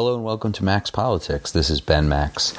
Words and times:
Hello 0.00 0.14
and 0.14 0.24
welcome 0.24 0.50
to 0.52 0.64
Max 0.64 0.90
Politics. 0.90 1.52
This 1.52 1.68
is 1.68 1.82
Ben 1.82 2.08
Max. 2.08 2.52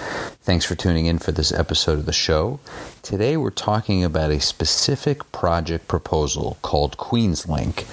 Thanks 0.43 0.63
for 0.63 0.75
tuning 0.75 1.07
in 1.07 1.17
for 1.17 1.31
this 1.31 1.51
episode 1.51 1.97
of 1.97 2.05
the 2.05 2.13
show. 2.13 2.59
Today 3.01 3.35
we're 3.35 3.49
talking 3.49 4.03
about 4.03 4.29
a 4.29 4.39
specific 4.39 5.31
project 5.31 5.87
proposal 5.87 6.59
called 6.61 6.97
Queenslink. 6.97 7.87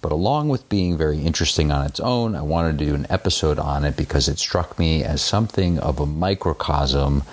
But 0.00 0.12
along 0.12 0.50
with 0.50 0.68
being 0.68 0.96
very 0.96 1.18
interesting 1.18 1.72
on 1.72 1.84
its 1.84 1.98
own, 1.98 2.36
I 2.36 2.42
wanted 2.42 2.78
to 2.78 2.84
do 2.84 2.94
an 2.94 3.08
episode 3.10 3.58
on 3.58 3.84
it 3.84 3.96
because 3.96 4.28
it 4.28 4.38
struck 4.38 4.78
me 4.78 5.02
as 5.02 5.20
something 5.20 5.80
of 5.80 5.98
a 5.98 6.06
microcosm 6.06 7.24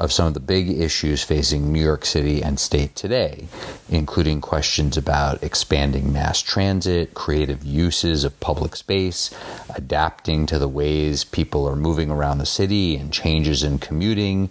of 0.00 0.10
some 0.10 0.26
of 0.26 0.34
the 0.34 0.40
big 0.40 0.70
issues 0.70 1.22
facing 1.22 1.70
New 1.70 1.82
York 1.82 2.06
City 2.06 2.42
and 2.42 2.58
state 2.58 2.96
today, 2.96 3.46
including 3.90 4.40
questions 4.40 4.96
about 4.96 5.42
expanding 5.42 6.10
mass 6.10 6.40
transit, 6.40 7.12
creative 7.12 7.62
uses 7.62 8.24
of 8.24 8.40
public 8.40 8.74
space, 8.74 9.30
adapting 9.76 10.46
to 10.46 10.58
the 10.58 10.66
ways 10.66 11.22
people 11.22 11.68
are 11.68 11.76
moving 11.76 12.10
around 12.10 12.38
the 12.38 12.46
city 12.46 12.96
and 12.96 13.12
changes 13.12 13.62
in 13.62 13.78
commuting, 13.78 14.48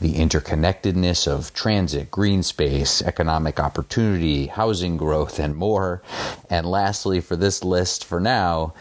the 0.00 0.14
interconnectedness 0.14 1.28
of 1.28 1.54
transit, 1.54 2.10
green 2.10 2.42
space, 2.42 3.00
economic 3.00 3.60
opportunity, 3.60 4.46
housing 4.46 4.96
growth, 4.96 5.38
and 5.38 5.54
more. 5.54 6.02
And 6.50 6.66
lastly, 6.66 7.20
for 7.20 7.36
this 7.36 7.62
list 7.62 8.04
for 8.04 8.18
now, 8.18 8.74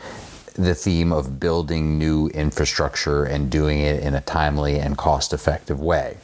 the 0.58 0.76
theme 0.76 1.14
of 1.14 1.40
building 1.40 1.98
new 1.98 2.28
infrastructure 2.30 3.24
and 3.24 3.50
doing 3.52 3.80
it 3.80 4.02
in 4.02 4.16
a 4.16 4.22
timely 4.22 4.80
and 4.80 4.98
cost 4.98 5.32
effective 5.32 5.80
way. 5.80 6.18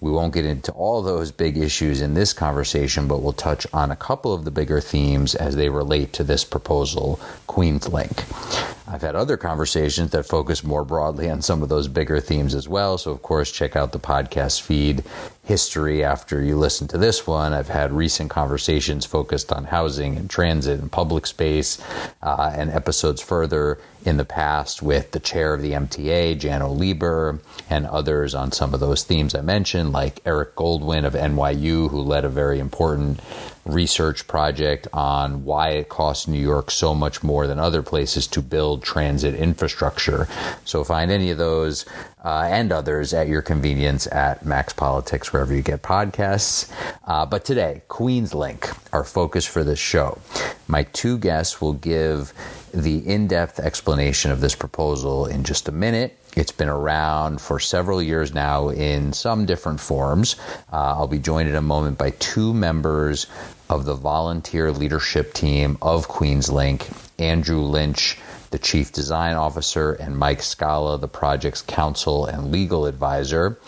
We 0.00 0.10
won't 0.10 0.34
get 0.34 0.44
into 0.44 0.72
all 0.72 1.02
those 1.02 1.32
big 1.32 1.56
issues 1.56 2.02
in 2.02 2.14
this 2.14 2.32
conversation, 2.32 3.08
but 3.08 3.22
we'll 3.22 3.32
touch 3.32 3.66
on 3.72 3.90
a 3.90 3.96
couple 3.96 4.34
of 4.34 4.44
the 4.44 4.50
bigger 4.50 4.80
themes 4.80 5.34
as 5.34 5.56
they 5.56 5.70
relate 5.70 6.12
to 6.14 6.24
this 6.24 6.44
proposal, 6.44 7.18
Queenslink. 7.48 8.76
I've 8.90 9.02
had 9.02 9.16
other 9.16 9.36
conversations 9.36 10.12
that 10.12 10.24
focus 10.24 10.64
more 10.64 10.84
broadly 10.84 11.28
on 11.28 11.42
some 11.42 11.62
of 11.62 11.68
those 11.68 11.88
bigger 11.88 12.20
themes 12.20 12.54
as 12.54 12.68
well. 12.68 12.96
So, 12.96 13.10
of 13.10 13.20
course, 13.22 13.52
check 13.52 13.76
out 13.76 13.92
the 13.92 13.98
podcast 13.98 14.62
feed 14.62 15.04
history 15.44 16.02
after 16.02 16.42
you 16.42 16.56
listen 16.56 16.88
to 16.88 16.98
this 16.98 17.26
one. 17.26 17.52
I've 17.52 17.68
had 17.68 17.92
recent 17.92 18.30
conversations 18.30 19.04
focused 19.04 19.52
on 19.52 19.64
housing 19.64 20.16
and 20.16 20.30
transit 20.30 20.80
and 20.80 20.90
public 20.90 21.26
space, 21.26 21.78
uh, 22.22 22.52
and 22.54 22.70
episodes 22.70 23.20
further 23.20 23.78
in 24.08 24.16
the 24.16 24.24
past 24.24 24.82
with 24.82 25.10
the 25.10 25.20
chair 25.20 25.52
of 25.52 25.60
the 25.60 25.72
MTA, 25.72 26.40
Janno 26.40 26.76
Lieber, 26.76 27.40
and 27.68 27.86
others 27.86 28.34
on 28.34 28.50
some 28.50 28.72
of 28.72 28.80
those 28.80 29.04
themes 29.04 29.34
I 29.34 29.42
mentioned, 29.42 29.92
like 29.92 30.20
Eric 30.24 30.56
Goldwyn 30.56 31.04
of 31.04 31.12
NYU, 31.12 31.90
who 31.90 32.00
led 32.00 32.24
a 32.24 32.30
very 32.30 32.58
important 32.58 33.20
research 33.66 34.26
project 34.26 34.88
on 34.94 35.44
why 35.44 35.72
it 35.72 35.90
costs 35.90 36.26
New 36.26 36.40
York 36.40 36.70
so 36.70 36.94
much 36.94 37.22
more 37.22 37.46
than 37.46 37.58
other 37.58 37.82
places 37.82 38.26
to 38.28 38.40
build 38.40 38.82
transit 38.82 39.34
infrastructure. 39.34 40.26
So 40.64 40.84
find 40.84 41.10
any 41.10 41.30
of 41.30 41.36
those 41.36 41.84
uh, 42.24 42.48
and 42.50 42.72
others 42.72 43.14
at 43.14 43.28
your 43.28 43.42
convenience 43.42 44.06
at 44.08 44.44
Max 44.44 44.72
Politics, 44.72 45.32
wherever 45.32 45.54
you 45.54 45.62
get 45.62 45.82
podcasts. 45.82 46.70
Uh, 47.04 47.24
but 47.24 47.44
today, 47.44 47.82
Queenslink, 47.88 48.76
our 48.92 49.04
focus 49.04 49.46
for 49.46 49.64
this 49.64 49.78
show. 49.78 50.18
My 50.66 50.82
two 50.84 51.18
guests 51.18 51.60
will 51.60 51.74
give 51.74 52.32
the 52.72 52.98
in 53.08 53.28
depth 53.28 53.58
explanation 53.58 54.30
of 54.30 54.40
this 54.40 54.54
proposal 54.54 55.26
in 55.26 55.44
just 55.44 55.68
a 55.68 55.72
minute. 55.72 56.18
It's 56.36 56.52
been 56.52 56.68
around 56.68 57.40
for 57.40 57.58
several 57.58 58.02
years 58.02 58.34
now 58.34 58.68
in 58.68 59.12
some 59.12 59.46
different 59.46 59.80
forms. 59.80 60.36
Uh, 60.72 60.76
I'll 60.76 61.08
be 61.08 61.18
joined 61.18 61.48
in 61.48 61.56
a 61.56 61.62
moment 61.62 61.98
by 61.98 62.10
two 62.10 62.52
members 62.52 63.26
of 63.70 63.84
the 63.84 63.94
volunteer 63.94 64.70
leadership 64.70 65.32
team 65.34 65.78
of 65.82 66.08
Queenslink, 66.08 66.90
Andrew 67.18 67.60
Lynch, 67.60 68.18
the 68.50 68.58
chief 68.58 68.92
design 68.92 69.34
officer, 69.34 69.92
and 69.92 70.16
Mike 70.16 70.42
Scala, 70.42 70.98
the 70.98 71.08
project's 71.08 71.62
counsel 71.62 72.26
and 72.26 72.50
legal 72.50 72.86
advisor. 72.86 73.58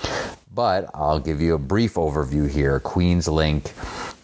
But 0.52 0.90
I'll 0.94 1.20
give 1.20 1.40
you 1.40 1.54
a 1.54 1.58
brief 1.58 1.94
overview 1.94 2.48
here. 2.48 2.80
Queenslink 2.80 3.72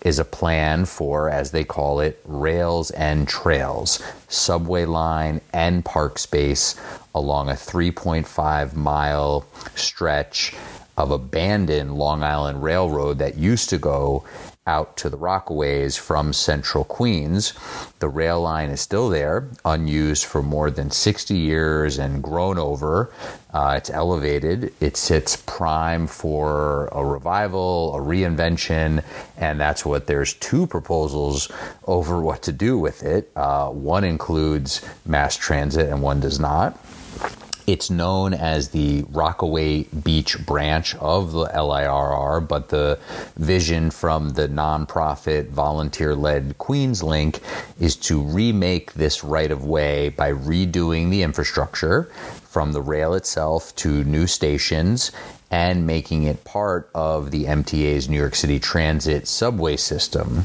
is 0.04 0.18
a 0.18 0.24
plan 0.24 0.84
for, 0.84 1.28
as 1.28 1.50
they 1.50 1.64
call 1.64 2.00
it, 2.00 2.20
rails 2.24 2.90
and 2.92 3.28
trails, 3.28 4.02
subway 4.28 4.84
line 4.84 5.40
and 5.52 5.84
park 5.84 6.18
space 6.18 6.80
along 7.14 7.48
a 7.48 7.52
3.5 7.52 8.74
mile 8.74 9.46
stretch 9.74 10.54
of 10.96 11.10
abandoned 11.10 11.94
Long 11.96 12.22
Island 12.22 12.62
Railroad 12.62 13.18
that 13.18 13.36
used 13.36 13.70
to 13.70 13.78
go 13.78 14.24
out 14.66 14.96
to 14.96 15.08
the 15.08 15.16
Rockaways 15.16 15.98
from 15.98 16.32
central 16.32 16.84
Queens. 16.84 17.54
The 18.00 18.08
rail 18.08 18.40
line 18.40 18.70
is 18.70 18.80
still 18.80 19.08
there, 19.08 19.48
unused 19.64 20.24
for 20.24 20.42
more 20.42 20.70
than 20.70 20.90
60 20.90 21.34
years 21.34 21.98
and 21.98 22.22
grown 22.22 22.58
over. 22.58 23.12
Uh, 23.52 23.74
it's 23.76 23.90
elevated. 23.90 24.74
It 24.80 24.96
sits 24.96 25.36
prime 25.46 26.06
for 26.06 26.88
a 26.88 27.04
revival, 27.04 27.94
a 27.96 28.00
reinvention, 28.00 29.02
and 29.36 29.60
that's 29.60 29.86
what 29.86 30.06
there's 30.06 30.34
two 30.34 30.66
proposals 30.66 31.50
over 31.86 32.20
what 32.20 32.42
to 32.42 32.52
do 32.52 32.78
with 32.78 33.02
it. 33.02 33.30
Uh, 33.36 33.70
one 33.70 34.04
includes 34.04 34.86
mass 35.04 35.36
transit 35.36 35.88
and 35.88 36.02
one 36.02 36.20
does 36.20 36.40
not. 36.40 36.78
It's 37.66 37.90
known 37.90 38.32
as 38.32 38.68
the 38.68 39.04
Rockaway 39.10 39.84
Beach 39.84 40.38
branch 40.46 40.94
of 40.96 41.32
the 41.32 41.46
LIRR, 41.46 42.46
but 42.46 42.68
the 42.68 43.00
vision 43.36 43.90
from 43.90 44.30
the 44.30 44.46
nonprofit 44.46 45.48
volunteer 45.48 46.14
led 46.14 46.58
Queenslink 46.58 47.40
is 47.80 47.96
to 47.96 48.20
remake 48.20 48.92
this 48.92 49.24
right 49.24 49.50
of 49.50 49.64
way 49.64 50.10
by 50.10 50.32
redoing 50.32 51.10
the 51.10 51.22
infrastructure 51.22 52.04
from 52.44 52.72
the 52.72 52.80
rail 52.80 53.14
itself 53.14 53.74
to 53.76 54.04
new 54.04 54.26
stations 54.28 55.10
and 55.50 55.86
making 55.86 56.24
it 56.24 56.44
part 56.44 56.90
of 56.94 57.30
the 57.30 57.44
MTA's 57.44 58.08
New 58.08 58.16
York 58.16 58.34
City 58.34 58.58
Transit 58.58 59.28
subway 59.28 59.76
system, 59.76 60.44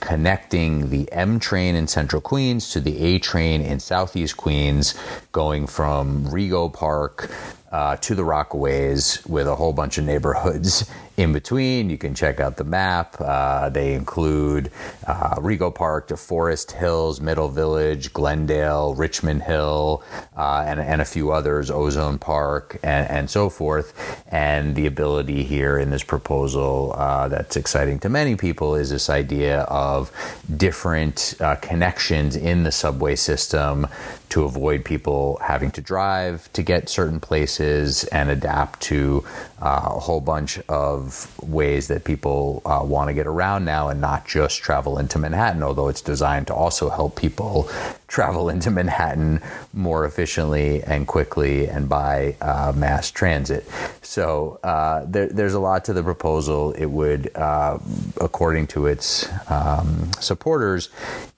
connecting 0.00 0.90
the 0.90 1.10
M 1.12 1.38
train 1.38 1.74
in 1.74 1.86
central 1.86 2.20
Queens 2.20 2.70
to 2.72 2.80
the 2.80 2.98
A 2.98 3.18
train 3.18 3.62
in 3.62 3.80
southeast 3.80 4.36
Queens, 4.36 4.94
going 5.32 5.66
from 5.66 6.26
Rego 6.26 6.72
Park 6.72 7.30
uh, 7.72 7.96
to 7.96 8.14
the 8.14 8.22
Rockaways 8.22 9.26
with 9.26 9.48
a 9.48 9.56
whole 9.56 9.72
bunch 9.72 9.96
of 9.96 10.04
neighborhoods 10.04 10.90
in 11.16 11.32
between. 11.32 11.90
You 11.90 11.98
can 11.98 12.14
check 12.14 12.40
out 12.40 12.56
the 12.56 12.64
map. 12.64 13.16
Uh, 13.18 13.68
they 13.68 13.94
include 13.94 14.70
uh, 15.06 15.36
Rego 15.36 15.74
Park 15.74 16.08
to 16.08 16.16
Forest 16.16 16.72
Hills, 16.72 17.20
Middle 17.20 17.48
Village, 17.48 18.12
Glendale, 18.12 18.94
Richmond 18.94 19.42
Hill, 19.42 20.02
uh, 20.36 20.64
and, 20.66 20.80
and 20.80 21.00
a 21.00 21.04
few 21.04 21.32
others, 21.32 21.70
Ozone 21.70 22.18
Park, 22.18 22.78
and, 22.82 23.08
and 23.10 23.30
so 23.30 23.48
forth. 23.48 24.24
And 24.28 24.74
the 24.74 24.86
ability 24.86 25.42
here 25.44 25.78
in 25.78 25.90
this 25.90 26.02
proposal 26.02 26.94
uh, 26.96 27.28
that's 27.28 27.56
exciting 27.56 27.98
to 28.00 28.08
many 28.08 28.36
people 28.36 28.74
is 28.74 28.90
this 28.90 29.10
idea 29.10 29.60
of 29.62 30.10
different 30.56 31.34
uh, 31.40 31.56
connections 31.56 32.36
in 32.36 32.64
the 32.64 32.72
subway 32.72 33.16
system 33.16 33.86
to 34.30 34.44
avoid 34.44 34.82
people 34.82 35.21
having 35.42 35.70
to 35.72 35.80
drive 35.80 36.52
to 36.52 36.62
get 36.62 36.88
certain 36.88 37.20
places 37.20 38.04
and 38.04 38.30
adapt 38.30 38.80
to 38.80 39.24
uh, 39.60 39.82
a 39.94 40.00
whole 40.00 40.20
bunch 40.20 40.58
of 40.68 41.32
ways 41.42 41.88
that 41.88 42.04
people 42.04 42.62
uh, 42.64 42.80
want 42.82 43.08
to 43.08 43.14
get 43.14 43.26
around 43.26 43.64
now 43.64 43.88
and 43.88 44.00
not 44.00 44.26
just 44.26 44.60
travel 44.60 44.98
into 44.98 45.18
Manhattan, 45.18 45.62
although 45.62 45.88
it's 45.88 46.02
designed 46.02 46.46
to 46.48 46.54
also 46.54 46.88
help 46.90 47.16
people 47.16 47.68
travel 48.08 48.48
into 48.48 48.70
Manhattan 48.70 49.40
more 49.72 50.04
efficiently 50.04 50.82
and 50.82 51.06
quickly 51.06 51.68
and 51.68 51.88
by 51.88 52.36
uh, 52.40 52.72
mass 52.76 53.10
transit. 53.10 53.66
So 54.02 54.58
uh, 54.62 55.04
there, 55.06 55.28
there's 55.28 55.54
a 55.54 55.60
lot 55.60 55.84
to 55.86 55.92
the 55.92 56.02
proposal. 56.02 56.72
It 56.72 56.86
would, 56.86 57.34
uh, 57.34 57.78
according 58.20 58.66
to 58.68 58.86
its 58.86 59.28
um, 59.50 60.10
supporters, 60.20 60.90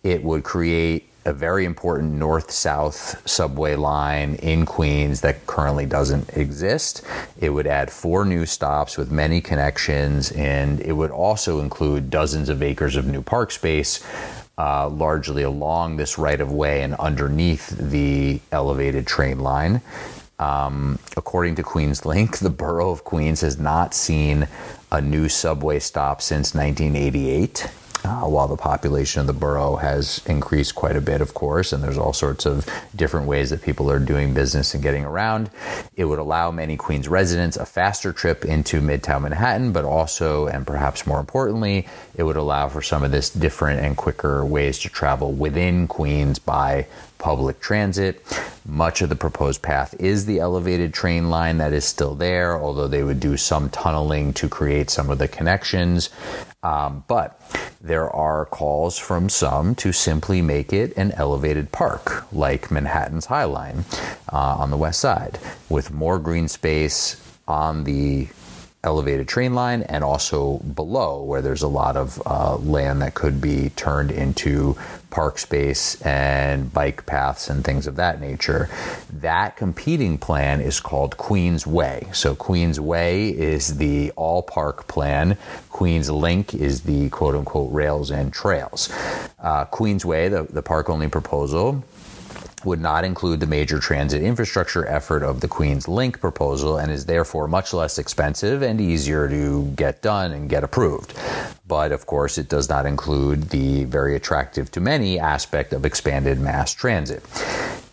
it 0.02 0.24
would 0.24 0.42
create 0.42 1.08
a 1.24 1.32
very 1.32 1.64
important 1.64 2.12
north 2.12 2.50
south 2.50 3.26
subway 3.28 3.76
line 3.76 4.34
in 4.36 4.66
Queens 4.66 5.20
that 5.22 5.46
currently 5.46 5.86
doesn't 5.86 6.28
exist. 6.36 7.02
It 7.40 7.50
would 7.50 7.66
add 7.66 7.90
four 7.90 8.24
new 8.24 8.46
stops 8.46 8.98
with 8.98 9.10
many 9.10 9.40
connections, 9.40 10.32
and 10.32 10.80
it 10.80 10.92
would 10.92 11.10
also 11.10 11.60
include 11.60 12.10
dozens 12.10 12.48
of 12.48 12.62
acres 12.62 12.96
of 12.96 13.06
new 13.06 13.22
park 13.22 13.50
space. 13.50 14.04
Uh, 14.56 14.88
largely 14.88 15.42
along 15.42 15.96
this 15.96 16.16
right 16.16 16.40
of 16.40 16.52
way 16.52 16.82
and 16.82 16.94
underneath 16.94 17.70
the 17.70 18.40
elevated 18.52 19.04
train 19.04 19.40
line. 19.40 19.82
Um, 20.38 21.00
according 21.16 21.56
to 21.56 21.64
Queenslink, 21.64 22.38
the 22.38 22.50
borough 22.50 22.90
of 22.90 23.02
Queens 23.02 23.40
has 23.40 23.58
not 23.58 23.94
seen 23.94 24.46
a 24.92 25.00
new 25.00 25.28
subway 25.28 25.80
stop 25.80 26.22
since 26.22 26.54
1988 26.54 27.66
uh, 28.04 28.20
while 28.22 28.46
the 28.46 28.56
population 28.56 29.20
of 29.20 29.26
the 29.26 29.32
borough 29.32 29.76
has 29.76 30.20
increased 30.26 30.74
quite 30.74 30.96
a 30.96 31.00
bit, 31.00 31.20
of 31.20 31.32
course, 31.34 31.72
and 31.72 31.82
there's 31.82 31.96
all 31.96 32.12
sorts 32.12 32.44
of 32.44 32.68
different 32.94 33.26
ways 33.26 33.50
that 33.50 33.62
people 33.62 33.90
are 33.90 33.98
doing 33.98 34.34
business 34.34 34.74
and 34.74 34.82
getting 34.82 35.04
around. 35.04 35.50
It 35.96 36.04
would 36.04 36.18
allow 36.18 36.50
many 36.50 36.76
Queens 36.76 37.08
residents 37.08 37.56
a 37.56 37.64
faster 37.64 38.12
trip 38.12 38.44
into 38.44 38.80
Midtown 38.80 39.22
Manhattan, 39.22 39.72
but 39.72 39.84
also, 39.84 40.46
and 40.46 40.66
perhaps 40.66 41.06
more 41.06 41.18
importantly, 41.18 41.86
it 42.16 42.22
would 42.22 42.36
allow 42.36 42.68
for 42.68 42.82
some 42.82 43.02
of 43.02 43.10
this 43.10 43.30
different 43.30 43.80
and 43.80 43.96
quicker 43.96 44.44
ways 44.44 44.78
to 44.80 44.88
travel 44.88 45.32
within 45.32 45.88
Queens 45.88 46.38
by 46.38 46.86
public 47.18 47.60
transit. 47.60 48.22
Much 48.66 49.02
of 49.02 49.08
the 49.08 49.16
proposed 49.16 49.62
path 49.62 49.94
is 49.98 50.26
the 50.26 50.38
elevated 50.38 50.92
train 50.92 51.30
line 51.30 51.58
that 51.58 51.72
is 51.72 51.84
still 51.84 52.14
there, 52.14 52.60
although 52.60 52.88
they 52.88 53.02
would 53.02 53.20
do 53.20 53.36
some 53.36 53.68
tunneling 53.70 54.32
to 54.32 54.48
create 54.48 54.90
some 54.90 55.10
of 55.10 55.18
the 55.18 55.28
connections. 55.28 56.10
Um, 56.62 57.04
but 57.08 57.40
there 57.80 58.10
are 58.10 58.46
calls 58.46 58.98
from 58.98 59.28
some 59.28 59.74
to 59.76 59.92
simply 59.92 60.40
make 60.40 60.72
it 60.72 60.96
an 60.96 61.12
elevated 61.12 61.72
park, 61.72 62.26
like 62.32 62.70
Manhattan's 62.70 63.26
High 63.26 63.44
Line 63.44 63.84
uh, 64.32 64.56
on 64.58 64.70
the 64.70 64.76
west 64.76 65.00
side, 65.00 65.38
with 65.68 65.92
more 65.92 66.18
green 66.18 66.48
space 66.48 67.20
on 67.46 67.84
the 67.84 68.28
elevated 68.84 69.26
train 69.26 69.54
line 69.54 69.82
and 69.82 70.04
also 70.04 70.58
below 70.58 71.22
where 71.22 71.42
there's 71.42 71.62
a 71.62 71.68
lot 71.68 71.96
of 71.96 72.22
uh, 72.26 72.56
land 72.56 73.02
that 73.02 73.14
could 73.14 73.40
be 73.40 73.70
turned 73.70 74.10
into 74.12 74.76
park 75.10 75.38
space 75.38 76.00
and 76.02 76.72
bike 76.72 77.06
paths 77.06 77.48
and 77.48 77.64
things 77.64 77.86
of 77.86 77.96
that 77.96 78.20
nature. 78.20 78.68
That 79.12 79.56
competing 79.56 80.18
plan 80.18 80.60
is 80.60 80.80
called 80.80 81.16
Queens 81.16 81.66
Way. 81.66 82.08
So 82.12 82.34
Queens 82.34 82.80
Way 82.80 83.28
is 83.28 83.76
the 83.76 84.10
all 84.16 84.42
park 84.42 84.88
plan. 84.88 85.38
Queens 85.70 86.10
Link 86.10 86.52
is 86.54 86.82
the 86.82 87.08
quote 87.10 87.34
unquote 87.34 87.72
rails 87.72 88.10
and 88.10 88.32
trails. 88.32 88.92
Uh, 89.38 89.64
Queens 89.66 90.04
Way, 90.04 90.28
the, 90.28 90.44
the 90.44 90.62
park 90.62 90.90
only 90.90 91.08
proposal, 91.08 91.84
would 92.64 92.80
not 92.80 93.04
include 93.04 93.40
the 93.40 93.46
major 93.46 93.78
transit 93.78 94.22
infrastructure 94.22 94.86
effort 94.86 95.22
of 95.22 95.40
the 95.40 95.48
Queens 95.48 95.88
Link 95.88 96.20
proposal 96.20 96.78
and 96.78 96.90
is 96.90 97.06
therefore 97.06 97.48
much 97.48 97.72
less 97.72 97.98
expensive 97.98 98.62
and 98.62 98.80
easier 98.80 99.28
to 99.28 99.64
get 99.76 100.02
done 100.02 100.32
and 100.32 100.48
get 100.48 100.64
approved. 100.64 101.14
But 101.66 101.92
of 101.92 102.06
course, 102.06 102.38
it 102.38 102.48
does 102.48 102.68
not 102.68 102.86
include 102.86 103.50
the 103.50 103.84
very 103.84 104.16
attractive 104.16 104.70
to 104.72 104.80
many 104.80 105.18
aspect 105.18 105.72
of 105.72 105.84
expanded 105.84 106.38
mass 106.40 106.72
transit. 106.74 107.22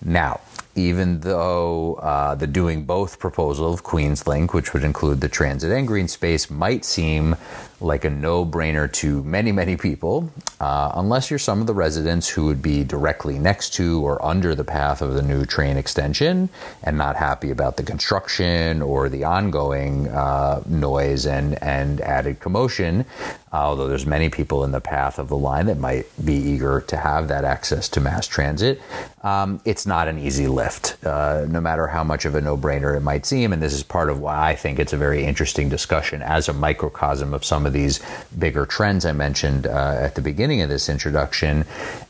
Now, 0.03 0.41
even 0.75 1.19
though 1.19 1.95
uh, 1.95 2.35
the 2.35 2.47
doing 2.47 2.85
both 2.85 3.19
proposal 3.19 3.73
of 3.73 3.83
Queens 3.83 4.25
Link, 4.25 4.53
which 4.53 4.73
would 4.73 4.83
include 4.83 5.21
the 5.21 5.29
transit 5.29 5.71
and 5.71 5.87
green 5.87 6.07
space, 6.07 6.49
might 6.49 6.85
seem 6.85 7.35
like 7.81 8.05
a 8.05 8.09
no 8.09 8.45
brainer 8.45 8.91
to 8.93 9.23
many, 9.23 9.51
many 9.51 9.75
people, 9.75 10.31
uh, 10.59 10.91
unless 10.95 11.29
you're 11.29 11.39
some 11.39 11.61
of 11.61 11.67
the 11.67 11.73
residents 11.73 12.29
who 12.29 12.45
would 12.45 12.61
be 12.61 12.83
directly 12.83 13.39
next 13.39 13.73
to 13.73 14.03
or 14.05 14.23
under 14.23 14.53
the 14.53 14.63
path 14.63 15.01
of 15.01 15.13
the 15.13 15.21
new 15.21 15.45
train 15.45 15.77
extension 15.77 16.49
and 16.83 16.97
not 16.97 17.15
happy 17.15 17.51
about 17.51 17.77
the 17.77 17.83
construction 17.83 18.81
or 18.81 19.09
the 19.09 19.23
ongoing 19.23 20.07
uh, 20.09 20.61
noise 20.67 21.25
and, 21.25 21.61
and 21.63 22.01
added 22.01 22.39
commotion. 22.39 23.05
although 23.53 23.87
there's 23.87 24.05
many 24.05 24.29
people 24.29 24.63
in 24.63 24.71
the 24.71 24.79
path 24.79 25.19
of 25.19 25.27
the 25.27 25.35
line 25.35 25.65
that 25.65 25.77
might 25.77 26.05
be 26.23 26.33
eager 26.33 26.81
to 26.81 26.95
have 26.95 27.27
that 27.27 27.43
access 27.43 27.89
to 27.89 27.99
mass 27.99 28.27
transit, 28.27 28.81
um, 29.23 29.59
it's 29.65 29.85
not 29.85 30.07
an 30.07 30.17
easy 30.17 30.47
lift, 30.47 30.97
uh, 31.05 31.45
no 31.49 31.59
matter 31.59 31.87
how 31.87 32.03
much 32.03 32.25
of 32.25 32.35
a 32.35 32.41
no 32.41 32.57
brainer 32.57 32.95
it 32.95 33.01
might 33.01 33.25
seem. 33.25 33.53
And 33.53 33.61
this 33.61 33.73
is 33.73 33.83
part 33.83 34.09
of 34.09 34.19
why 34.19 34.49
I 34.49 34.55
think 34.55 34.79
it's 34.79 34.93
a 34.93 34.97
very 34.97 35.25
interesting 35.25 35.69
discussion 35.69 36.21
as 36.21 36.47
a 36.47 36.53
microcosm 36.53 37.33
of 37.33 37.43
some 37.43 37.65
of 37.65 37.70
these 37.73 37.99
bigger 38.37 38.65
trends 38.65 39.05
I 39.05 39.11
mentioned 39.11 39.67
uh, 39.67 39.95
at 39.99 40.15
the 40.15 40.21
beginning 40.21 40.61
of 40.61 40.69
this 40.69 40.89
introduction. 40.89 41.65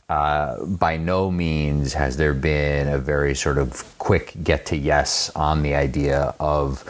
Uh, 0.10 0.66
by 0.66 0.98
no 0.98 1.32
means 1.32 1.94
has 1.94 2.18
there 2.18 2.34
been 2.34 2.90
a 2.90 2.98
very 2.98 3.34
sort 3.34 3.58
of 3.58 3.98
quick 3.98 4.34
get 4.44 4.66
to 4.66 4.76
yes 4.76 5.32
on 5.36 5.64
the 5.64 5.74
idea 5.74 6.36
of 6.40 6.84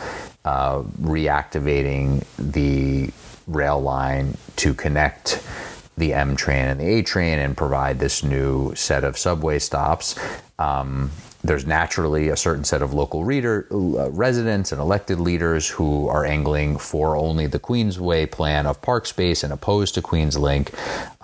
uh, 0.43 0.81
reactivating 1.01 2.23
the 2.37 3.11
rail 3.45 3.79
line 3.79 4.35
to 4.55 4.73
connect 4.73 5.43
the 5.97 6.13
M 6.13 6.35
train 6.35 6.65
and 6.65 6.79
the 6.79 6.85
A 6.85 7.03
train 7.03 7.37
and 7.37 7.55
provide 7.55 7.99
this 7.99 8.23
new 8.23 8.73
set 8.75 9.03
of 9.03 9.17
subway 9.17 9.59
stops. 9.59 10.17
Um, 10.57 11.11
there's 11.43 11.65
naturally 11.65 12.29
a 12.29 12.37
certain 12.37 12.63
set 12.63 12.81
of 12.81 12.93
local 12.93 13.23
reader, 13.23 13.67
uh, 13.71 14.09
residents 14.11 14.71
and 14.71 14.79
elected 14.79 15.19
leaders 15.19 15.67
who 15.67 16.07
are 16.07 16.25
angling 16.25 16.77
for 16.77 17.15
only 17.15 17.47
the 17.47 17.59
Queensway 17.59 18.29
plan 18.29 18.65
of 18.67 18.81
park 18.81 19.05
space 19.05 19.43
and 19.43 19.51
opposed 19.51 19.95
to 19.95 20.01
Queenslink. 20.01 20.73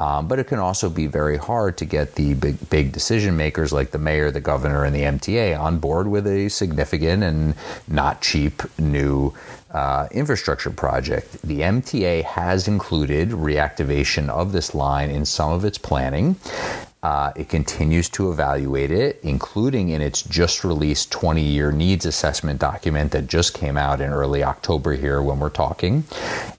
Um, 0.02 0.28
but 0.28 0.40
it 0.40 0.46
can 0.46 0.60
also 0.60 0.90
be 0.90 1.08
very 1.08 1.38
hard 1.38 1.78
to 1.78 1.86
get 1.86 2.16
the 2.16 2.34
big, 2.36 2.70
big 2.70 2.92
decision 2.92 3.38
makers 3.38 3.72
like 3.72 3.92
the 3.92 3.98
mayor, 3.98 4.32
the 4.32 4.42
governor, 4.42 4.86
and 4.86 4.96
the 4.96 5.02
MTA 5.02 5.60
on 5.60 5.80
board 5.80 6.08
with 6.08 6.26
a 6.28 6.50
significant 6.50 7.24
and 7.24 7.56
not 7.88 8.22
cheap 8.22 8.62
new 8.80 9.34
uh, 9.72 10.08
infrastructure 10.12 10.70
project. 10.70 11.42
The 11.42 11.62
MTA 11.62 12.24
has 12.24 12.68
included 12.68 13.30
reactivation 13.30 14.30
of 14.30 14.52
this 14.52 14.74
line 14.74 15.10
in 15.10 15.26
some 15.26 15.52
of 15.52 15.66
its 15.66 15.78
planning. 15.78 16.38
Uh, 17.04 17.32
it 17.36 17.48
continues 17.48 18.10
to 18.10 18.32
evaluate 18.32 18.90
it, 18.90 19.20
including 19.22 19.90
in 19.90 20.02
its 20.02 20.24
just 20.24 20.64
released 20.64 21.12
20 21.12 21.42
year 21.42 21.72
needs 21.72 22.06
assessment 22.06 22.60
document 22.60 23.12
that 23.12 23.28
just 23.28 23.54
came 23.54 23.78
out 23.78 24.02
in 24.02 24.10
early 24.10 24.44
October 24.44 24.94
here 24.94 25.22
when 25.22 25.40
we're 25.40 25.50
talking. 25.50 26.04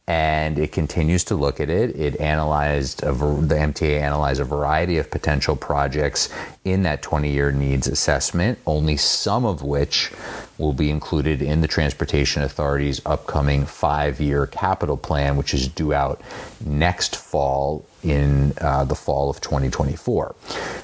And 0.06 0.58
it 0.58 0.70
continues 0.70 1.25
to 1.25 1.35
look 1.35 1.58
at 1.58 1.69
it. 1.69 1.99
It 1.99 2.20
analyzed, 2.20 3.02
a, 3.02 3.12
the 3.12 3.56
MTA 3.56 4.00
analyzed 4.00 4.40
a 4.40 4.44
variety 4.44 4.99
of 4.99 5.11
potential 5.11 5.56
projects 5.56 6.32
in 6.64 6.85
that 6.85 7.02
20 7.02 7.31
year 7.31 7.50
needs 7.50 7.88
assessment, 7.88 8.58
only 8.64 8.96
some 8.96 9.44
of 9.44 9.62
which 9.62 10.12
will 10.58 10.72
be 10.72 10.90
included 10.90 11.40
in 11.40 11.60
the 11.60 11.69
Transportation 11.69 12.43
Authority's 12.43 13.00
upcoming 13.06 13.64
five 13.64 14.20
year 14.20 14.46
capital 14.46 14.96
plan, 14.96 15.37
which 15.37 15.55
is 15.55 15.69
due 15.69 15.93
out 15.93 16.20
next 16.64 17.16
fall 17.16 17.87
in 18.02 18.52
uh, 18.60 18.84
the 18.84 18.94
fall 18.94 19.31
of 19.31 19.40
2024. 19.40 20.34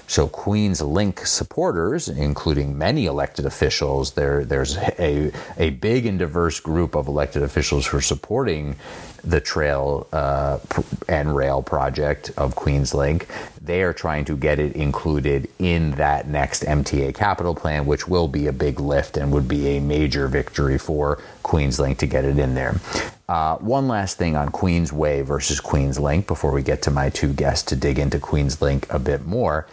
So, 0.06 0.28
Queens 0.28 0.80
Link 0.80 1.26
supporters, 1.26 2.08
including 2.08 2.76
many 2.76 3.06
elected 3.06 3.46
officials, 3.46 4.12
there, 4.12 4.44
there's 4.44 4.76
a, 4.76 5.32
a 5.56 5.70
big 5.70 6.06
and 6.06 6.18
diverse 6.18 6.60
group 6.60 6.94
of 6.94 7.08
elected 7.08 7.42
officials 7.42 7.86
who 7.86 7.98
are 7.98 8.02
supporting 8.02 8.76
the 9.24 9.40
trail 9.40 10.06
uh, 10.12 10.58
and 11.08 11.34
rail 11.34 11.62
project 11.62 12.30
of 12.36 12.54
Queenslink. 12.54 13.26
They 13.60 13.82
are 13.82 13.92
trying 13.92 14.24
to 14.26 14.36
get 14.36 14.58
it 14.58 14.76
included 14.76 15.48
in 15.58 15.92
that 15.92 16.28
next 16.28 16.62
MTA 16.64 17.14
capital 17.14 17.54
plan, 17.54 17.86
which 17.86 18.06
will 18.06 18.28
be 18.28 18.46
a 18.46 18.52
big 18.52 18.80
lift 18.80 19.16
and 19.16 19.32
would 19.32 19.48
be 19.48 19.76
a 19.76 19.80
major 19.80 20.28
victory 20.28 20.78
for 20.78 21.22
Queenslink 21.42 21.98
to 21.98 22.06
get 22.06 22.24
it 22.24 22.38
in 22.38 22.54
there. 22.54 22.74
Uh, 23.28 23.56
one 23.56 23.88
last 23.88 24.18
thing 24.18 24.36
on 24.36 24.50
Queens 24.50 24.92
Way 24.92 25.22
versus 25.22 25.58
Queens 25.58 25.98
Link 25.98 26.26
before 26.26 26.52
we 26.52 26.62
get 26.62 26.82
to 26.82 26.90
my 26.90 27.08
two 27.08 27.32
guests 27.32 27.64
to 27.70 27.76
dig 27.76 27.98
into 27.98 28.18
Queens 28.18 28.60
Link 28.60 28.86
a 28.92 28.98
bit 28.98 29.24
more. 29.24 29.66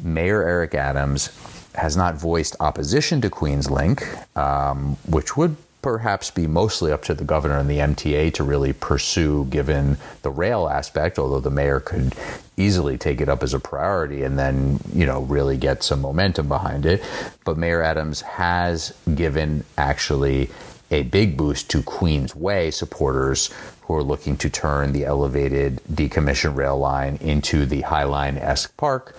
Mayor 0.00 0.42
Eric 0.42 0.74
Adams 0.74 1.30
has 1.74 1.96
not 1.96 2.14
voiced 2.14 2.56
opposition 2.60 3.20
to 3.20 3.28
Queens 3.28 3.70
Link, 3.70 4.02
um, 4.36 4.96
which 5.06 5.36
would 5.36 5.56
perhaps 5.86 6.32
be 6.32 6.48
mostly 6.48 6.90
up 6.90 7.04
to 7.04 7.14
the 7.14 7.22
governor 7.22 7.58
and 7.58 7.70
the 7.70 7.78
MTA 7.78 8.34
to 8.34 8.42
really 8.42 8.72
pursue, 8.72 9.44
given 9.44 9.96
the 10.22 10.30
rail 10.30 10.66
aspect, 10.66 11.16
although 11.16 11.38
the 11.38 11.48
mayor 11.48 11.78
could 11.78 12.12
easily 12.56 12.98
take 12.98 13.20
it 13.20 13.28
up 13.28 13.40
as 13.40 13.54
a 13.54 13.60
priority 13.60 14.24
and 14.24 14.36
then, 14.36 14.80
you 14.92 15.06
know, 15.06 15.20
really 15.20 15.56
get 15.56 15.84
some 15.84 16.00
momentum 16.00 16.48
behind 16.48 16.86
it. 16.86 17.04
But 17.44 17.56
Mayor 17.56 17.82
Adams 17.82 18.20
has 18.22 18.92
given 19.14 19.62
actually 19.78 20.50
a 20.90 21.04
big 21.04 21.36
boost 21.36 21.70
to 21.70 21.84
Queens 21.84 22.34
Way 22.34 22.72
supporters 22.72 23.54
who 23.82 23.94
are 23.94 24.02
looking 24.02 24.36
to 24.38 24.50
turn 24.50 24.92
the 24.92 25.04
elevated 25.04 25.80
decommissioned 25.84 26.56
rail 26.56 26.76
line 26.76 27.16
into 27.20 27.64
the 27.64 27.82
High 27.82 28.02
Line 28.02 28.38
esque 28.38 28.76
park 28.76 29.16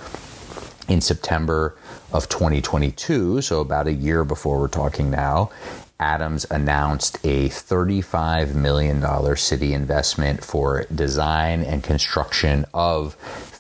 in 0.90 1.00
September 1.00 1.78
of 2.12 2.28
2022, 2.28 3.42
so 3.42 3.62
about 3.62 3.88
a 3.88 3.94
year 3.94 4.26
before 4.26 4.60
we're 4.60 4.68
talking 4.68 5.10
now, 5.10 5.50
Adams 6.00 6.46
announced 6.52 7.18
a 7.24 7.50
$35 7.50 8.54
million 8.54 9.36
city 9.36 9.74
investment 9.74 10.44
for 10.44 10.86
design 10.94 11.64
and 11.64 11.84
construction 11.84 12.66
of 12.74 13.16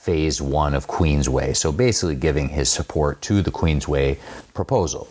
phase 0.07 0.41
one 0.41 0.73
of 0.73 0.87
Queensway. 0.87 1.53
So 1.53 1.69
basically, 1.73 2.15
giving 2.15 2.47
his 2.47 2.69
support 2.69 3.21
to 3.23 3.41
the 3.41 3.51
Queensway 3.51 4.17
proposal. 4.53 5.09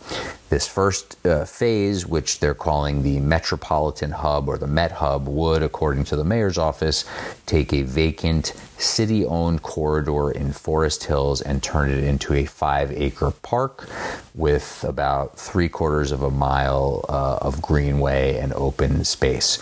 This 0.49 0.67
first 0.67 1.19
uh, 1.26 1.45
phase, 1.45 2.07
which 2.07 2.41
they're 2.41 2.55
calling 2.55 3.03
the 3.03 3.21
Metropolitan 3.21 4.11
Hub 4.11 4.49
or 4.49 4.57
the 4.57 4.67
Met 4.67 4.93
Hub, 4.93 5.29
would, 5.29 5.62
according 5.62 6.05
to 6.05 6.17
the 6.17 6.25
mayor's 6.25 6.57
office, 6.57 7.05
take 7.45 7.75
a 7.75 7.83
vacant 7.83 8.55
city 8.79 9.26
owned 9.26 9.62
corridor 9.62 10.31
in 10.31 10.50
Forest 10.50 11.05
Hills 11.05 11.43
and 11.43 11.62
turn 11.62 11.91
it 11.91 12.03
into 12.03 12.33
a 12.33 12.47
five 12.47 12.91
acre 12.91 13.33
park 13.43 13.87
with 14.35 14.83
about 14.88 15.38
three 15.38 15.69
quarters 15.69 16.11
of 16.11 16.23
a 16.23 16.31
mile 16.31 17.05
uh, 17.11 17.37
of 17.43 17.61
greenway 17.61 18.38
and 18.38 18.55
open 18.55 19.05
space. 19.05 19.59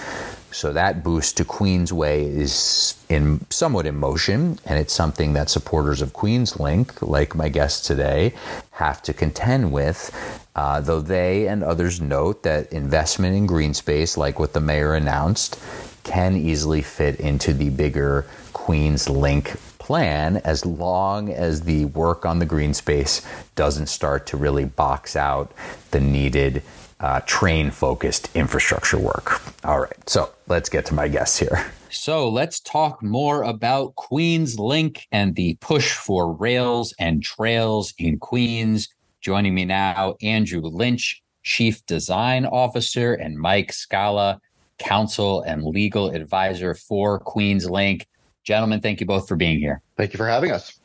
So 0.54 0.72
that 0.72 1.02
boost 1.02 1.36
to 1.38 1.44
Queensway 1.44 2.32
is 2.32 2.94
in 3.08 3.44
somewhat 3.50 3.86
in 3.86 3.96
motion, 3.96 4.56
and 4.64 4.78
it's 4.78 4.92
something 4.92 5.32
that 5.32 5.50
supporters 5.50 6.00
of 6.00 6.12
QueensLink, 6.12 7.02
like 7.02 7.34
my 7.34 7.48
guest 7.48 7.86
today, 7.86 8.34
have 8.70 9.02
to 9.02 9.12
contend 9.12 9.72
with. 9.72 10.12
Uh, 10.54 10.80
though 10.80 11.00
they 11.00 11.48
and 11.48 11.64
others 11.64 12.00
note 12.00 12.44
that 12.44 12.72
investment 12.72 13.34
in 13.34 13.46
green 13.46 13.74
space, 13.74 14.16
like 14.16 14.38
what 14.38 14.52
the 14.52 14.60
mayor 14.60 14.94
announced, 14.94 15.58
can 16.04 16.36
easily 16.36 16.82
fit 16.82 17.18
into 17.18 17.52
the 17.52 17.70
bigger 17.70 18.24
QueensLink 18.52 19.58
plan 19.80 20.36
as 20.44 20.64
long 20.64 21.30
as 21.30 21.62
the 21.62 21.86
work 21.86 22.24
on 22.24 22.38
the 22.38 22.46
green 22.46 22.74
space 22.74 23.26
doesn't 23.56 23.88
start 23.88 24.24
to 24.28 24.36
really 24.36 24.64
box 24.64 25.16
out 25.16 25.52
the 25.90 26.00
needed 26.00 26.62
uh, 27.00 27.20
train 27.26 27.70
focused 27.70 28.34
infrastructure 28.34 28.98
work. 28.98 29.42
All 29.64 29.80
right, 29.80 30.08
so 30.08 30.30
let's 30.48 30.68
get 30.68 30.86
to 30.86 30.94
my 30.94 31.08
guests 31.08 31.38
here. 31.38 31.66
So 31.90 32.28
let's 32.28 32.60
talk 32.60 33.02
more 33.02 33.42
about 33.42 33.94
Queens 33.94 34.58
Link 34.58 35.06
and 35.12 35.36
the 35.36 35.56
push 35.60 35.92
for 35.92 36.32
rails 36.32 36.94
and 36.98 37.22
trails 37.22 37.94
in 37.98 38.18
Queens. 38.18 38.88
Joining 39.20 39.54
me 39.54 39.64
now, 39.64 40.16
Andrew 40.20 40.60
Lynch, 40.60 41.22
Chief 41.44 41.84
Design 41.86 42.46
Officer, 42.46 43.14
and 43.14 43.38
Mike 43.38 43.72
Scala, 43.72 44.40
Counsel 44.78 45.42
and 45.42 45.62
Legal 45.62 46.10
Advisor 46.10 46.74
for 46.74 47.20
Queens 47.20 47.70
Link. 47.70 48.06
Gentlemen, 48.42 48.80
thank 48.80 49.00
you 49.00 49.06
both 49.06 49.28
for 49.28 49.36
being 49.36 49.58
here. 49.58 49.80
Thank 49.96 50.12
you 50.12 50.18
for 50.18 50.28
having 50.28 50.50
us. 50.50 50.78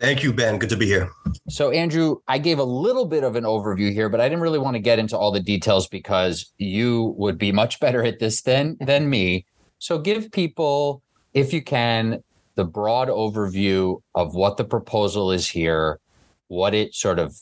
Thank 0.00 0.22
you, 0.22 0.32
Ben. 0.32 0.58
Good 0.58 0.70
to 0.70 0.76
be 0.76 0.86
here. 0.86 1.08
So, 1.48 1.70
Andrew, 1.70 2.16
I 2.26 2.38
gave 2.38 2.58
a 2.58 2.64
little 2.64 3.06
bit 3.06 3.22
of 3.22 3.36
an 3.36 3.44
overview 3.44 3.92
here, 3.92 4.08
but 4.08 4.20
I 4.20 4.28
didn't 4.28 4.42
really 4.42 4.58
want 4.58 4.74
to 4.74 4.80
get 4.80 4.98
into 4.98 5.16
all 5.16 5.30
the 5.30 5.40
details 5.40 5.86
because 5.86 6.52
you 6.58 7.14
would 7.16 7.38
be 7.38 7.52
much 7.52 7.78
better 7.78 8.04
at 8.04 8.18
this 8.18 8.42
than 8.42 8.76
than 8.80 9.08
me. 9.08 9.46
So, 9.78 9.98
give 9.98 10.32
people, 10.32 11.02
if 11.32 11.52
you 11.52 11.62
can, 11.62 12.22
the 12.56 12.64
broad 12.64 13.08
overview 13.08 14.00
of 14.14 14.34
what 14.34 14.56
the 14.56 14.64
proposal 14.64 15.30
is 15.30 15.48
here, 15.48 16.00
what 16.48 16.74
it 16.74 16.94
sort 16.94 17.18
of 17.18 17.36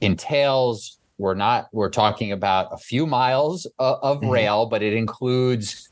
entails. 0.00 0.98
We're 1.18 1.34
not 1.34 1.68
we're 1.72 1.90
talking 1.90 2.32
about 2.32 2.68
a 2.72 2.78
few 2.78 3.06
miles 3.06 3.66
of, 3.78 3.98
of 4.02 4.16
mm-hmm. 4.18 4.30
rail, 4.30 4.66
but 4.66 4.82
it 4.82 4.94
includes 4.94 5.89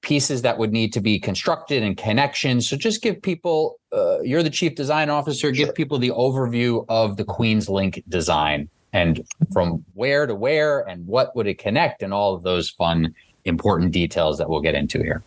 pieces 0.00 0.42
that 0.42 0.58
would 0.58 0.72
need 0.72 0.92
to 0.92 1.00
be 1.00 1.18
constructed 1.18 1.82
and 1.82 1.96
connections. 1.96 2.68
So 2.68 2.76
just 2.76 3.02
give 3.02 3.20
people, 3.20 3.78
uh, 3.92 4.20
you're 4.20 4.42
the 4.42 4.50
chief 4.50 4.74
design 4.74 5.10
officer, 5.10 5.50
give 5.50 5.74
people 5.74 5.98
the 5.98 6.10
overview 6.10 6.84
of 6.88 7.16
the 7.16 7.24
Queens 7.24 7.68
Link 7.68 8.02
design 8.08 8.68
and 8.92 9.26
from 9.52 9.84
where 9.94 10.26
to 10.26 10.34
where 10.34 10.80
and 10.88 11.06
what 11.06 11.34
would 11.36 11.46
it 11.46 11.58
connect 11.58 12.02
and 12.02 12.14
all 12.14 12.34
of 12.34 12.42
those 12.42 12.70
fun, 12.70 13.14
important 13.44 13.92
details 13.92 14.38
that 14.38 14.48
we'll 14.48 14.60
get 14.60 14.74
into 14.74 14.98
here. 15.02 15.22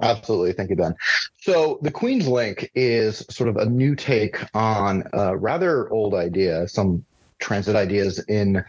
Absolutely. 0.00 0.52
Thank 0.52 0.70
you, 0.70 0.76
Ben. 0.76 0.94
So 1.40 1.78
the 1.82 1.90
Queens 1.90 2.26
Link 2.26 2.70
is 2.74 3.24
sort 3.30 3.48
of 3.48 3.56
a 3.56 3.66
new 3.66 3.94
take 3.94 4.38
on 4.54 5.04
a 5.12 5.36
rather 5.36 5.90
old 5.90 6.14
idea. 6.14 6.66
Some 6.68 7.04
transit 7.42 7.76
ideas 7.76 8.18
in 8.28 8.64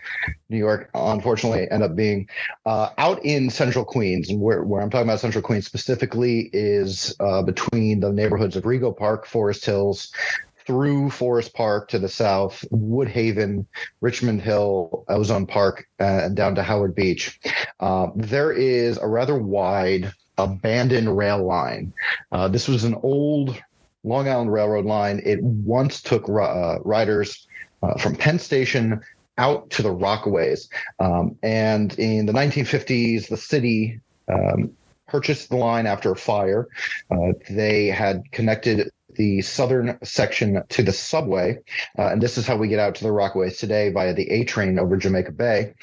New 0.49 0.57
York, 0.57 0.89
unfortunately, 0.93 1.69
end 1.71 1.83
up 1.83 1.95
being 1.95 2.27
uh, 2.65 2.89
out 2.97 3.23
in 3.23 3.49
central 3.49 3.85
Queens. 3.85 4.29
And 4.29 4.41
where, 4.41 4.63
where 4.63 4.81
I'm 4.81 4.89
talking 4.89 5.07
about 5.07 5.19
central 5.19 5.43
Queens 5.43 5.65
specifically 5.65 6.49
is 6.51 7.15
uh, 7.19 7.43
between 7.43 8.01
the 8.01 8.11
neighborhoods 8.11 8.55
of 8.55 8.63
Rego 8.63 8.95
Park, 8.95 9.25
Forest 9.25 9.65
Hills, 9.65 10.11
through 10.65 11.09
Forest 11.09 11.53
Park 11.53 11.89
to 11.89 11.99
the 11.99 12.09
south, 12.09 12.65
Woodhaven, 12.71 13.65
Richmond 14.01 14.41
Hill, 14.41 15.05
Ozone 15.09 15.45
Park, 15.45 15.87
uh, 15.99 16.21
and 16.23 16.35
down 16.35 16.55
to 16.55 16.63
Howard 16.63 16.95
Beach. 16.95 17.39
Uh, 17.79 18.07
there 18.15 18.51
is 18.51 18.97
a 18.97 19.07
rather 19.07 19.37
wide 19.37 20.11
abandoned 20.37 21.15
rail 21.15 21.45
line. 21.45 21.93
Uh, 22.31 22.47
this 22.47 22.67
was 22.67 22.85
an 22.85 22.95
old 23.03 23.61
Long 24.03 24.27
Island 24.27 24.51
Railroad 24.51 24.85
line. 24.85 25.21
It 25.23 25.41
once 25.43 26.01
took 26.01 26.27
uh, 26.27 26.79
riders 26.83 27.47
uh, 27.83 27.97
from 27.97 28.15
Penn 28.15 28.39
Station 28.39 29.01
out 29.37 29.69
to 29.71 29.81
the 29.81 29.93
Rockaways. 29.93 30.69
Um, 30.99 31.37
and 31.43 31.97
in 31.99 32.25
the 32.25 32.33
1950s, 32.33 33.27
the 33.27 33.37
city 33.37 33.99
um, 34.31 34.71
purchased 35.07 35.49
the 35.49 35.57
line 35.57 35.85
after 35.85 36.11
a 36.11 36.15
fire. 36.15 36.67
Uh, 37.11 37.33
they 37.49 37.87
had 37.87 38.23
connected 38.31 38.89
the 39.15 39.41
southern 39.41 39.97
section 40.03 40.63
to 40.69 40.81
the 40.81 40.91
subway. 40.91 41.57
Uh, 41.97 42.07
and 42.07 42.21
this 42.21 42.37
is 42.37 42.47
how 42.47 42.55
we 42.55 42.67
get 42.67 42.79
out 42.79 42.95
to 42.95 43.03
the 43.03 43.11
Rockaways 43.11 43.59
today 43.59 43.89
via 43.89 44.13
the 44.13 44.29
A 44.31 44.43
train 44.43 44.79
over 44.79 44.97
Jamaica 44.97 45.31
Bay. 45.31 45.73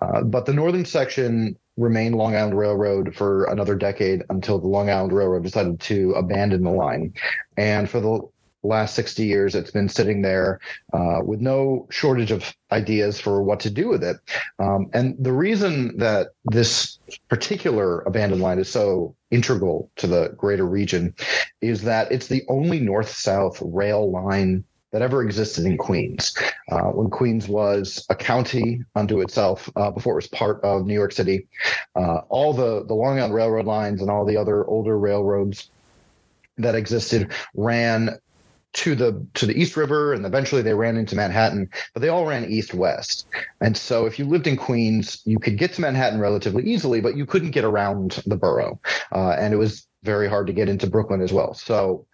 Uh, 0.00 0.22
but 0.22 0.46
the 0.46 0.52
northern 0.52 0.84
section 0.84 1.56
remained 1.76 2.16
Long 2.16 2.34
Island 2.34 2.58
Railroad 2.58 3.14
for 3.14 3.44
another 3.44 3.74
decade 3.74 4.24
until 4.28 4.58
the 4.58 4.66
Long 4.66 4.90
Island 4.90 5.12
Railroad 5.12 5.44
decided 5.44 5.80
to 5.80 6.12
abandon 6.12 6.62
the 6.62 6.70
line. 6.70 7.14
And 7.56 7.88
for 7.88 8.00
the 8.00 8.28
last 8.62 8.94
60 8.94 9.24
years 9.24 9.54
it's 9.54 9.70
been 9.70 9.88
sitting 9.88 10.22
there 10.22 10.60
uh, 10.92 11.20
with 11.24 11.40
no 11.40 11.86
shortage 11.90 12.30
of 12.30 12.54
ideas 12.72 13.20
for 13.20 13.42
what 13.42 13.60
to 13.60 13.70
do 13.70 13.88
with 13.88 14.04
it 14.04 14.16
um, 14.58 14.90
and 14.92 15.16
the 15.18 15.32
reason 15.32 15.96
that 15.96 16.28
this 16.44 16.98
particular 17.28 18.00
abandoned 18.02 18.42
line 18.42 18.58
is 18.58 18.68
so 18.68 19.14
integral 19.30 19.90
to 19.96 20.06
the 20.06 20.28
greater 20.36 20.66
region 20.66 21.14
is 21.60 21.82
that 21.82 22.10
it's 22.12 22.28
the 22.28 22.42
only 22.48 22.80
north-south 22.80 23.60
rail 23.64 24.10
line 24.10 24.64
that 24.92 25.02
ever 25.02 25.22
existed 25.22 25.64
in 25.64 25.76
Queens. 25.76 26.36
Uh, 26.70 26.90
when 26.90 27.10
Queens 27.10 27.48
was 27.48 28.04
a 28.10 28.14
county 28.14 28.82
unto 28.94 29.20
itself 29.20 29.70
uh, 29.76 29.90
before 29.90 30.14
it 30.14 30.16
was 30.16 30.26
part 30.28 30.62
of 30.64 30.86
New 30.86 30.94
York 30.94 31.12
City, 31.12 31.46
uh, 31.94 32.22
all 32.28 32.52
the, 32.52 32.84
the 32.86 32.94
Long 32.94 33.18
Island 33.18 33.34
Railroad 33.34 33.66
lines 33.66 34.00
and 34.00 34.10
all 34.10 34.24
the 34.24 34.36
other 34.36 34.66
older 34.66 34.98
railroads 34.98 35.70
that 36.58 36.74
existed 36.74 37.32
ran 37.54 38.18
to 38.72 38.94
the 38.94 39.26
to 39.34 39.46
the 39.46 39.60
East 39.60 39.76
River, 39.76 40.12
and 40.12 40.24
eventually 40.24 40.62
they 40.62 40.74
ran 40.74 40.96
into 40.96 41.16
Manhattan, 41.16 41.68
but 41.92 42.00
they 42.00 42.08
all 42.08 42.26
ran 42.26 42.44
east 42.44 42.72
west. 42.74 43.26
And 43.60 43.76
so, 43.76 44.06
if 44.06 44.18
you 44.18 44.24
lived 44.24 44.46
in 44.46 44.56
Queens, 44.56 45.20
you 45.24 45.38
could 45.38 45.58
get 45.58 45.72
to 45.74 45.80
Manhattan 45.80 46.20
relatively 46.20 46.64
easily, 46.64 47.00
but 47.00 47.16
you 47.16 47.26
couldn't 47.26 47.50
get 47.50 47.64
around 47.64 48.22
the 48.26 48.36
borough, 48.36 48.80
uh, 49.12 49.30
and 49.38 49.52
it 49.52 49.56
was 49.56 49.86
very 50.02 50.28
hard 50.28 50.46
to 50.46 50.52
get 50.52 50.68
into 50.68 50.88
Brooklyn 50.88 51.20
as 51.20 51.32
well. 51.32 51.54
So, 51.54 52.06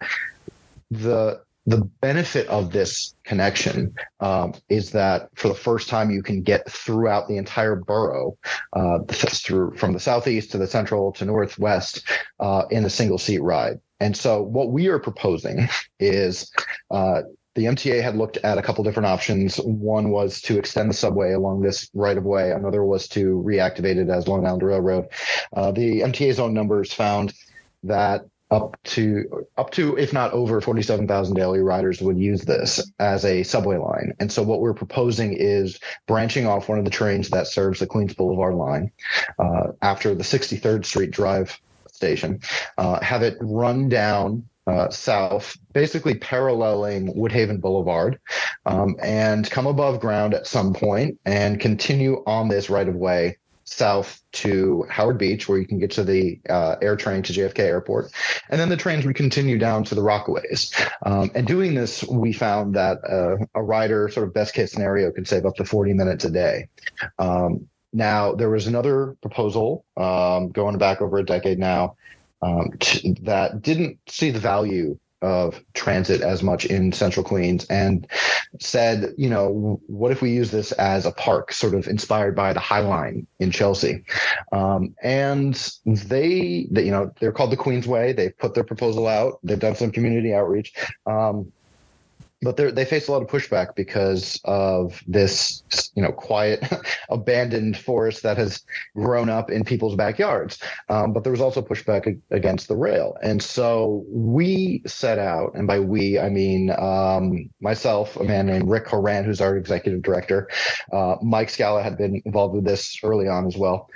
the 0.89 1.41
the 1.67 1.81
benefit 1.99 2.47
of 2.47 2.71
this 2.71 3.13
connection 3.25 3.93
um, 4.21 4.53
is 4.69 4.91
that 4.91 5.29
for 5.35 5.49
the 5.49 5.53
first 5.53 5.89
time 5.89 6.09
you 6.09 6.23
can 6.23 6.41
get 6.41 6.69
throughout 6.71 7.27
the 7.27 7.37
entire 7.37 7.75
borough 7.75 8.37
uh, 8.73 8.99
through 9.09 9.75
from 9.75 9.91
the 9.91 9.99
southeast 9.99 10.49
to 10.51 10.57
the 10.57 10.65
central 10.65 11.11
to 11.11 11.25
northwest 11.25 12.07
uh, 12.39 12.63
in 12.71 12.85
a 12.85 12.89
single 12.89 13.17
seat 13.17 13.39
ride 13.39 13.79
and 13.99 14.15
so 14.15 14.41
what 14.41 14.71
we 14.71 14.87
are 14.87 14.99
proposing 14.99 15.67
is 15.99 16.51
uh, 16.89 17.21
the 17.55 17.65
MTA 17.65 18.03
had 18.03 18.15
looked 18.15 18.37
at 18.37 18.59
a 18.59 18.61
couple 18.61 18.83
different 18.83 19.07
options. 19.07 19.57
One 19.57 20.11
was 20.11 20.41
to 20.41 20.59
extend 20.59 20.91
the 20.91 20.93
subway 20.93 21.33
along 21.33 21.61
this 21.61 21.89
right 21.95 22.15
of 22.15 22.23
way. 22.23 22.51
Another 22.51 22.83
was 22.83 23.07
to 23.09 23.41
reactivate 23.43 23.97
it 23.97 24.09
as 24.09 24.27
Long 24.27 24.45
Island 24.45 24.61
Railroad. 24.61 25.07
Uh, 25.51 25.71
the 25.71 26.01
MTA's 26.01 26.39
own 26.39 26.53
numbers 26.53 26.93
found 26.93 27.33
that 27.81 28.25
up 28.49 28.81
to 28.83 29.45
up 29.57 29.71
to 29.71 29.97
if 29.97 30.13
not 30.13 30.31
over 30.31 30.61
47,000 30.61 31.35
daily 31.35 31.59
riders 31.59 32.01
would 32.01 32.17
use 32.17 32.43
this 32.43 32.91
as 32.99 33.25
a 33.25 33.43
subway 33.43 33.77
line. 33.77 34.13
And 34.19 34.31
so 34.31 34.41
what 34.41 34.61
we're 34.61 34.73
proposing 34.73 35.33
is 35.33 35.79
branching 36.07 36.47
off 36.47 36.69
one 36.69 36.79
of 36.79 36.85
the 36.85 36.91
trains 36.91 37.29
that 37.29 37.47
serves 37.47 37.79
the 37.79 37.87
Queens 37.87 38.13
Boulevard 38.13 38.55
line 38.55 38.91
uh, 39.39 39.71
after 39.81 40.15
the 40.15 40.23
63rd 40.23 40.85
Street 40.85 41.11
Drive 41.11 41.59
station, 41.91 42.39
uh, 42.77 43.01
have 43.01 43.23
it 43.23 43.37
run 43.41 43.89
down 43.89 44.47
uh, 44.67 44.89
south, 44.89 45.57
basically 45.73 46.15
paralleling 46.15 47.13
Woodhaven 47.15 47.59
Boulevard, 47.59 48.19
um, 48.65 48.95
and 49.01 49.49
come 49.49 49.65
above 49.65 49.99
ground 49.99 50.33
at 50.33 50.45
some 50.45 50.73
point 50.73 51.17
and 51.25 51.59
continue 51.59 52.23
on 52.27 52.49
this 52.49 52.69
right 52.69 52.87
of 52.87 52.95
way 52.95 53.37
south 53.67 54.21
to 54.31 54.85
Howard 54.89 55.17
Beach, 55.17 55.47
where 55.47 55.57
you 55.57 55.67
can 55.67 55.77
get 55.77 55.91
to 55.91 56.03
the 56.03 56.39
uh, 56.49 56.77
air 56.81 56.95
train 56.95 57.21
to 57.23 57.33
JFK 57.33 57.59
Airport. 57.59 58.11
And 58.49 58.59
then 58.59 58.69
the 58.69 58.77
trains 58.77 59.05
would 59.05 59.15
continue 59.15 59.57
down 59.57 59.83
to 59.85 59.95
the 59.95 60.01
Rockaways. 60.01 60.73
Um, 61.05 61.31
and 61.35 61.45
doing 61.45 61.75
this, 61.75 62.03
we 62.03 62.33
found 62.33 62.75
that 62.75 62.97
uh, 63.07 63.45
a 63.53 63.61
rider, 63.61 64.09
sort 64.09 64.27
of 64.27 64.33
best 64.33 64.53
case 64.53 64.71
scenario, 64.71 65.11
could 65.11 65.27
save 65.27 65.45
up 65.45 65.55
to 65.55 65.65
40 65.65 65.93
minutes 65.93 66.23
a 66.25 66.31
day. 66.31 66.69
Um, 67.19 67.67
now, 67.91 68.33
there 68.33 68.49
was 68.49 68.67
another 68.67 69.17
proposal 69.21 69.85
um, 69.97 70.49
going 70.49 70.77
back 70.77 71.01
over 71.01 71.17
a 71.17 71.25
decade 71.25 71.59
now 71.59 71.95
um, 72.41 72.69
that 73.21 73.61
didn't 73.61 73.99
see 74.07 74.31
the 74.31 74.39
value 74.39 74.97
of 75.21 75.61
transit 75.73 76.21
as 76.21 76.43
much 76.43 76.65
in 76.65 76.91
central 76.91 77.23
Queens 77.23 77.65
and 77.69 78.07
said, 78.59 79.13
you 79.17 79.29
know, 79.29 79.81
what 79.87 80.11
if 80.11 80.21
we 80.21 80.31
use 80.31 80.51
this 80.51 80.71
as 80.73 81.05
a 81.05 81.11
park, 81.11 81.51
sort 81.51 81.73
of 81.73 81.87
inspired 81.87 82.35
by 82.35 82.53
the 82.53 82.59
High 82.59 82.79
Line 82.79 83.25
in 83.39 83.51
Chelsea? 83.51 84.03
Um, 84.51 84.95
and 85.01 85.55
they, 85.85 86.67
you 86.71 86.91
know, 86.91 87.11
they're 87.19 87.31
called 87.31 87.51
the 87.51 87.57
Queensway. 87.57 88.15
They 88.15 88.29
put 88.29 88.53
their 88.53 88.63
proposal 88.63 89.07
out. 89.07 89.39
They've 89.43 89.59
done 89.59 89.75
some 89.75 89.91
community 89.91 90.33
outreach. 90.33 90.73
Um, 91.05 91.51
but 92.41 92.57
they 92.57 92.85
face 92.85 93.07
a 93.07 93.11
lot 93.11 93.21
of 93.21 93.27
pushback 93.27 93.75
because 93.75 94.39
of 94.45 95.01
this, 95.07 95.63
you 95.95 96.03
know, 96.03 96.11
quiet, 96.11 96.63
abandoned 97.09 97.77
forest 97.77 98.21
that 98.23 98.37
has 98.37 98.63
grown 98.95 99.27
up 99.27 99.49
in 99.49 99.63
people's 99.63 99.95
backyards. 99.95 100.59
Um, 100.89 101.13
but 101.13 101.23
there 101.23 101.31
was 101.31 101.41
also 101.41 101.61
pushback 101.61 102.19
against 102.29 102.67
the 102.67 102.75
rail, 102.75 103.17
and 103.23 103.41
so 103.41 104.05
we 104.07 104.83
set 104.85 105.17
out, 105.17 105.55
and 105.55 105.67
by 105.67 105.79
we 105.79 106.19
I 106.19 106.29
mean 106.29 106.69
um, 106.77 107.49
myself, 107.59 108.15
a 108.17 108.23
man 108.23 108.45
named 108.45 108.69
Rick 108.69 108.87
Horan, 108.87 109.23
who's 109.23 109.41
our 109.41 109.57
executive 109.57 110.03
director. 110.03 110.47
Uh, 110.93 111.15
Mike 111.23 111.49
Scala 111.49 111.81
had 111.81 111.97
been 111.97 112.21
involved 112.25 112.53
with 112.53 112.65
this 112.65 112.99
early 113.03 113.27
on 113.27 113.47
as 113.47 113.57
well. 113.57 113.89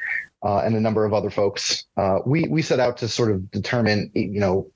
Uh, 0.44 0.64
and 0.66 0.76
a 0.76 0.80
number 0.80 1.06
of 1.06 1.14
other 1.14 1.30
folks. 1.30 1.86
Uh, 1.98 2.18
we 2.26 2.48
we 2.50 2.64
set 2.64 2.80
out 2.80 2.98
to 2.98 3.08
sort 3.08 3.30
of 3.32 3.52
determine, 3.52 4.10
you 4.16 4.40
know, 4.40 4.68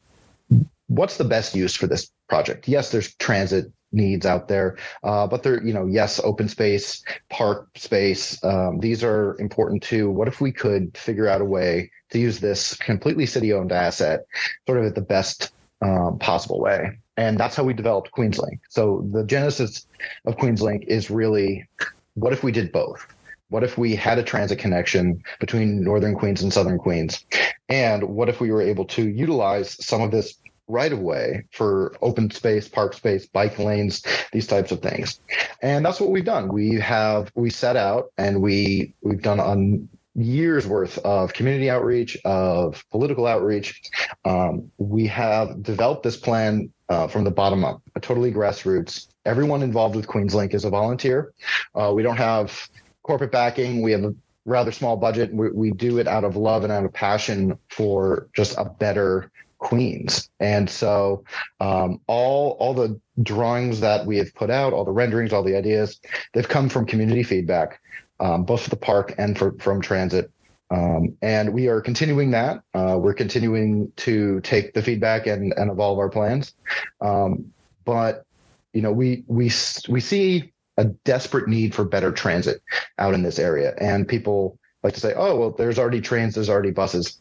what's 0.87 1.17
the 1.17 1.23
best 1.23 1.55
use 1.55 1.75
for 1.75 1.87
this 1.87 2.11
project. 2.27 2.67
Yes, 2.67 2.91
there's 2.91 3.15
transit 3.15 3.71
needs 3.91 4.25
out 4.25 4.47
there, 4.47 4.77
uh, 5.03 5.25
but 5.25 5.43
there, 5.43 5.63
you 5.63 5.73
know, 5.73 5.85
yes, 5.85 6.19
open 6.23 6.49
space, 6.49 7.03
park 7.29 7.69
space, 7.75 8.43
um, 8.43 8.79
these 8.79 9.03
are 9.03 9.39
important 9.39 9.81
too. 9.81 10.09
What 10.09 10.27
if 10.27 10.41
we 10.41 10.51
could 10.51 10.97
figure 10.97 11.27
out 11.27 11.41
a 11.41 11.45
way 11.45 11.89
to 12.11 12.19
use 12.19 12.39
this 12.39 12.75
completely 12.77 13.25
city-owned 13.25 13.71
asset, 13.71 14.25
sort 14.67 14.79
of 14.79 14.85
at 14.85 14.95
the 14.95 15.01
best 15.01 15.51
um, 15.81 16.19
possible 16.19 16.59
way? 16.59 16.99
And 17.17 17.39
that's 17.39 17.55
how 17.55 17.63
we 17.63 17.73
developed 17.73 18.11
Queenslink. 18.11 18.59
So 18.69 19.07
the 19.13 19.23
genesis 19.23 19.87
of 20.25 20.35
Queenslink 20.35 20.85
is 20.87 21.09
really, 21.09 21.65
what 22.15 22.33
if 22.33 22.43
we 22.43 22.51
did 22.51 22.73
both? 22.73 23.07
What 23.49 23.63
if 23.63 23.77
we 23.77 23.95
had 23.95 24.17
a 24.17 24.23
transit 24.23 24.59
connection 24.59 25.23
between 25.39 25.83
northern 25.83 26.15
Queens 26.15 26.41
and 26.41 26.51
southern 26.51 26.77
Queens? 26.77 27.23
And 27.69 28.03
what 28.03 28.27
if 28.27 28.41
we 28.41 28.51
were 28.51 28.61
able 28.61 28.85
to 28.85 29.07
utilize 29.07 29.77
some 29.85 30.01
of 30.01 30.11
this 30.11 30.35
right 30.67 30.91
of 30.91 30.99
way 30.99 31.45
for 31.51 31.95
open 32.01 32.31
space, 32.31 32.67
park 32.67 32.93
space, 32.93 33.27
bike 33.27 33.59
lanes, 33.59 34.03
these 34.31 34.47
types 34.47 34.71
of 34.71 34.81
things. 34.81 35.19
And 35.61 35.85
that's 35.85 35.99
what 35.99 36.11
we've 36.11 36.25
done. 36.25 36.51
We 36.51 36.75
have 36.79 37.31
we 37.35 37.49
set 37.49 37.75
out 37.75 38.11
and 38.17 38.41
we 38.41 38.93
we've 39.01 39.21
done 39.21 39.39
on 39.39 39.89
years 40.15 40.65
worth 40.65 40.97
of 40.99 41.33
community 41.33 41.69
outreach, 41.69 42.17
of 42.25 42.83
political 42.89 43.27
outreach. 43.27 43.81
Um, 44.23 44.71
we 44.77 45.07
have 45.07 45.61
developed 45.61 46.03
this 46.03 46.17
plan 46.17 46.71
uh, 46.89 47.07
from 47.07 47.23
the 47.25 47.31
bottom 47.31 47.65
up, 47.65 47.81
a 47.95 47.99
totally 47.99 48.31
grassroots. 48.31 49.07
Everyone 49.25 49.61
involved 49.61 49.95
with 49.95 50.07
Queenslink 50.07 50.53
is 50.53 50.65
a 50.65 50.69
volunteer. 50.69 51.33
Uh, 51.73 51.91
we 51.93 52.03
don't 52.03 52.17
have 52.17 52.69
corporate 53.03 53.31
backing. 53.31 53.81
We 53.81 53.91
have 53.91 54.03
a 54.03 54.15
rather 54.45 54.71
small 54.71 54.95
budget. 54.95 55.33
We, 55.33 55.49
we 55.49 55.71
do 55.71 55.97
it 55.97 56.07
out 56.07 56.23
of 56.23 56.35
love 56.35 56.63
and 56.63 56.71
out 56.71 56.85
of 56.85 56.93
passion 56.93 57.57
for 57.69 58.29
just 58.33 58.57
a 58.57 58.65
better 58.65 59.31
Queens. 59.65 60.29
And 60.39 60.69
so 60.69 61.23
um, 61.59 61.99
all 62.05 62.51
all 62.59 62.75
the 62.75 62.99
drawings 63.23 63.79
that 63.79 64.05
we 64.05 64.15
have 64.17 64.31
put 64.35 64.51
out, 64.51 64.73
all 64.73 64.85
the 64.85 64.91
renderings, 64.91 65.33
all 65.33 65.41
the 65.41 65.57
ideas, 65.57 65.99
they've 66.33 66.47
come 66.47 66.69
from 66.69 66.85
community 66.85 67.23
feedback, 67.23 67.81
um, 68.19 68.43
both 68.43 68.61
for 68.61 68.69
the 68.69 68.75
park 68.75 69.15
and 69.17 69.35
for, 69.35 69.53
from 69.53 69.81
transit. 69.81 70.29
Um, 70.69 71.17
and 71.23 71.51
we 71.51 71.67
are 71.67 71.81
continuing 71.81 72.29
that. 72.31 72.61
Uh, 72.75 72.99
we're 72.99 73.15
continuing 73.15 73.91
to 73.95 74.39
take 74.41 74.75
the 74.75 74.83
feedback 74.83 75.25
and, 75.25 75.51
and 75.57 75.71
evolve 75.71 75.97
our 75.97 76.09
plans. 76.09 76.53
Um, 77.01 77.51
but 77.85 78.23
you 78.73 78.83
know, 78.83 78.91
we 78.91 79.23
we 79.25 79.51
we 79.89 79.99
see 79.99 80.53
a 80.77 80.85
desperate 81.05 81.47
need 81.47 81.73
for 81.73 81.85
better 81.85 82.11
transit 82.11 82.61
out 82.99 83.15
in 83.15 83.23
this 83.23 83.39
area, 83.39 83.73
and 83.79 84.07
people 84.07 84.59
like 84.83 84.93
to 84.93 84.99
say, 84.99 85.13
"Oh, 85.15 85.35
well, 85.37 85.51
there's 85.51 85.79
already 85.79 86.01
trains, 86.01 86.35
there's 86.35 86.49
already 86.51 86.71
buses." 86.71 87.17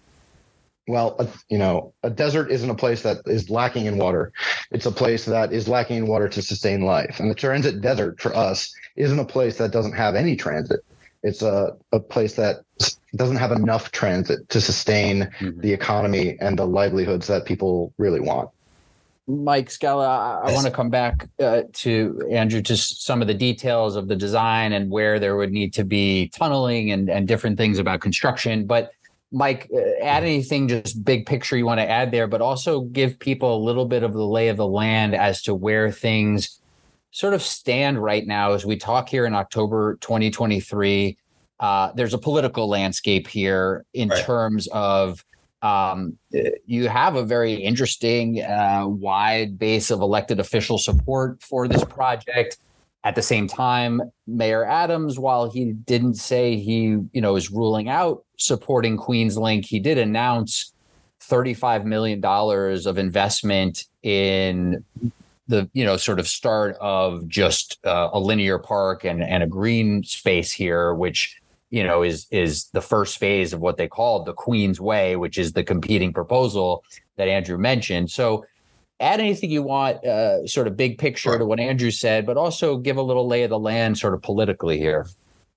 Well, 0.86 1.16
a, 1.18 1.28
you 1.48 1.58
know, 1.58 1.94
a 2.02 2.10
desert 2.10 2.50
isn't 2.50 2.68
a 2.68 2.74
place 2.74 3.02
that 3.02 3.18
is 3.26 3.48
lacking 3.48 3.86
in 3.86 3.96
water. 3.96 4.32
It's 4.70 4.86
a 4.86 4.92
place 4.92 5.24
that 5.24 5.52
is 5.52 5.68
lacking 5.68 5.96
in 5.96 6.06
water 6.06 6.28
to 6.28 6.42
sustain 6.42 6.82
life. 6.82 7.20
And 7.20 7.30
the 7.30 7.34
transit 7.34 7.80
desert 7.80 8.20
for 8.20 8.34
us 8.36 8.74
isn't 8.96 9.18
a 9.18 9.24
place 9.24 9.58
that 9.58 9.70
doesn't 9.70 9.92
have 9.92 10.14
any 10.14 10.36
transit. 10.36 10.80
It's 11.22 11.40
a, 11.40 11.74
a 11.92 12.00
place 12.00 12.34
that 12.34 12.56
doesn't 13.16 13.36
have 13.36 13.52
enough 13.52 13.92
transit 13.92 14.46
to 14.50 14.60
sustain 14.60 15.22
mm-hmm. 15.22 15.60
the 15.60 15.72
economy 15.72 16.36
and 16.40 16.58
the 16.58 16.66
livelihoods 16.66 17.26
that 17.28 17.46
people 17.46 17.92
really 17.96 18.20
want. 18.20 18.50
Mike 19.26 19.70
Scala, 19.70 20.06
I, 20.44 20.50
I 20.50 20.52
want 20.52 20.66
to 20.66 20.70
come 20.70 20.90
back 20.90 21.30
uh, 21.40 21.62
to 21.72 22.28
Andrew, 22.30 22.60
just 22.60 23.06
some 23.06 23.22
of 23.22 23.28
the 23.28 23.32
details 23.32 23.96
of 23.96 24.08
the 24.08 24.16
design 24.16 24.74
and 24.74 24.90
where 24.90 25.18
there 25.18 25.36
would 25.36 25.50
need 25.50 25.72
to 25.74 25.84
be 25.84 26.28
tunneling 26.28 26.92
and, 26.92 27.08
and 27.08 27.26
different 27.26 27.56
things 27.56 27.78
about 27.78 28.02
construction. 28.02 28.66
But 28.66 28.90
Mike, 29.34 29.68
uh, 29.74 29.80
add 30.02 30.22
anything 30.22 30.68
just 30.68 31.04
big 31.04 31.26
picture 31.26 31.56
you 31.56 31.66
want 31.66 31.80
to 31.80 31.90
add 31.90 32.12
there, 32.12 32.28
but 32.28 32.40
also 32.40 32.82
give 32.82 33.18
people 33.18 33.56
a 33.56 33.62
little 33.62 33.84
bit 33.84 34.04
of 34.04 34.12
the 34.12 34.24
lay 34.24 34.48
of 34.48 34.56
the 34.56 34.66
land 34.66 35.14
as 35.14 35.42
to 35.42 35.54
where 35.54 35.90
things 35.90 36.60
sort 37.10 37.34
of 37.34 37.42
stand 37.42 38.02
right 38.02 38.26
now 38.26 38.52
as 38.52 38.64
we 38.64 38.76
talk 38.76 39.08
here 39.08 39.26
in 39.26 39.34
October 39.34 39.96
2023. 40.00 41.18
Uh, 41.58 41.90
there's 41.94 42.14
a 42.14 42.18
political 42.18 42.68
landscape 42.68 43.26
here 43.26 43.84
in 43.92 44.08
right. 44.08 44.24
terms 44.24 44.68
of 44.68 45.24
um, 45.62 46.16
you 46.66 46.88
have 46.88 47.16
a 47.16 47.24
very 47.24 47.54
interesting, 47.54 48.42
uh, 48.42 48.84
wide 48.86 49.58
base 49.58 49.90
of 49.90 50.00
elected 50.00 50.38
official 50.38 50.78
support 50.78 51.42
for 51.42 51.66
this 51.66 51.82
project. 51.84 52.58
At 53.04 53.16
the 53.16 53.22
same 53.22 53.46
time, 53.46 54.00
Mayor 54.26 54.64
Adams, 54.64 55.18
while 55.18 55.50
he 55.50 55.72
didn't 55.72 56.14
say 56.14 56.56
he, 56.56 56.96
you 57.12 57.20
know, 57.20 57.36
is 57.36 57.50
ruling 57.50 57.90
out 57.90 58.24
supporting 58.38 58.96
Queenslink, 58.96 59.66
he 59.66 59.78
did 59.78 59.98
announce 59.98 60.72
$35 61.20 61.84
million 61.84 62.24
of 62.24 62.98
investment 62.98 63.84
in 64.02 64.82
the, 65.48 65.68
you 65.74 65.84
know, 65.84 65.98
sort 65.98 66.18
of 66.18 66.26
start 66.26 66.76
of 66.80 67.28
just 67.28 67.78
uh, 67.84 68.08
a 68.14 68.18
linear 68.18 68.58
park 68.58 69.04
and, 69.04 69.22
and 69.22 69.42
a 69.42 69.46
green 69.46 70.02
space 70.02 70.50
here, 70.50 70.94
which, 70.94 71.38
you 71.68 71.84
know, 71.84 72.02
is 72.02 72.26
is 72.30 72.66
the 72.72 72.80
first 72.80 73.18
phase 73.18 73.52
of 73.52 73.60
what 73.60 73.76
they 73.76 73.86
called 73.86 74.24
the 74.24 74.32
Queen's 74.32 74.80
Way, 74.80 75.16
which 75.16 75.36
is 75.36 75.52
the 75.52 75.62
competing 75.62 76.12
proposal 76.12 76.82
that 77.16 77.28
Andrew 77.28 77.58
mentioned. 77.58 78.10
So 78.10 78.46
add 79.00 79.20
anything 79.20 79.50
you 79.50 79.62
want, 79.62 80.04
uh, 80.04 80.46
sort 80.46 80.66
of 80.66 80.76
big 80.76 80.98
picture 80.98 81.30
sure. 81.30 81.38
to 81.38 81.44
what 81.44 81.60
Andrew 81.60 81.90
said, 81.90 82.26
but 82.26 82.36
also 82.36 82.76
give 82.76 82.96
a 82.96 83.02
little 83.02 83.26
lay 83.26 83.42
of 83.42 83.50
the 83.50 83.58
land, 83.58 83.98
sort 83.98 84.14
of 84.14 84.22
politically 84.22 84.78
here. 84.78 85.06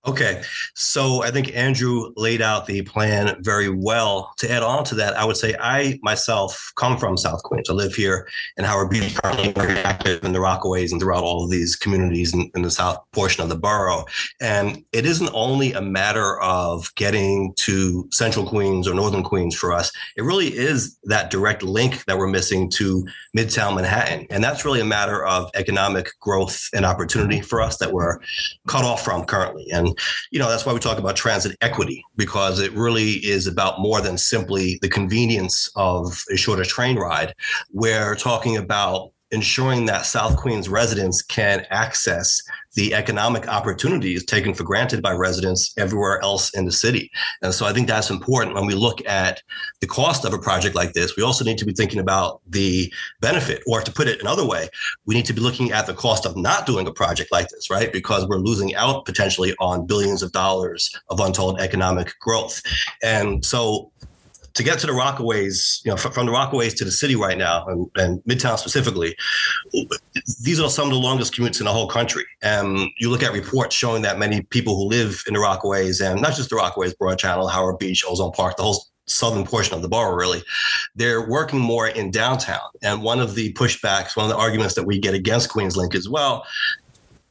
Okay. 0.08 0.42
So 0.74 1.22
I 1.22 1.32
think 1.32 1.54
Andrew 1.54 2.14
laid 2.16 2.42
out 2.42 2.66
the 2.66 2.82
plan 2.84 3.36
very 3.44 3.68
well. 3.68 4.34
To 4.38 4.50
add 4.50 4.64
on 4.64 4.86
to 4.86 4.96
that, 4.96 5.18
I 5.18 5.26
would 5.26 5.36
say 5.36 5.54
I 5.60 6.00
myself 6.02 6.72
come 6.78 6.98
from 6.98 7.18
South 7.18 7.44
Queens. 7.44 7.70
I 7.70 7.74
live 7.74 7.94
here 7.94 8.26
in 8.56 8.64
Howard 8.64 8.90
Beach, 8.90 9.16
currently 9.16 9.52
very 9.52 9.78
active 9.80 10.24
in 10.24 10.32
the 10.32 10.40
Rockaways 10.40 10.94
and 10.94 11.02
throughout 11.02 11.26
all 11.26 11.44
of 11.44 11.50
these 11.50 11.76
communities 11.76 12.34
in, 12.34 12.50
in 12.56 12.62
the 12.62 12.72
south 12.72 13.00
portion 13.12 13.44
of 13.44 13.50
the 13.50 13.58
borough. 13.58 14.06
And 14.40 14.86
it 14.94 15.06
isn't 15.06 15.30
only 15.34 15.74
a 15.74 15.82
matter 15.82 16.40
of 16.40 16.94
getting 16.96 17.54
to 17.58 18.08
central 18.14 18.48
Queens 18.48 18.88
or 18.88 18.94
northern 18.94 19.24
Queens 19.24 19.56
for 19.56 19.74
us. 19.74 19.92
It 20.16 20.22
really 20.22 20.56
is 20.56 20.98
that 21.04 21.32
direct 21.32 21.64
link 21.64 22.06
that 22.06 22.18
we're 22.18 22.28
missing 22.28 22.70
to 22.72 23.06
Midtown 23.36 23.76
Manhattan. 23.76 24.26
And 24.30 24.42
that's 24.42 24.64
really 24.64 24.80
a 24.80 24.86
matter 24.86 25.26
of 25.26 25.52
economic 25.54 26.12
growth 26.22 26.70
and 26.74 26.86
opportunity 26.86 27.42
for 27.42 27.62
us 27.62 27.78
that 27.80 27.92
we're 27.92 28.20
cut 28.68 28.86
off 28.86 29.04
from 29.04 29.26
currently. 29.26 29.68
And 29.70 29.97
you 30.32 30.40
know, 30.40 30.50
that's 30.50 30.66
why 30.66 30.74
we 30.74 30.80
talk 30.80 30.98
about 30.98 31.16
transit 31.16 31.56
equity, 31.62 32.04
because 32.16 32.60
it 32.60 32.72
really 32.74 33.14
is 33.26 33.48
about 33.48 33.80
more 33.80 34.02
than 34.02 34.18
simply 34.18 34.80
the 34.82 34.90
convenience 34.90 35.70
of 35.76 36.24
a 36.32 36.38
shorter 36.38 36.64
train 36.66 36.98
ride. 36.98 37.34
We're 37.72 38.16
talking 38.16 38.58
about 38.58 39.12
ensuring 39.32 39.86
that 39.86 40.06
South 40.06 40.38
Queens 40.38 40.70
residents 40.70 41.22
can 41.22 41.66
access 41.70 42.42
the 42.76 42.94
economic 42.94 43.48
opportunities 43.48 44.24
taken 44.24 44.54
for 44.54 44.64
granted 44.64 45.02
by 45.02 45.12
residents 45.12 45.74
everywhere 45.78 46.22
else 46.22 46.54
in 46.56 46.66
the 46.66 46.72
city. 46.72 47.10
And 47.42 47.54
so 47.54 47.66
I 47.66 47.74
think 47.74 47.88
that's 47.88 48.12
important 48.12 48.56
when 48.56 48.68
we 48.68 48.76
look 48.76 49.06
at 49.08 49.42
the 49.82 49.88
cost 49.88 50.26
of 50.26 50.34
a 50.34 50.38
project 50.38 50.76
like 50.76 50.94
this. 50.94 51.18
We 51.18 51.24
also 51.24 51.44
need 51.44 51.58
to 51.58 51.66
be 51.66 51.74
thinking 51.74 52.00
about 52.00 52.40
the 52.48 52.94
benefit, 53.20 53.64
or 53.66 53.82
to 53.82 53.92
put 53.92 54.08
it 54.08 54.22
another 54.22 54.46
way, 54.46 54.70
we 55.06 55.16
need 55.16 55.26
to 55.26 55.34
be 55.34 55.42
looking 55.42 55.72
at 55.72 55.88
the 55.88 55.94
cost 55.94 56.26
of 56.26 56.38
not 56.38 56.68
doing 56.68 56.86
a 56.88 56.94
project 56.94 57.32
like 57.32 57.50
this, 57.50 57.70
right? 57.70 57.92
Because 57.92 58.28
we're 58.28 58.38
losing 58.38 58.76
out 58.76 59.06
potentially 59.06 59.56
on 59.60 59.88
billions 59.88 60.22
of 60.22 60.32
dollars 60.32 60.96
of 61.10 61.20
untold 61.20 61.60
economic 61.60 62.14
growth. 62.20 62.62
And 63.02 63.44
so 63.44 63.92
to 64.58 64.64
get 64.64 64.80
to 64.80 64.88
the 64.88 64.94
Rockaways, 64.94 65.86
you 65.86 65.92
know, 65.92 65.98
from, 65.98 66.26
the 66.26 66.32
Rockaways 66.32 66.76
to 66.78 66.84
the 66.84 66.92
city 66.92 67.16
right 67.16 67.38
now, 67.38 67.66
and, 67.68 67.90
and, 67.96 68.24
Midtown 68.24 68.58
specifically, 68.58 69.16
these 70.44 70.60
are 70.60 70.70
some 70.70 70.88
of 70.88 70.94
the 70.94 71.00
longest 71.00 71.34
commutes 71.34 71.60
in 71.60 71.66
the 71.66 71.72
whole 71.72 71.88
country. 71.88 72.24
And 72.42 72.90
you 73.00 73.12
look 73.12 73.22
at 73.22 73.34
reports 73.34 73.76
showing 73.76 74.02
that 74.02 74.18
many 74.18 74.42
people 74.42 74.76
who 74.76 74.90
live 74.90 75.24
in 75.28 75.36
the 75.36 75.40
Rockaways, 75.40 76.04
and 76.04 76.20
not 76.22 76.36
just 76.36 76.50
the 76.50 76.56
Rockaways, 76.56 76.98
Broad 76.98 77.20
Channel, 77.20 77.48
Howard 77.48 77.78
Beach, 77.78 78.04
Ozone 78.08 78.32
Park, 78.32 78.58
the 78.58 78.64
whole 78.64 78.84
southern 79.06 79.46
portion 79.46 79.76
of 79.76 79.84
the 79.84 79.88
borough, 79.88 80.16
really, 80.16 80.42
they're 80.96 81.30
working 81.30 81.60
more 81.60 81.88
in 81.88 82.10
downtown. 82.10 82.70
And 82.82 83.04
one 83.04 83.20
of 83.20 83.36
the 83.36 83.54
pushbacks, 83.54 84.18
one 84.18 84.26
of 84.26 84.32
the 84.32 84.38
arguments 84.38 84.74
that 84.74 84.84
we 84.84 84.98
get 84.98 85.14
against 85.14 85.50
Queenslink 85.50 85.94
as 85.94 86.10
well 86.10 86.46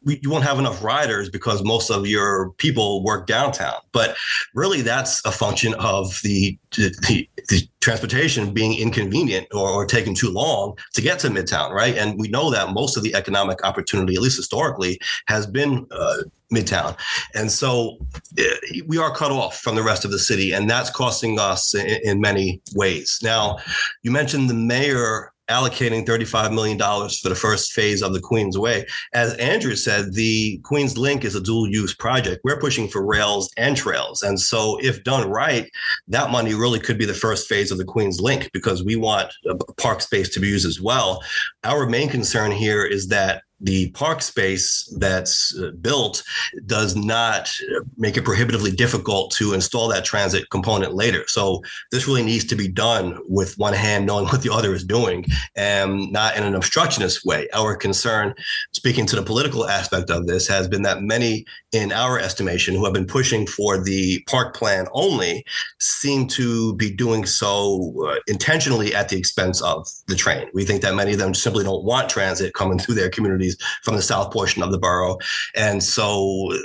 you 0.06 0.30
won't 0.30 0.44
have 0.44 0.58
enough 0.58 0.82
riders 0.84 1.28
because 1.28 1.64
most 1.64 1.90
of 1.90 2.06
your 2.06 2.50
people 2.52 3.02
work 3.02 3.26
downtown. 3.26 3.74
But 3.92 4.16
really, 4.54 4.80
that's 4.82 5.24
a 5.24 5.32
function 5.32 5.74
of 5.74 6.20
the, 6.22 6.56
the, 6.72 7.28
the 7.48 7.68
transportation 7.80 8.52
being 8.52 8.78
inconvenient 8.78 9.46
or, 9.52 9.68
or, 9.68 9.86
taking 9.86 10.14
too 10.14 10.30
long 10.30 10.76
to 10.92 11.00
get 11.00 11.20
to 11.20 11.28
Midtown, 11.28 11.70
right? 11.70 11.96
And 11.96 12.18
we 12.18 12.26
know 12.28 12.50
that 12.50 12.72
most 12.72 12.96
of 12.96 13.04
the 13.04 13.14
economic 13.14 13.64
opportunity, 13.64 14.16
at 14.16 14.20
least 14.20 14.36
historically, 14.36 14.98
has 15.28 15.46
been 15.46 15.86
uh, 15.92 16.22
Midtown. 16.52 16.96
And 17.34 17.50
so 17.50 17.98
uh, 18.38 18.42
we 18.86 18.98
are 18.98 19.14
cut 19.14 19.30
off 19.30 19.58
from 19.60 19.76
the 19.76 19.82
rest 19.82 20.04
of 20.04 20.10
the 20.10 20.18
city, 20.18 20.52
and 20.52 20.68
that's 20.68 20.90
costing 20.90 21.38
us 21.38 21.74
in, 21.74 21.86
in 22.02 22.20
many 22.20 22.60
ways. 22.74 23.20
Now, 23.22 23.58
you 24.02 24.10
mentioned 24.10 24.50
the 24.50 24.54
mayor 24.54 25.32
allocating 25.48 26.04
$35 26.04 26.52
million 26.52 26.78
for 26.78 27.28
the 27.28 27.34
first 27.34 27.72
phase 27.72 28.02
of 28.02 28.12
the 28.12 28.20
Queens 28.20 28.58
Way. 28.58 28.86
As 29.14 29.34
Andrew 29.34 29.76
said, 29.76 30.14
the 30.14 30.58
Queens 30.64 30.98
Link 30.98 31.24
is 31.24 31.34
a 31.34 31.40
dual 31.40 31.68
use 31.68 31.94
project. 31.94 32.40
We're 32.44 32.60
pushing 32.60 32.88
for 32.88 33.04
rails 33.04 33.50
and 33.56 33.76
trails. 33.76 34.22
And 34.22 34.40
so, 34.40 34.78
if 34.82 35.04
done 35.04 35.28
right, 35.28 35.70
that 36.08 36.30
money 36.30 36.54
really 36.54 36.80
could 36.80 36.98
be 36.98 37.04
the 37.04 37.14
first 37.14 37.48
phase 37.48 37.70
of 37.70 37.78
the 37.78 37.84
Queens 37.84 38.20
Link 38.20 38.50
because 38.52 38.82
we 38.82 38.96
want 38.96 39.32
uh, 39.48 39.54
park 39.76 40.00
space 40.00 40.28
to 40.30 40.40
be 40.40 40.48
used 40.48 40.66
as 40.66 40.80
well. 40.80 41.22
Our 41.64 41.86
main 41.86 42.08
concern 42.08 42.50
here 42.50 42.84
is 42.84 43.08
that 43.08 43.42
the 43.60 43.90
park 43.92 44.20
space 44.20 44.92
that's 44.98 45.56
uh, 45.58 45.70
built 45.80 46.22
does 46.66 46.94
not 46.94 47.50
make 47.96 48.16
it 48.16 48.24
prohibitively 48.24 48.70
difficult 48.70 49.30
to 49.32 49.54
install 49.54 49.88
that 49.88 50.04
transit 50.04 50.50
component 50.50 50.94
later. 50.94 51.24
So 51.26 51.62
this 51.90 52.06
really 52.06 52.22
needs 52.22 52.44
to 52.46 52.56
be 52.56 52.68
done 52.68 53.18
with 53.28 53.56
one 53.58 53.72
hand 53.72 54.06
knowing 54.06 54.26
what 54.26 54.42
the 54.42 54.52
other 54.52 54.74
is 54.74 54.84
doing 54.84 55.24
and 55.56 56.12
not 56.12 56.36
in 56.36 56.42
an 56.44 56.54
obstructionist 56.54 57.24
way. 57.24 57.48
Our 57.54 57.76
concern, 57.76 58.34
speaking 58.72 59.06
to 59.06 59.16
the 59.16 59.22
political 59.22 59.66
aspect 59.66 60.10
of 60.10 60.26
this, 60.26 60.46
has 60.48 60.68
been 60.68 60.82
that 60.82 61.02
many 61.02 61.46
in 61.72 61.92
our 61.92 62.18
estimation 62.18 62.74
who 62.74 62.84
have 62.84 62.94
been 62.94 63.06
pushing 63.06 63.46
for 63.46 63.82
the 63.82 64.22
park 64.28 64.54
plan 64.54 64.86
only 64.92 65.44
seem 65.80 66.26
to 66.28 66.74
be 66.76 66.90
doing 66.90 67.24
so 67.24 67.94
uh, 68.06 68.16
intentionally 68.26 68.94
at 68.94 69.08
the 69.08 69.16
expense 69.16 69.62
of 69.62 69.88
the 70.08 70.14
train. 70.14 70.48
We 70.54 70.64
think 70.64 70.82
that 70.82 70.94
many 70.94 71.12
of 71.12 71.18
them 71.18 71.34
simply 71.34 71.64
don't 71.64 71.84
want 71.84 72.08
transit 72.08 72.54
coming 72.54 72.78
through 72.78 72.94
their 72.94 73.10
communities 73.10 73.56
from 73.82 73.96
the 73.96 74.02
south 74.02 74.32
portion 74.32 74.62
of 74.62 74.70
the 74.70 74.78
borough. 74.78 75.18
And 75.54 75.82
so 75.82 76.52
uh, 76.52 76.56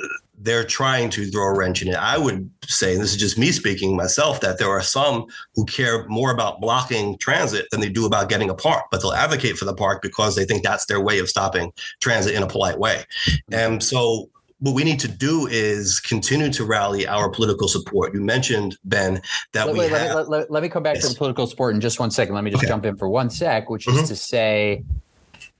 they're 0.43 0.63
trying 0.63 1.09
to 1.11 1.29
throw 1.29 1.43
a 1.43 1.57
wrench 1.57 1.81
in 1.81 1.87
it. 1.87 1.95
I 1.95 2.17
would 2.17 2.49
say, 2.65 2.93
and 2.93 3.01
this 3.01 3.11
is 3.11 3.19
just 3.19 3.37
me 3.37 3.51
speaking 3.51 3.95
myself, 3.95 4.41
that 4.41 4.57
there 4.57 4.69
are 4.69 4.81
some 4.81 5.25
who 5.55 5.65
care 5.65 6.07
more 6.07 6.31
about 6.31 6.59
blocking 6.59 7.17
transit 7.19 7.67
than 7.69 7.79
they 7.79 7.89
do 7.89 8.07
about 8.07 8.29
getting 8.29 8.49
a 8.49 8.55
park, 8.55 8.85
but 8.89 9.01
they'll 9.01 9.13
advocate 9.13 9.57
for 9.57 9.65
the 9.65 9.73
park 9.75 10.01
because 10.01 10.35
they 10.35 10.45
think 10.45 10.63
that's 10.63 10.87
their 10.87 10.99
way 10.99 11.19
of 11.19 11.29
stopping 11.29 11.71
transit 11.99 12.33
in 12.33 12.41
a 12.41 12.47
polite 12.47 12.79
way. 12.79 13.05
And 13.51 13.83
so 13.83 14.30
what 14.61 14.75
we 14.75 14.83
need 14.83 14.99
to 14.99 15.07
do 15.07 15.47
is 15.47 15.99
continue 15.99 16.51
to 16.53 16.63
rally 16.65 17.07
our 17.07 17.29
political 17.29 17.67
support. 17.67 18.13
You 18.13 18.21
mentioned 18.21 18.77
Ben 18.85 19.21
that 19.53 19.65
wait, 19.65 19.73
we 19.73 19.79
wait, 19.79 19.91
have. 19.91 20.15
Let, 20.15 20.29
let, 20.29 20.51
let, 20.51 20.63
me 20.63 20.69
come 20.69 20.83
back 20.83 20.95
yes. 20.95 21.07
to 21.07 21.09
the 21.09 21.17
political 21.17 21.47
support 21.47 21.73
in 21.73 21.81
just 21.81 21.99
one 21.99 22.11
second. 22.11 22.35
Let 22.35 22.43
me 22.43 22.51
just 22.51 22.63
okay. 22.63 22.69
jump 22.69 22.85
in 22.85 22.95
for 22.95 23.09
one 23.09 23.29
sec, 23.31 23.69
which 23.69 23.87
is 23.87 23.95
mm-hmm. 23.95 24.05
to 24.05 24.15
say 24.15 24.83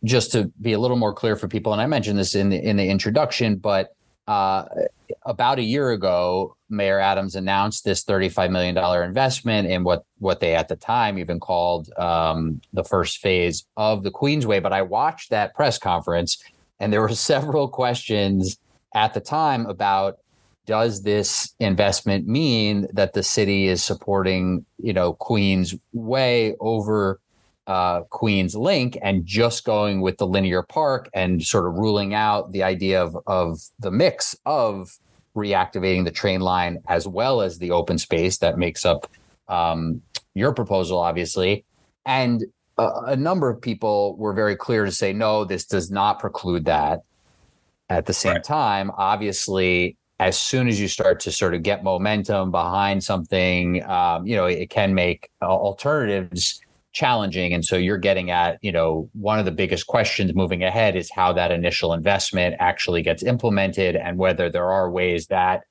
just 0.04 0.32
to 0.34 0.52
be 0.62 0.74
a 0.74 0.80
little 0.80 0.98
more 0.98 1.14
clear 1.14 1.36
for 1.36 1.48
people, 1.48 1.74
and 1.74 1.82
I 1.82 1.88
mentioned 1.88 2.18
this 2.18 2.36
in 2.36 2.50
the 2.50 2.58
in 2.58 2.78
the 2.78 2.88
introduction, 2.88 3.56
but 3.56 3.96
uh, 4.28 4.66
about 5.26 5.58
a 5.58 5.64
year 5.64 5.92
ago, 5.92 6.56
Mayor 6.70 7.00
Adams 7.00 7.36
announced 7.36 7.84
this 7.84 8.04
$35 8.06 8.52
million 8.52 8.78
investment 9.04 9.68
in 9.68 9.84
what 9.84 10.06
what 10.20 10.40
they 10.40 10.56
at 10.56 10.68
the 10.68 10.76
time 10.76 11.18
even 11.18 11.40
called 11.40 11.92
um, 11.98 12.62
the 12.72 12.84
first 12.84 13.18
phase 13.18 13.66
of 13.78 14.04
the 14.04 14.12
Queensway. 14.12 14.62
But 14.62 14.74
I 14.74 14.84
watched 14.84 15.32
that 15.32 15.56
press 15.56 15.78
conference, 15.78 16.38
and 16.80 16.94
there 16.94 17.02
were 17.02 17.10
several 17.16 17.68
questions 17.68 18.58
at 18.93 19.13
the 19.13 19.21
time 19.21 19.65
about 19.65 20.19
does 20.65 21.04
this 21.04 21.54
investment 21.60 22.27
mean 22.27 22.88
that 22.93 23.13
the 23.13 23.23
city 23.23 23.67
is 23.67 23.84
supporting 23.84 24.65
you 24.77 24.93
know 24.93 25.13
Queens 25.13 25.75
Way 25.93 26.56
over 26.60 27.19
uh, 27.67 28.01
Queens 28.10 28.56
Link 28.56 28.97
and 29.01 29.25
just 29.25 29.63
going 29.63 30.01
with 30.01 30.17
the 30.17 30.27
linear 30.27 30.63
park 30.63 31.10
and 31.13 31.43
sort 31.43 31.67
of 31.67 31.75
ruling 31.75 32.13
out 32.13 32.51
the 32.51 32.63
idea 32.63 33.01
of, 33.01 33.15
of 33.27 33.62
the 33.80 33.91
mix 33.91 34.36
of 34.45 34.97
reactivating 35.36 36.04
the 36.04 36.12
train 36.12 36.41
line 36.41 36.80
as 36.88 37.08
well 37.08 37.41
as 37.41 37.58
the 37.58 37.71
open 37.71 37.97
space 37.97 38.39
that 38.39 38.58
makes 38.58 38.86
up 38.86 39.10
um, 39.47 40.01
your 40.34 40.54
proposal, 40.54 40.99
obviously. 40.99 41.63
And 42.06 42.43
a, 42.77 42.89
a 43.08 43.15
number 43.15 43.49
of 43.49 43.62
people 43.62 44.15
were 44.17 44.34
very 44.34 44.56
clear 44.56 44.86
to 44.86 44.91
say, 44.91 45.13
no, 45.13 45.45
this 45.45 45.65
does 45.65 45.91
not 45.91 46.19
preclude 46.19 46.65
that. 46.65 47.01
At 47.91 48.06
the 48.06 48.13
same 48.13 48.34
right. 48.34 48.43
time, 48.43 48.91
obviously, 48.97 49.97
as 50.19 50.39
soon 50.39 50.67
as 50.67 50.80
you 50.80 50.88
start 50.88 51.19
to 51.21 51.32
sort 51.32 51.54
of 51.54 51.63
get 51.63 51.84
momentum 51.84 52.51
behind 52.51 53.04
something, 53.04 53.84
um, 53.84 54.25
you 54.25 54.36
know, 54.36 54.45
it 54.45 54.69
can 54.69 54.93
make 54.93 55.30
uh, 55.41 55.45
alternatives 55.45 56.62
challenging 56.93 57.54
and 57.54 57.63
so 57.63 57.77
you're 57.77 57.97
getting 57.97 58.32
at 58.32 58.58
you 58.62 58.71
know 58.71 59.10
one 59.13 59.39
of 59.39 59.45
the 59.45 59.51
biggest 59.51 59.88
questions 59.88 60.36
moving 60.36 60.62
ahead 60.62 60.95
is 60.97 61.10
how 61.10 61.32
that 61.32 61.49
initial 61.49 61.93
investment 61.93 62.54
actually 62.60 63.01
gets 63.01 63.23
implemented 63.23 63.95
and 63.95 64.17
whether 64.17 64.49
there 64.49 64.69
are 64.69 64.91
ways 64.91 65.27
that 65.27 65.63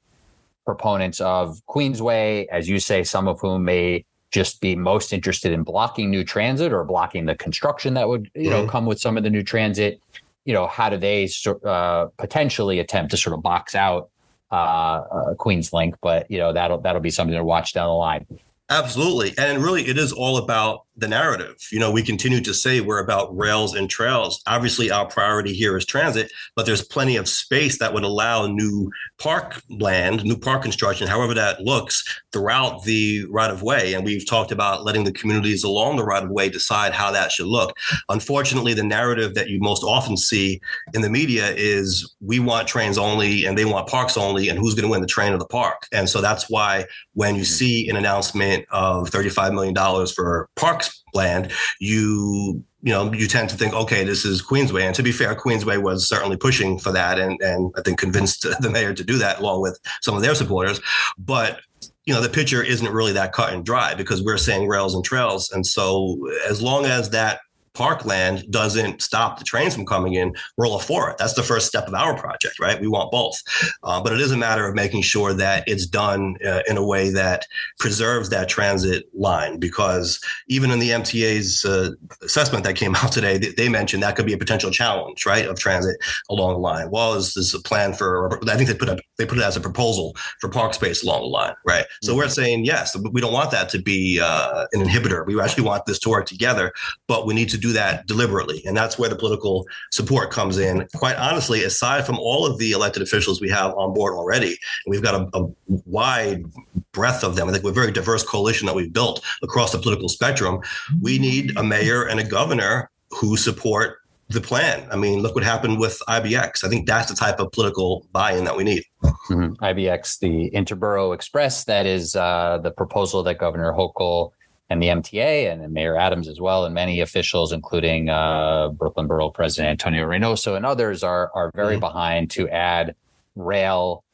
proponents 0.64 1.20
of 1.20 1.60
queensway 1.68 2.46
as 2.50 2.70
you 2.70 2.80
say 2.80 3.04
some 3.04 3.28
of 3.28 3.38
whom 3.38 3.66
may 3.66 4.02
just 4.30 4.62
be 4.62 4.74
most 4.74 5.12
interested 5.12 5.52
in 5.52 5.62
blocking 5.62 6.10
new 6.10 6.24
transit 6.24 6.72
or 6.72 6.84
blocking 6.84 7.26
the 7.26 7.34
construction 7.34 7.92
that 7.92 8.08
would 8.08 8.30
you 8.34 8.48
know 8.48 8.62
mm-hmm. 8.62 8.70
come 8.70 8.86
with 8.86 8.98
some 8.98 9.18
of 9.18 9.22
the 9.22 9.30
new 9.30 9.42
transit 9.42 10.00
you 10.44 10.54
know 10.54 10.66
how 10.66 10.88
do 10.88 10.96
they 10.96 11.28
uh, 11.64 12.06
potentially 12.18 12.78
attempt 12.78 13.10
to 13.10 13.16
sort 13.16 13.34
of 13.34 13.42
box 13.42 13.74
out 13.74 14.10
uh, 14.52 14.54
uh, 14.54 15.34
queens 15.34 15.72
link 15.72 15.94
but 16.02 16.30
you 16.30 16.38
know 16.38 16.52
that'll 16.52 16.80
that'll 16.80 17.00
be 17.00 17.10
something 17.10 17.36
to 17.36 17.44
watch 17.44 17.72
down 17.72 17.86
the 17.86 17.92
line 17.92 18.26
Absolutely. 18.70 19.34
And 19.36 19.62
really, 19.62 19.82
it 19.82 19.98
is 19.98 20.12
all 20.12 20.36
about 20.36 20.84
the 21.00 21.08
narrative. 21.08 21.56
You 21.72 21.78
know, 21.78 21.90
we 21.90 22.02
continue 22.02 22.40
to 22.42 22.54
say 22.54 22.80
we're 22.80 23.02
about 23.02 23.36
rails 23.36 23.74
and 23.74 23.88
trails. 23.88 24.42
Obviously, 24.46 24.90
our 24.90 25.06
priority 25.06 25.54
here 25.54 25.76
is 25.76 25.86
transit, 25.86 26.30
but 26.54 26.66
there's 26.66 26.84
plenty 26.84 27.16
of 27.16 27.28
space 27.28 27.78
that 27.78 27.94
would 27.94 28.04
allow 28.04 28.46
new 28.46 28.90
park 29.18 29.62
land, 29.68 30.24
new 30.24 30.36
park 30.36 30.62
construction, 30.62 31.08
however 31.08 31.34
that 31.34 31.60
looks, 31.60 32.04
throughout 32.32 32.84
the 32.84 33.24
right 33.30 33.50
of 33.50 33.62
way. 33.62 33.94
And 33.94 34.04
we've 34.04 34.26
talked 34.26 34.52
about 34.52 34.84
letting 34.84 35.04
the 35.04 35.12
communities 35.12 35.64
along 35.64 35.96
the 35.96 36.04
right 36.04 36.22
of 36.22 36.30
way 36.30 36.48
decide 36.48 36.92
how 36.92 37.10
that 37.12 37.32
should 37.32 37.46
look. 37.46 37.76
Unfortunately, 38.08 38.74
the 38.74 38.84
narrative 38.84 39.34
that 39.34 39.48
you 39.48 39.58
most 39.60 39.82
often 39.82 40.16
see 40.16 40.60
in 40.92 41.00
the 41.00 41.10
media 41.10 41.52
is 41.56 42.14
we 42.20 42.38
want 42.38 42.68
trains 42.68 42.98
only 42.98 43.46
and 43.46 43.56
they 43.56 43.64
want 43.64 43.88
parks 43.88 44.16
only, 44.16 44.48
and 44.48 44.58
who's 44.58 44.74
going 44.74 44.84
to 44.84 44.90
win 44.90 45.00
the 45.00 45.06
train 45.06 45.32
or 45.32 45.38
the 45.38 45.46
park. 45.46 45.86
And 45.92 46.08
so 46.08 46.20
that's 46.20 46.50
why 46.50 46.84
when 47.14 47.36
you 47.36 47.42
mm-hmm. 47.42 47.46
see 47.46 47.88
an 47.88 47.96
announcement 47.96 48.66
of 48.70 49.10
$35 49.10 49.54
million 49.54 50.06
for 50.14 50.48
parks 50.56 50.89
land, 51.14 51.52
you 51.80 52.64
you 52.82 52.92
know, 52.92 53.12
you 53.12 53.26
tend 53.26 53.50
to 53.50 53.56
think, 53.56 53.74
okay, 53.74 54.04
this 54.04 54.24
is 54.24 54.42
Queensway. 54.42 54.82
And 54.82 54.94
to 54.94 55.02
be 55.02 55.12
fair, 55.12 55.34
Queensway 55.34 55.82
was 55.82 56.08
certainly 56.08 56.38
pushing 56.38 56.78
for 56.78 56.90
that 56.92 57.18
and, 57.18 57.38
and 57.42 57.70
I 57.76 57.82
think 57.82 57.98
convinced 57.98 58.46
the 58.60 58.70
mayor 58.70 58.94
to 58.94 59.04
do 59.04 59.18
that 59.18 59.40
along 59.40 59.60
with 59.60 59.78
some 60.00 60.16
of 60.16 60.22
their 60.22 60.34
supporters. 60.34 60.80
But 61.18 61.60
you 62.06 62.14
know, 62.14 62.22
the 62.22 62.28
picture 62.28 62.62
isn't 62.62 62.90
really 62.90 63.12
that 63.12 63.32
cut 63.32 63.52
and 63.52 63.64
dry 63.64 63.94
because 63.94 64.22
we're 64.22 64.38
saying 64.38 64.66
rails 64.66 64.94
and 64.94 65.04
trails. 65.04 65.50
And 65.50 65.66
so 65.66 66.18
as 66.48 66.62
long 66.62 66.86
as 66.86 67.10
that 67.10 67.40
parkland 67.74 68.44
doesn't 68.50 69.02
stop 69.02 69.38
the 69.38 69.44
trains 69.44 69.74
from 69.74 69.86
coming 69.86 70.14
in, 70.14 70.34
we're 70.56 70.66
all 70.66 70.78
for 70.78 71.10
it. 71.10 71.18
That's 71.18 71.34
the 71.34 71.42
first 71.42 71.66
step 71.66 71.86
of 71.86 71.94
our 71.94 72.16
project, 72.16 72.58
right? 72.58 72.80
We 72.80 72.88
want 72.88 73.10
both. 73.10 73.40
Uh, 73.82 74.02
but 74.02 74.12
it 74.12 74.20
is 74.20 74.32
a 74.32 74.36
matter 74.36 74.66
of 74.66 74.74
making 74.74 75.02
sure 75.02 75.32
that 75.34 75.64
it's 75.66 75.86
done 75.86 76.36
uh, 76.46 76.62
in 76.68 76.76
a 76.76 76.84
way 76.84 77.10
that 77.10 77.46
preserves 77.78 78.28
that 78.30 78.48
transit 78.48 79.08
line 79.14 79.58
because 79.58 80.20
even 80.48 80.70
in 80.70 80.78
the 80.78 80.90
MTA's 80.90 81.64
uh, 81.64 81.90
assessment 82.22 82.64
that 82.64 82.76
came 82.76 82.94
out 82.96 83.12
today, 83.12 83.38
they, 83.38 83.50
they, 83.50 83.70
mentioned 83.70 84.02
that 84.02 84.16
could 84.16 84.26
be 84.26 84.32
a 84.32 84.38
potential 84.38 84.72
challenge, 84.72 85.24
right, 85.24 85.46
of 85.46 85.56
transit 85.56 85.96
along 86.28 86.54
the 86.54 86.58
line. 86.58 86.90
Well, 86.90 87.14
is 87.14 87.34
this 87.34 87.54
a 87.54 87.60
plan 87.60 87.92
for, 87.92 88.40
I 88.50 88.56
think 88.56 88.68
they 88.68 88.74
put, 88.74 88.88
a, 88.88 89.00
they 89.16 89.24
put 89.24 89.38
it 89.38 89.44
as 89.44 89.56
a 89.56 89.60
proposal 89.60 90.16
for 90.40 90.50
park 90.50 90.74
space 90.74 91.04
along 91.04 91.20
the 91.20 91.28
line, 91.28 91.54
right? 91.64 91.86
So 92.02 92.10
mm-hmm. 92.10 92.18
we're 92.18 92.28
saying, 92.28 92.64
yes, 92.64 92.96
we 93.12 93.20
don't 93.20 93.32
want 93.32 93.52
that 93.52 93.68
to 93.70 93.78
be 93.80 94.18
uh, 94.20 94.66
an 94.72 94.82
inhibitor. 94.82 95.24
We 95.24 95.40
actually 95.40 95.64
want 95.64 95.86
this 95.86 96.00
to 96.00 96.08
work 96.08 96.26
together, 96.26 96.72
but 97.06 97.26
we 97.26 97.34
need 97.34 97.48
to 97.50 97.59
do 97.60 97.72
that 97.72 98.06
deliberately. 98.06 98.62
And 98.66 98.76
that's 98.76 98.98
where 98.98 99.08
the 99.08 99.16
political 99.16 99.66
support 99.90 100.30
comes 100.30 100.58
in. 100.58 100.86
Quite 100.94 101.16
honestly, 101.16 101.64
aside 101.64 102.06
from 102.06 102.18
all 102.18 102.46
of 102.46 102.58
the 102.58 102.72
elected 102.72 103.02
officials 103.02 103.40
we 103.40 103.50
have 103.50 103.74
on 103.74 103.94
board 103.94 104.14
already, 104.14 104.58
we've 104.86 105.02
got 105.02 105.14
a, 105.14 105.38
a 105.38 105.46
wide 105.86 106.44
breadth 106.92 107.22
of 107.24 107.36
them. 107.36 107.48
I 107.48 107.52
think 107.52 107.64
we're 107.64 107.70
a 107.70 107.74
very 107.74 107.92
diverse 107.92 108.22
coalition 108.22 108.66
that 108.66 108.74
we've 108.74 108.92
built 108.92 109.24
across 109.42 109.72
the 109.72 109.78
political 109.78 110.08
spectrum. 110.08 110.60
We 111.00 111.18
need 111.18 111.56
a 111.56 111.62
mayor 111.62 112.06
and 112.06 112.20
a 112.20 112.24
governor 112.24 112.90
who 113.10 113.36
support 113.36 113.98
the 114.30 114.40
plan. 114.40 114.86
I 114.90 114.96
mean, 114.96 115.20
look 115.20 115.34
what 115.34 115.42
happened 115.42 115.80
with 115.80 116.00
IBX. 116.08 116.64
I 116.64 116.68
think 116.68 116.86
that's 116.86 117.10
the 117.10 117.16
type 117.16 117.40
of 117.40 117.50
political 117.50 118.06
buy-in 118.12 118.44
that 118.44 118.56
we 118.56 118.62
need. 118.62 118.84
Mm-hmm. 119.02 119.54
IBX, 119.54 120.20
the 120.20 120.50
Interborough 120.52 121.14
Express, 121.14 121.64
that 121.64 121.84
is 121.84 122.14
uh, 122.14 122.58
the 122.62 122.70
proposal 122.70 123.24
that 123.24 123.38
Governor 123.38 123.72
Hochul 123.72 124.30
and 124.70 124.80
the 124.80 124.86
MTA 124.86 125.52
and, 125.52 125.72
Mayor 125.72 125.96
Adams 125.96 126.28
as 126.28 126.40
well, 126.40 126.64
and 126.64 126.74
many 126.74 127.00
officials, 127.00 127.52
including 127.52 128.08
uh, 128.08 128.68
Brooklyn 128.68 129.08
Borough 129.08 129.30
President 129.30 129.70
Antonio 129.70 130.06
Reynoso 130.06 130.56
and 130.56 130.64
others, 130.64 131.02
are 131.02 131.30
are 131.34 131.50
very 131.54 131.74
mm-hmm. 131.74 131.80
behind 131.80 132.30
to 132.30 132.48
add 132.48 132.94
rail, 133.34 134.04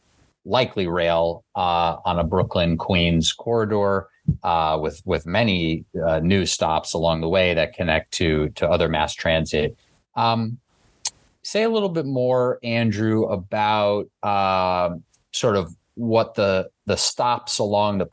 likely 0.46 0.86
rail, 0.86 1.44
uh, 1.54 1.96
on 2.04 2.18
a 2.18 2.24
Brooklyn 2.24 2.76
Queens 2.76 3.32
corridor. 3.32 4.08
Uh, 4.42 4.76
with 4.82 5.00
with 5.04 5.24
many 5.24 5.84
uh, 6.04 6.18
new 6.18 6.44
stops 6.46 6.94
along 6.94 7.20
the 7.20 7.28
way 7.28 7.54
that 7.54 7.74
connect 7.74 8.10
to 8.12 8.48
to 8.50 8.68
other 8.68 8.88
mass 8.88 9.14
transit. 9.14 9.76
Um, 10.16 10.58
say 11.44 11.62
a 11.62 11.68
little 11.68 11.88
bit 11.88 12.06
more, 12.06 12.58
Andrew, 12.64 13.26
about 13.26 14.10
uh, 14.24 14.96
sort 15.30 15.54
of 15.54 15.72
what 15.94 16.34
the 16.34 16.70
the 16.86 16.96
stops 16.96 17.60
along 17.60 17.98
the 17.98 18.08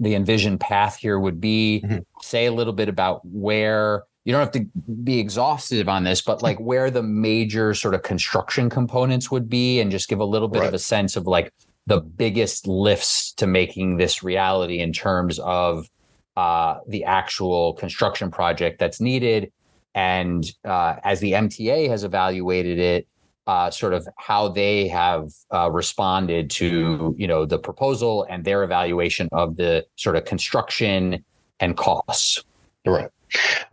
the 0.00 0.14
envisioned 0.14 0.58
path 0.60 0.96
here 0.96 1.20
would 1.20 1.40
be. 1.40 1.82
Mm-hmm. 1.84 1.98
Say 2.22 2.46
a 2.46 2.52
little 2.52 2.72
bit 2.72 2.88
about 2.88 3.20
where 3.24 4.04
you 4.24 4.30
you 4.30 4.36
don't 4.36 4.40
have 4.40 4.52
to 4.52 4.66
be 5.02 5.18
exhaustive 5.18 5.88
on 5.88 6.04
this, 6.04 6.20
but 6.22 6.42
like 6.42 6.58
where 6.58 6.90
the 6.90 7.02
major 7.02 7.74
sort 7.74 7.94
of 7.94 8.02
construction 8.02 8.70
components 8.70 9.30
would 9.30 9.48
be, 9.48 9.80
and 9.80 9.90
just 9.90 10.08
give 10.08 10.20
a 10.20 10.24
little 10.24 10.48
bit 10.48 10.60
right. 10.60 10.68
of 10.68 10.74
a 10.74 10.78
sense 10.78 11.16
of 11.16 11.26
like 11.26 11.52
the 11.86 12.00
biggest 12.00 12.66
lifts 12.66 13.32
to 13.32 13.46
making 13.46 13.96
this 13.96 14.22
reality 14.22 14.78
in 14.78 14.92
terms 14.92 15.38
of 15.40 15.90
uh, 16.36 16.78
the 16.86 17.04
actual 17.04 17.74
construction 17.74 18.30
project 18.30 18.78
that's 18.78 19.00
needed. 19.00 19.52
And 19.94 20.48
uh, 20.64 20.96
as 21.02 21.20
the 21.20 21.32
MTA 21.32 21.88
has 21.88 22.04
evaluated 22.04 22.78
it, 22.78 23.08
uh, 23.50 23.68
sort 23.68 23.92
of 23.92 24.06
how 24.16 24.46
they 24.46 24.86
have 24.86 25.32
uh, 25.52 25.68
responded 25.68 26.48
to 26.48 27.12
you 27.18 27.26
know 27.26 27.44
the 27.44 27.58
proposal 27.58 28.24
and 28.30 28.44
their 28.44 28.62
evaluation 28.62 29.28
of 29.32 29.56
the 29.56 29.84
sort 29.96 30.14
of 30.14 30.24
construction 30.24 31.24
and 31.58 31.76
costs. 31.76 32.44
Right. 32.86 33.10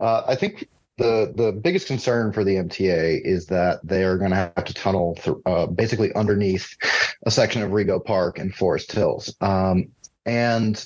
Uh, 0.00 0.22
I 0.26 0.34
think 0.34 0.68
the 0.96 1.32
the 1.32 1.52
biggest 1.52 1.86
concern 1.86 2.32
for 2.32 2.42
the 2.42 2.56
MTA 2.56 3.20
is 3.24 3.46
that 3.46 3.78
they 3.84 4.02
are 4.02 4.18
going 4.18 4.30
to 4.30 4.36
have 4.36 4.64
to 4.64 4.74
tunnel 4.74 5.16
through, 5.20 5.42
uh, 5.46 5.66
basically 5.66 6.12
underneath 6.14 6.76
a 7.24 7.30
section 7.30 7.62
of 7.62 7.70
Rego 7.70 8.04
Park 8.04 8.40
and 8.40 8.52
Forest 8.52 8.90
Hills. 8.90 9.32
Um, 9.40 9.92
and 10.26 10.84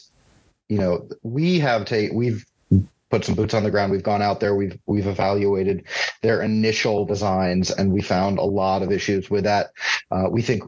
you 0.68 0.76
know, 0.76 1.08
we 1.22 1.58
have 1.60 1.86
ta- 1.86 2.12
we've 2.12 2.44
put 3.12 3.26
some 3.26 3.34
boots 3.34 3.52
on 3.52 3.62
the 3.62 3.70
ground. 3.70 3.92
We've 3.92 4.02
gone 4.02 4.22
out 4.22 4.40
there. 4.40 4.54
We've 4.54 4.78
we've 4.86 5.06
evaluated 5.06 5.84
their 6.22 6.40
initial 6.40 7.04
designs, 7.04 7.70
and 7.70 7.92
we 7.92 8.00
found 8.00 8.38
a 8.38 8.44
lot 8.44 8.82
of 8.82 8.90
issues 8.90 9.28
with 9.28 9.44
that. 9.44 9.72
Uh, 10.10 10.28
we 10.30 10.40
think 10.40 10.62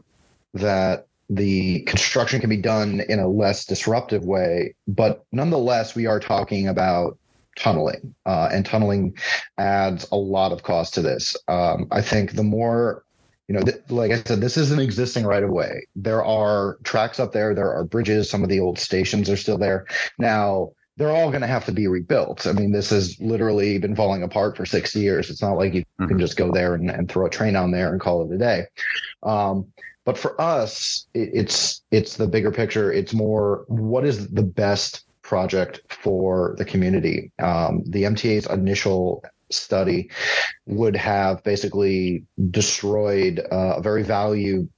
that 0.53 1.07
the 1.27 1.81
construction 1.81 2.39
can 2.39 2.51
be 2.51 2.57
done 2.57 3.01
in 3.09 3.19
a 3.19 3.27
less 3.27 3.65
disruptive 3.65 4.25
way, 4.25 4.75
but 4.87 5.25
nonetheless, 5.31 5.95
we 5.95 6.05
are 6.05 6.19
talking 6.19 6.67
about 6.67 7.17
tunneling, 7.55 8.13
uh, 8.27 8.49
and 8.53 8.63
tunneling 8.63 9.17
adds 9.57 10.07
a 10.11 10.15
lot 10.15 10.51
of 10.51 10.61
cost 10.61 10.93
to 10.93 11.01
this. 11.01 11.35
Um, 11.47 11.87
I 11.91 12.01
think 12.01 12.33
the 12.33 12.43
more 12.43 13.03
you 13.47 13.53
know, 13.53 13.61
th- 13.61 13.81
like 13.89 14.11
I 14.11 14.21
said, 14.23 14.41
this 14.41 14.57
is 14.57 14.71
an 14.71 14.79
existing 14.79 15.23
right 15.23 15.43
of 15.43 15.51
way. 15.51 15.85
There 15.95 16.23
are 16.23 16.77
tracks 16.83 17.19
up 17.19 17.31
there. 17.31 17.53
There 17.53 17.71
are 17.71 17.83
bridges. 17.83 18.29
Some 18.29 18.43
of 18.43 18.49
the 18.49 18.59
old 18.59 18.79
stations 18.79 19.29
are 19.29 19.37
still 19.37 19.59
there. 19.59 19.85
Now, 20.17 20.71
they're 20.97 21.11
all 21.11 21.29
going 21.29 21.41
to 21.41 21.47
have 21.47 21.65
to 21.65 21.71
be 21.71 21.87
rebuilt. 21.87 22.47
I 22.47 22.53
mean, 22.53 22.71
this 22.71 22.89
has 22.89 23.19
literally 23.19 23.77
been 23.77 23.95
falling 23.95 24.23
apart 24.23 24.55
for 24.55 24.65
60 24.65 24.99
years. 24.99 25.29
It's 25.29 25.41
not 25.41 25.57
like 25.57 25.73
you 25.73 25.81
mm-hmm. 25.81 26.07
can 26.07 26.19
just 26.19 26.37
go 26.37 26.51
there 26.51 26.73
and, 26.73 26.89
and, 26.89 27.09
throw 27.09 27.25
a 27.25 27.29
train 27.29 27.55
on 27.55 27.71
there 27.71 27.91
and 27.91 27.99
call 27.99 28.23
it 28.23 28.33
a 28.33 28.37
day. 28.37 28.63
Um, 29.23 29.67
but 30.05 30.17
for 30.17 30.39
us, 30.39 31.07
it, 31.13 31.29
it's 31.33 31.81
it's 31.91 32.15
the 32.15 32.27
bigger 32.27 32.51
picture. 32.51 32.93
It's 32.93 33.13
more 33.13 33.65
what 33.67 34.05
is 34.05 34.29
the 34.29 34.43
best 34.43 35.03
project 35.23 35.81
for 35.89 36.55
the 36.57 36.65
community. 36.65 37.31
Um, 37.39 37.83
the 37.87 38.03
MTA's 38.03 38.45
initial 38.47 39.23
study 39.51 40.09
would 40.65 40.95
have 40.95 41.43
basically 41.43 42.23
destroyed 42.51 43.39
uh, 43.51 43.75
a 43.77 43.81
very 43.81 44.03
valued 44.03 44.69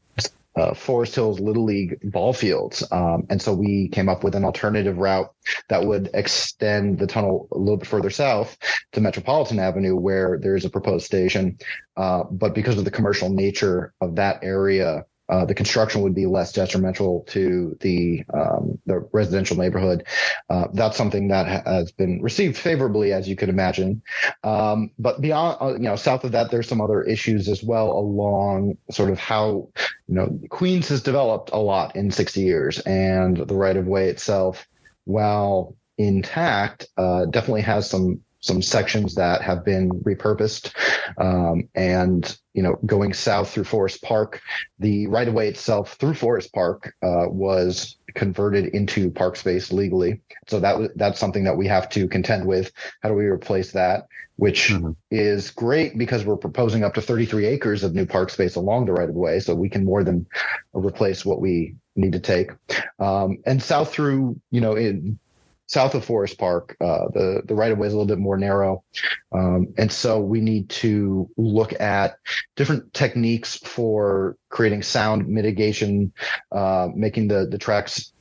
uh, 0.58 0.74
Forest 0.74 1.16
Hills 1.16 1.40
Little 1.40 1.64
League 1.64 1.98
ball 2.04 2.34
fields. 2.34 2.84
Um, 2.92 3.28
and 3.30 3.42
so 3.42 3.54
we 3.54 3.90
came 3.90 4.10
up 4.10 4.24
with 4.24 4.36
an 4.36 4.44
alternative 4.44 4.98
route 4.98 5.32
that 5.70 5.86
would 5.86 6.10
extend 6.14 7.00
the 7.00 7.08
tunnel 7.08 7.48
a 7.52 7.58
little 7.58 7.78
bit 7.78 7.88
further 7.88 8.10
south 8.10 8.58
to 8.94 9.02
Metropolitan 9.02 9.60
Avenue, 9.60 9.96
where 9.96 10.40
there's 10.42 10.66
a 10.66 10.70
proposed 10.70 11.06
station. 11.06 11.58
Uh, 11.96 12.24
but 12.32 12.56
because 12.56 12.78
of 12.78 12.86
the 12.86 12.92
commercial 12.92 13.30
nature 13.30 13.94
of 14.02 14.16
that 14.16 14.44
area, 14.44 15.06
uh, 15.30 15.46
the 15.46 15.54
construction 15.54 16.02
would 16.02 16.16
be 16.16 16.26
less 16.26 16.52
detrimental 16.52 17.24
to 17.28 17.78
the 17.82 18.24
um, 18.34 18.80
the 18.86 19.08
residential 19.12 19.58
neighborhood. 19.58 20.06
Uh, 20.50 20.68
that's 20.74 20.98
something 20.98 21.28
that 21.28 21.66
has 21.66 21.92
been 21.92 22.22
received 22.22 22.58
favorably, 22.58 23.12
as 23.12 23.28
you 23.28 23.36
could 23.36 23.50
imagine. 23.50 24.02
Um, 24.44 24.92
but 24.98 25.22
beyond, 25.22 25.58
uh, 25.62 25.74
you 25.74 25.80
know, 25.80 25.96
south 25.96 26.24
of 26.24 26.32
that, 26.32 26.52
there's 26.52 26.68
some 26.68 26.82
other 26.82 27.04
issues 27.04 27.50
as 27.50 27.64
well 27.64 27.92
along 27.92 28.78
sort 28.90 29.10
of 29.10 29.20
how 29.20 29.70
you 30.08 30.16
know 30.16 30.40
Queens 30.50 30.88
has 30.90 31.02
developed 31.02 31.50
a 31.52 31.58
lot 31.58 31.96
in 31.96 32.12
60 32.12 32.42
years, 32.42 32.80
and 32.80 33.38
the 33.38 33.56
right 33.56 33.78
of 33.78 33.88
way 33.88 34.10
itself, 34.10 34.68
while 35.06 35.76
intact, 35.98 36.88
uh, 36.98 37.26
definitely 37.26 37.62
has 37.62 37.90
some 37.90 38.22
some 38.40 38.62
sections 38.62 39.16
that 39.16 39.42
have 39.42 39.66
been 39.66 39.90
repurposed. 39.90 40.74
Um, 41.18 41.68
and, 41.76 42.38
you 42.54 42.62
know, 42.62 42.80
going 42.86 43.14
south 43.14 43.52
through 43.52 43.66
Forest 43.66 44.02
Park, 44.04 44.42
the 44.80 45.08
right 45.08 45.28
of 45.28 45.34
way 45.34 45.48
itself 45.48 45.94
through 45.94 46.14
Forest 46.14 46.54
Park 46.54 46.94
uh, 47.04 47.26
was 47.28 47.98
converted 48.16 48.66
into 48.74 49.12
park 49.12 49.36
space 49.36 49.72
legally. 49.72 50.22
So 50.48 50.60
that 50.60 50.92
that's 50.96 51.20
something 51.20 51.44
that 51.44 51.58
we 51.58 51.68
have 51.68 51.90
to 51.90 52.08
contend 52.08 52.46
with. 52.46 52.72
How 53.02 53.10
do 53.10 53.16
we 53.16 53.26
replace 53.26 53.72
that? 53.74 54.08
Which 54.38 54.70
mm-hmm. 54.70 54.92
is 55.12 55.52
great 55.52 55.98
because 55.98 56.26
we're 56.26 56.38
proposing 56.38 56.84
up 56.84 56.94
to 56.96 57.02
33 57.02 57.46
acres 57.46 57.84
of 57.84 57.94
new 57.94 58.06
park 58.06 58.30
space 58.30 58.56
along 58.56 58.86
the 58.86 58.94
right 58.94 59.10
of 59.10 59.16
way. 59.16 59.40
So 59.40 59.56
we 59.56 59.70
can 59.70 59.86
more 59.86 60.04
than 60.04 60.28
replace 60.74 61.26
what 61.26 61.42
we 61.42 61.76
need 61.96 62.14
to 62.14 62.20
take. 62.20 62.52
Um, 63.00 63.38
and 63.46 63.62
south 63.62 63.92
through, 63.92 64.40
you 64.52 64.62
know, 64.62 64.76
in 64.76 65.20
south 65.68 65.96
of 65.96 66.04
Forest 66.04 66.38
Park, 66.38 66.76
uh, 66.82 67.10
the 67.14 67.42
the 67.46 67.56
right 67.56 67.72
of 67.72 67.78
way 67.78 67.88
is 67.88 67.94
a 67.94 67.96
little 67.96 68.08
bit 68.08 68.20
more 68.20 68.38
narrow, 68.38 68.84
um, 69.32 69.68
and 69.78 69.92
so 69.92 70.20
we 70.20 70.42
need 70.42 70.70
to 70.70 71.30
look 71.38 71.80
at 71.80 72.18
different 72.56 72.94
techniques 72.94 73.58
for 73.58 74.38
creating 74.50 74.82
sound 74.82 75.28
mitigation, 75.28 76.12
uh, 76.52 76.88
making 76.96 77.28
the 77.28 77.48
the 77.48 77.58
tracks 77.58 78.14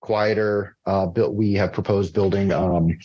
quieter. 0.00 0.76
Uh, 0.86 1.06
built, 1.06 1.34
we 1.34 1.54
have 1.54 1.72
proposed 1.72 2.14
building. 2.14 2.52
Um, 2.52 2.98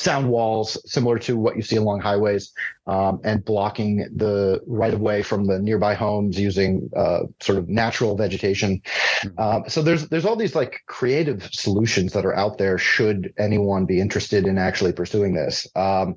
sound 0.00 0.30
walls 0.30 0.78
similar 0.90 1.18
to 1.18 1.36
what 1.36 1.56
you 1.56 1.62
see 1.62 1.76
along 1.76 2.00
highways 2.00 2.52
um, 2.86 3.20
and 3.22 3.44
blocking 3.44 4.08
the 4.16 4.58
right 4.66 4.94
of 4.94 5.00
way 5.00 5.22
from 5.22 5.44
the 5.44 5.58
nearby 5.58 5.92
homes 5.92 6.40
using 6.40 6.90
uh, 6.96 7.20
sort 7.40 7.58
of 7.58 7.68
natural 7.68 8.16
vegetation. 8.16 8.80
Mm-hmm. 8.80 9.34
Uh, 9.36 9.68
so 9.68 9.82
there's 9.82 10.08
there's 10.08 10.24
all 10.24 10.36
these 10.36 10.54
like 10.54 10.80
creative 10.86 11.50
solutions 11.52 12.14
that 12.14 12.24
are 12.24 12.34
out 12.34 12.56
there 12.56 12.78
should 12.78 13.32
anyone 13.38 13.84
be 13.84 14.00
interested 14.00 14.46
in 14.46 14.56
actually 14.56 14.92
pursuing 14.92 15.34
this. 15.34 15.66
Um, 15.76 16.16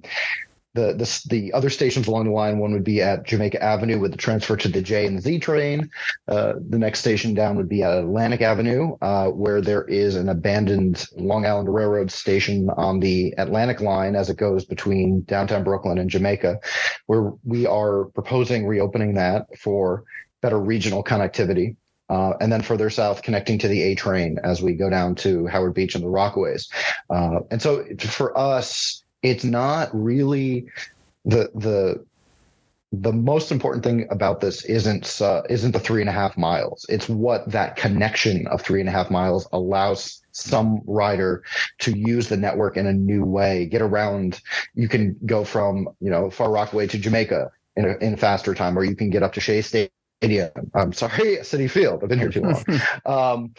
the, 0.74 0.94
the 0.94 1.24
the 1.30 1.54
other 1.54 1.70
stations 1.70 2.08
along 2.08 2.26
the 2.26 2.32
line. 2.32 2.58
One 2.58 2.74
would 2.74 2.84
be 2.84 3.02
at 3.02 3.26
Jamaica 3.26 3.62
Avenue 3.62 4.00
with 4.00 4.12
the 4.12 4.18
transfer 4.18 4.58
to 4.58 4.68
the 4.68 4.82
J 4.82 5.06
and 5.06 5.22
Z 5.22 5.40
train. 5.40 5.90
Uh, 6.28 6.54
the 6.68 6.80
next 6.80 7.00
station 7.00 7.34
down 7.34 7.56
would 7.58 7.70
be 7.70 7.84
at 7.84 7.98
Atlantic 7.98 8.42
Avenue, 8.42 8.98
uh, 9.02 9.28
where 9.28 9.62
there 9.62 9.84
is 9.84 10.16
an 10.16 10.30
abandoned 10.30 11.06
Long 11.16 11.46
Island 11.46 11.74
Railroad 11.74 12.12
station 12.12 12.70
on 12.76 13.00
the 13.00 13.34
Atlantic 13.38 13.82
line 13.82 14.16
as 14.16 14.30
it 14.30 14.38
goes 14.38 14.66
between 14.66 15.22
downtown 15.24 15.64
Brooklyn 15.64 16.00
and 16.00 16.10
Jamaica, 16.10 16.60
where 17.06 17.34
we 17.44 17.68
are 17.68 18.06
proposing 18.06 18.66
reopening 18.66 19.14
that 19.16 19.46
for 19.60 20.04
better 20.42 20.60
regional 20.60 21.04
connectivity. 21.04 21.76
Uh, 22.10 22.34
and 22.42 22.52
then 22.52 22.62
further 22.62 22.90
south, 22.90 23.24
connecting 23.24 23.58
to 23.58 23.68
the 23.68 23.82
A 23.82 23.96
train 23.96 24.38
as 24.44 24.62
we 24.62 24.74
go 24.74 24.90
down 24.90 25.16
to 25.16 25.48
Howard 25.48 25.74
Beach 25.74 25.96
and 25.96 26.04
the 26.04 26.10
Rockaways. 26.10 26.68
Uh, 27.10 27.40
and 27.50 27.62
so 27.62 27.86
for 27.98 28.38
us, 28.38 29.03
it's 29.24 29.44
not 29.44 29.90
really 29.94 30.68
the 31.26 31.50
the 31.56 32.06
the 32.94 33.12
most 33.12 33.52
important 33.52 33.84
thing 33.84 34.08
about 34.12 34.40
this 34.40 34.64
isn't 34.66 35.20
uh, 35.20 35.42
isn't 35.50 35.72
the 35.72 35.80
three 35.80 36.02
and 36.02 36.10
a 36.10 36.14
half 36.14 36.38
miles. 36.38 36.86
It's 36.90 37.10
what 37.10 37.50
that 37.50 37.76
connection 37.76 38.46
of 38.48 38.62
three 38.62 38.80
and 38.80 38.88
a 38.88 38.92
half 38.92 39.10
miles 39.10 39.48
allows 39.52 40.22
some 40.32 40.82
rider 40.86 41.44
to 41.80 41.98
use 41.98 42.30
the 42.30 42.38
network 42.38 42.78
in 42.78 42.86
a 42.86 42.94
new 42.94 43.24
way, 43.26 43.66
get 43.66 43.82
around. 43.82 44.42
You 44.76 44.88
can 44.88 45.18
go 45.26 45.44
from 45.44 45.90
you 46.02 46.12
know 46.12 46.30
Far 46.30 46.52
Rockaway 46.52 46.86
to 46.88 47.00
Jamaica 47.00 47.52
in 47.78 47.86
a, 47.86 47.98
in 47.98 48.16
faster 48.16 48.54
time, 48.54 48.78
or 48.78 48.84
you 48.84 48.96
can 48.96 49.10
get 49.10 49.24
up 49.24 49.34
to 49.34 49.40
Shea 49.40 49.62
Stadium. 49.62 50.52
I'm 50.76 50.94
sorry, 50.94 51.14
Citi 51.42 51.70
Field. 51.70 52.04
I've 52.04 52.10
been 52.10 52.20
here 52.20 52.30
too 52.30 52.42
long. 52.42 52.64
um, 53.08 53.54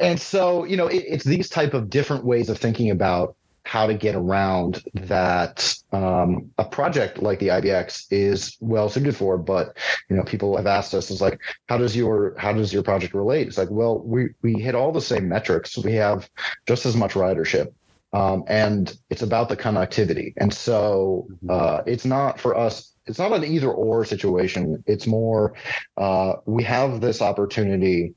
and 0.00 0.20
so 0.20 0.64
you 0.64 0.76
know 0.76 0.88
it, 0.88 1.04
it's 1.08 1.24
these 1.24 1.48
type 1.48 1.72
of 1.72 1.88
different 1.88 2.26
ways 2.26 2.50
of 2.50 2.58
thinking 2.58 2.90
about 2.90 3.36
how 3.66 3.84
to 3.84 3.94
get 3.94 4.14
around 4.14 4.80
that 4.94 5.74
um, 5.90 6.48
a 6.56 6.64
project 6.64 7.20
like 7.20 7.40
the 7.40 7.48
IBX 7.48 8.06
is 8.12 8.56
well 8.60 8.88
suited 8.88 9.16
for. 9.16 9.36
But 9.36 9.76
you 10.08 10.14
know, 10.14 10.22
people 10.22 10.56
have 10.56 10.68
asked 10.68 10.94
us, 10.94 11.10
is 11.10 11.20
like, 11.20 11.40
how 11.68 11.76
does 11.76 11.96
your 11.96 12.36
how 12.38 12.52
does 12.52 12.72
your 12.72 12.84
project 12.84 13.12
relate? 13.12 13.48
It's 13.48 13.58
like, 13.58 13.70
well, 13.70 13.98
we 13.98 14.28
we 14.40 14.54
hit 14.54 14.76
all 14.76 14.92
the 14.92 15.00
same 15.00 15.28
metrics. 15.28 15.76
We 15.76 15.94
have 15.94 16.30
just 16.66 16.86
as 16.86 16.96
much 16.96 17.14
ridership. 17.14 17.72
Um, 18.12 18.44
and 18.46 18.96
it's 19.10 19.22
about 19.22 19.48
the 19.48 19.56
connectivity. 19.56 20.32
And 20.36 20.54
so 20.54 21.26
mm-hmm. 21.28 21.50
uh, 21.50 21.82
it's 21.86 22.04
not 22.04 22.38
for 22.40 22.56
us, 22.56 22.94
it's 23.06 23.18
not 23.18 23.32
an 23.32 23.44
either 23.44 23.70
or 23.70 24.04
situation. 24.04 24.82
It's 24.86 25.08
more 25.08 25.54
uh, 25.96 26.34
we 26.44 26.62
have 26.62 27.00
this 27.00 27.20
opportunity 27.20 28.14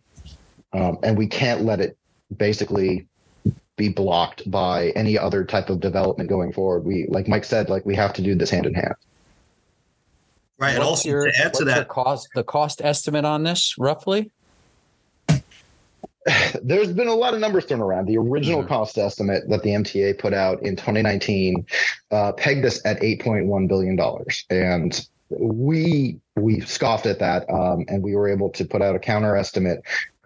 um, 0.73 0.99
and 1.01 1.17
we 1.17 1.25
can't 1.25 1.63
let 1.63 1.81
it 1.81 1.97
basically 2.38 3.07
be 3.79 3.89
blocked 3.89 4.49
by 4.51 4.89
any 4.89 5.17
other 5.17 5.43
type 5.43 5.69
of 5.69 5.79
development 5.79 6.29
going 6.29 6.51
forward. 6.51 6.85
We, 6.85 7.07
like 7.09 7.27
Mike 7.27 7.45
said, 7.45 7.69
like 7.69 7.85
we 7.85 7.95
have 7.95 8.13
to 8.13 8.21
do 8.21 8.35
this 8.35 8.51
hand 8.51 8.67
in 8.67 8.75
hand. 8.75 8.93
Right. 10.59 10.75
And 10.75 10.83
also 10.83 11.09
your, 11.09 11.25
to 11.25 11.37
add 11.39 11.53
to 11.55 11.63
that 11.65 11.87
cost, 11.87 12.27
the 12.35 12.43
cost 12.43 12.81
estimate 12.83 13.25
on 13.25 13.43
this 13.43 13.75
roughly. 13.79 14.29
there's 16.61 16.91
been 16.91 17.07
a 17.07 17.13
lot 17.13 17.33
of 17.33 17.39
numbers 17.39 17.65
thrown 17.65 17.79
around. 17.79 18.05
The 18.05 18.17
original 18.17 18.59
mm-hmm. 18.59 18.67
cost 18.67 18.97
estimate 18.97 19.49
that 19.49 19.63
the 19.63 19.69
MTA 19.69 20.19
put 20.19 20.33
out 20.33 20.61
in 20.61 20.75
2019 20.75 21.65
uh, 22.11 22.33
pegged 22.33 22.63
this 22.63 22.85
at 22.85 22.99
8.1 22.99 23.67
billion 23.69 23.95
dollars, 23.95 24.45
and 24.49 25.07
we 25.29 26.19
we 26.35 26.59
scoffed 26.61 27.05
at 27.05 27.19
that, 27.19 27.49
um, 27.49 27.85
and 27.87 28.03
we 28.03 28.15
were 28.15 28.27
able 28.27 28.49
to 28.49 28.65
put 28.65 28.81
out 28.81 28.95
a 28.95 28.99
counter 28.99 29.37
estimate 29.37 29.81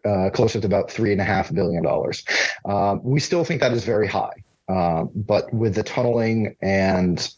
uh, 0.05 0.29
closer 0.31 0.59
to 0.59 0.67
about 0.67 0.91
three 0.91 1.11
and 1.11 1.21
a 1.21 1.23
half 1.23 1.53
billion 1.53 1.83
dollars. 1.83 2.23
Um, 2.65 3.01
we 3.03 3.19
still 3.19 3.43
think 3.43 3.61
that 3.61 3.71
is 3.71 3.83
very 3.83 4.07
high, 4.07 4.43
uh, 4.67 5.05
but 5.15 5.53
with 5.53 5.75
the 5.75 5.83
tunneling 5.83 6.55
and 6.61 7.33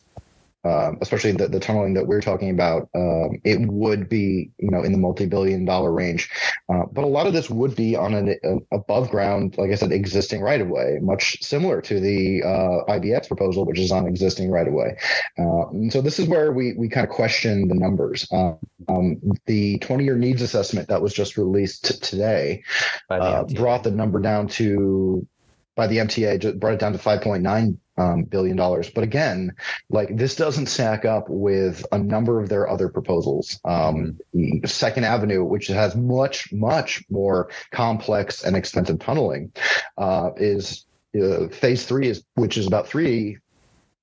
um, 0.65 0.97
especially 1.01 1.31
the, 1.31 1.47
the 1.47 1.59
tunneling 1.59 1.93
that 1.93 2.07
we're 2.07 2.21
talking 2.21 2.49
about, 2.49 2.89
um, 2.95 3.39
it 3.43 3.59
would 3.61 4.09
be 4.09 4.49
you 4.57 4.71
know 4.71 4.83
in 4.83 4.91
the 4.91 4.97
multi-billion 4.97 5.63
dollar 5.63 5.91
range. 5.91 6.29
Uh, 6.69 6.83
but 6.91 7.03
a 7.03 7.07
lot 7.07 7.27
of 7.27 7.33
this 7.33 7.49
would 7.49 7.75
be 7.75 7.95
on 7.95 8.13
an, 8.13 8.35
an, 8.41 8.65
above 8.71 9.09
ground, 9.11 9.55
like 9.57 9.71
I 9.71 9.75
said, 9.75 9.91
existing 9.91 10.41
right 10.41 10.59
of 10.59 10.67
way, 10.67 10.97
much 11.01 11.41
similar 11.43 11.81
to 11.81 11.99
the 11.99 12.41
uh, 12.43 12.91
IBX 12.91 13.27
proposal, 13.27 13.65
which 13.65 13.79
is 13.79 13.91
on 13.91 14.07
existing 14.07 14.49
right 14.49 14.67
of 14.67 14.73
way. 14.73 14.97
Uh, 15.37 15.69
and 15.69 15.93
so 15.93 16.01
this 16.01 16.19
is 16.19 16.27
where 16.27 16.51
we 16.51 16.73
we 16.73 16.89
kind 16.89 17.07
of 17.07 17.13
question 17.13 17.67
the 17.67 17.75
numbers. 17.75 18.27
Um, 18.31 19.21
the 19.45 19.77
20 19.79 20.03
year 20.03 20.17
needs 20.17 20.41
assessment 20.41 20.87
that 20.89 21.01
was 21.01 21.13
just 21.13 21.37
released 21.37 21.85
t- 21.85 21.97
today 21.99 22.63
uh, 23.09 23.43
brought 23.43 23.83
the 23.83 23.91
number 23.91 24.19
down 24.19 24.47
to 24.47 25.27
by 25.75 25.87
the 25.87 25.97
MTA, 25.97 26.59
brought 26.59 26.73
it 26.73 26.79
down 26.79 26.93
to 26.93 26.97
5.9 26.97 27.77
um, 27.97 28.23
billion 28.23 28.57
dollars. 28.57 28.89
But 28.89 29.03
again, 29.03 29.53
like 29.89 30.15
this 30.15 30.35
doesn't 30.35 30.67
stack 30.67 31.05
up 31.05 31.25
with 31.29 31.85
a 31.91 31.97
number 31.97 32.41
of 32.41 32.49
their 32.49 32.69
other 32.69 32.89
proposals. 32.89 33.59
Um, 33.65 34.17
Second 34.65 35.05
Avenue, 35.05 35.43
which 35.43 35.67
has 35.67 35.95
much, 35.95 36.51
much 36.51 37.03
more 37.09 37.49
complex 37.71 38.43
and 38.43 38.55
expensive 38.55 38.99
tunneling, 38.99 39.51
uh, 39.97 40.31
is 40.37 40.85
uh, 41.21 41.47
phase 41.47 41.85
three 41.85 42.07
is 42.07 42.23
which 42.35 42.57
is 42.57 42.67
about 42.67 42.87
three 42.87 43.37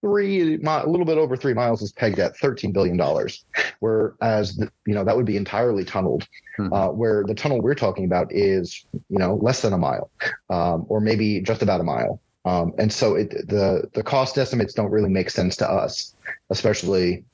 three 0.03 0.59
a 0.65 0.87
little 0.87 1.07
bit 1.07 1.17
over 1.17 1.37
three 1.37 1.55
miles 1.55 1.81
is 1.81 1.93
pegged 1.93 2.19
at 2.19 2.37
13 2.37 2.73
billion 2.73 2.97
dollars 2.97 3.45
whereas 3.79 4.57
the, 4.57 4.71
you 4.85 4.95
know 4.95 5.05
that 5.05 5.17
would 5.17 5.25
be 5.27 5.37
entirely 5.37 5.85
tunneled 5.85 6.27
hmm. 6.57 6.73
uh, 6.73 6.89
where 6.89 7.23
the 7.25 7.35
tunnel 7.35 7.61
we're 7.61 7.75
talking 7.75 8.05
about 8.05 8.27
is 8.31 8.85
you 9.09 9.19
know 9.19 9.37
less 9.37 9.63
than 9.63 9.73
a 9.73 9.79
mile 9.79 10.11
um, 10.51 10.85
or 10.89 11.01
maybe 11.01 11.41
just 11.41 11.63
about 11.63 11.81
a 11.81 11.85
mile 11.85 12.21
um, 12.45 12.73
and 12.79 12.93
so 12.93 13.15
it, 13.15 13.31
the 13.49 13.89
the 13.95 14.03
cost 14.03 14.37
estimates 14.37 14.75
don't 14.75 14.91
really 14.91 15.11
make 15.11 15.31
sense 15.31 15.57
to 15.57 15.71
us, 15.71 16.15
especially 16.51 17.25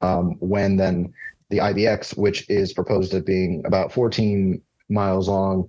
um, 0.00 0.36
when 0.40 0.76
then 0.76 1.12
the 1.50 1.58
IBX, 1.58 2.16
which 2.16 2.48
is 2.48 2.72
proposed 2.72 3.14
at 3.14 3.26
being 3.26 3.62
about 3.66 3.92
14 3.92 4.60
miles 4.88 5.28
long, 5.28 5.68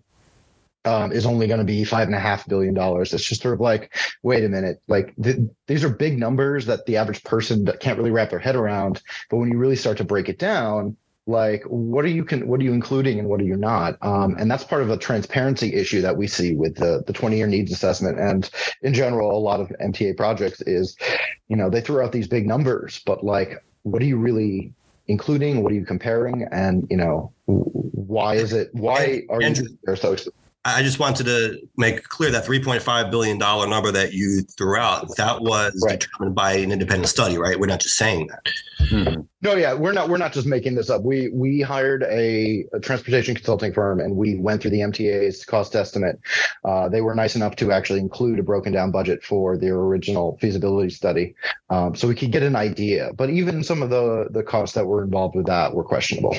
um, 0.86 1.12
is 1.12 1.26
only 1.26 1.48
going 1.48 1.60
to 1.60 1.66
be 1.66 1.84
five 1.84 2.08
and 2.08 2.16
a 2.16 2.20
half 2.20 2.48
billion 2.48 2.74
dollars. 2.74 3.14
It's 3.14 3.26
just 3.26 3.42
sort 3.42 3.56
of 3.56 3.60
like, 3.60 3.96
wait 4.22 4.44
a 4.44 4.50
minute, 4.50 4.82
like 4.88 5.16
th- 5.22 5.38
these 5.68 5.84
are 5.84 5.90
big 5.90 6.20
numbers 6.20 6.68
that 6.68 6.86
the 6.86 6.98
average 6.98 7.24
person 7.24 7.68
can't 7.80 7.98
really 7.98 8.12
wrap 8.12 8.30
their 8.30 8.40
head 8.40 8.56
around. 8.56 9.02
But 9.30 9.38
when 9.38 9.52
you 9.52 9.58
really 9.58 9.76
start 9.76 9.98
to 9.98 10.04
break 10.04 10.30
it 10.30 10.38
down, 10.38 10.96
like 11.28 11.64
what 11.64 12.06
are 12.06 12.10
you 12.10 12.24
can 12.24 12.48
what 12.48 12.60
are 12.60 12.64
you 12.64 12.74
including 12.74 13.20
and 13.20 13.28
what 13.28 13.42
are 13.42 13.46
you 13.46 13.58
not? 13.58 13.98
Um, 14.02 14.36
and 14.38 14.50
that's 14.50 14.64
part 14.64 14.84
of 14.84 14.90
a 14.90 14.98
transparency 14.98 15.74
issue 15.74 16.02
that 16.02 16.16
we 16.16 16.28
see 16.28 16.56
with 16.56 16.76
the 16.76 17.04
the 17.08 17.14
20 17.14 17.38
year 17.38 17.48
needs 17.48 17.72
assessment. 17.72 18.20
And 18.20 18.50
in 18.82 18.94
general 18.94 19.36
a 19.36 19.40
lot 19.40 19.60
of 19.60 19.70
mta 19.82 20.16
projects 20.16 20.62
is 20.62 20.96
you 21.48 21.56
know 21.56 21.70
they 21.70 21.82
throw 21.82 22.04
out 22.04 22.12
these 22.12 22.28
big 22.28 22.46
numbers 22.48 23.02
but 23.06 23.24
like 23.24 23.64
what 23.84 24.02
are 24.02 24.06
you 24.06 24.18
really 24.18 24.74
including? 25.08 25.64
What 25.64 25.72
are 25.72 25.76
you 25.76 25.86
comparing? 25.86 26.48
And 26.52 26.88
you 26.90 26.98
know 26.98 27.32
why 27.46 28.36
is 28.36 28.54
it 28.54 28.70
why 28.74 29.24
are 29.30 29.42
you 29.42 29.56
so 29.96 30.14
expensive 30.14 30.34
I 30.68 30.82
just 30.82 30.98
wanted 30.98 31.26
to 31.28 31.60
make 31.78 32.04
clear 32.10 32.32
that 32.32 32.44
$3.5 32.44 33.12
billion 33.12 33.38
number 33.38 33.92
that 33.92 34.14
you 34.14 34.42
threw 34.42 34.78
out, 34.78 35.16
that 35.16 35.42
was 35.42 35.80
right. 35.86 36.00
determined 36.00 36.36
by 36.36 36.54
an 36.54 36.72
independent 36.72 37.08
study, 37.08 37.38
right? 37.38 37.60
We're 37.60 37.68
not 37.68 37.82
just 37.82 37.98
saying 37.98 38.28
that. 38.28 38.48
Mm-hmm. 38.80 39.22
No, 39.44 39.56
yeah, 39.56 39.74
we're 39.76 39.92
not. 39.92 40.10
We're 40.10 40.18
not 40.18 40.34
just 40.34 40.48
making 40.48 40.74
this 40.74 40.90
up. 40.90 41.04
We 41.04 41.30
we 41.30 41.62
hired 41.62 42.04
a, 42.04 42.66
a 42.74 42.80
transportation 42.80 43.36
consulting 43.36 43.74
firm, 43.74 44.00
and 44.00 44.16
we 44.16 44.38
went 44.38 44.62
through 44.62 44.72
the 44.72 44.80
MTA's 44.80 45.46
cost 45.46 45.76
estimate. 45.76 46.20
Uh, 46.64 46.90
they 46.90 47.02
were 47.02 47.14
nice 47.14 47.36
enough 47.36 47.56
to 47.58 47.72
actually 47.72 48.00
include 48.00 48.40
a 48.40 48.44
broken 48.44 48.74
down 48.74 48.92
budget 48.92 49.24
for 49.24 49.58
their 49.58 49.76
original 49.76 50.38
feasibility 50.42 50.90
study, 50.90 51.36
um, 51.70 51.96
so 51.96 52.08
we 52.08 52.16
could 52.16 52.32
get 52.32 52.44
an 52.44 52.56
idea. 52.56 53.12
But 53.16 53.30
even 53.30 53.64
some 53.64 53.84
of 53.84 53.92
the 53.92 54.28
the 54.32 54.44
costs 54.44 54.74
that 54.76 54.88
were 54.88 55.04
involved 55.04 55.36
with 55.36 55.46
that 55.46 55.74
were 55.74 55.84
questionable. 55.84 56.36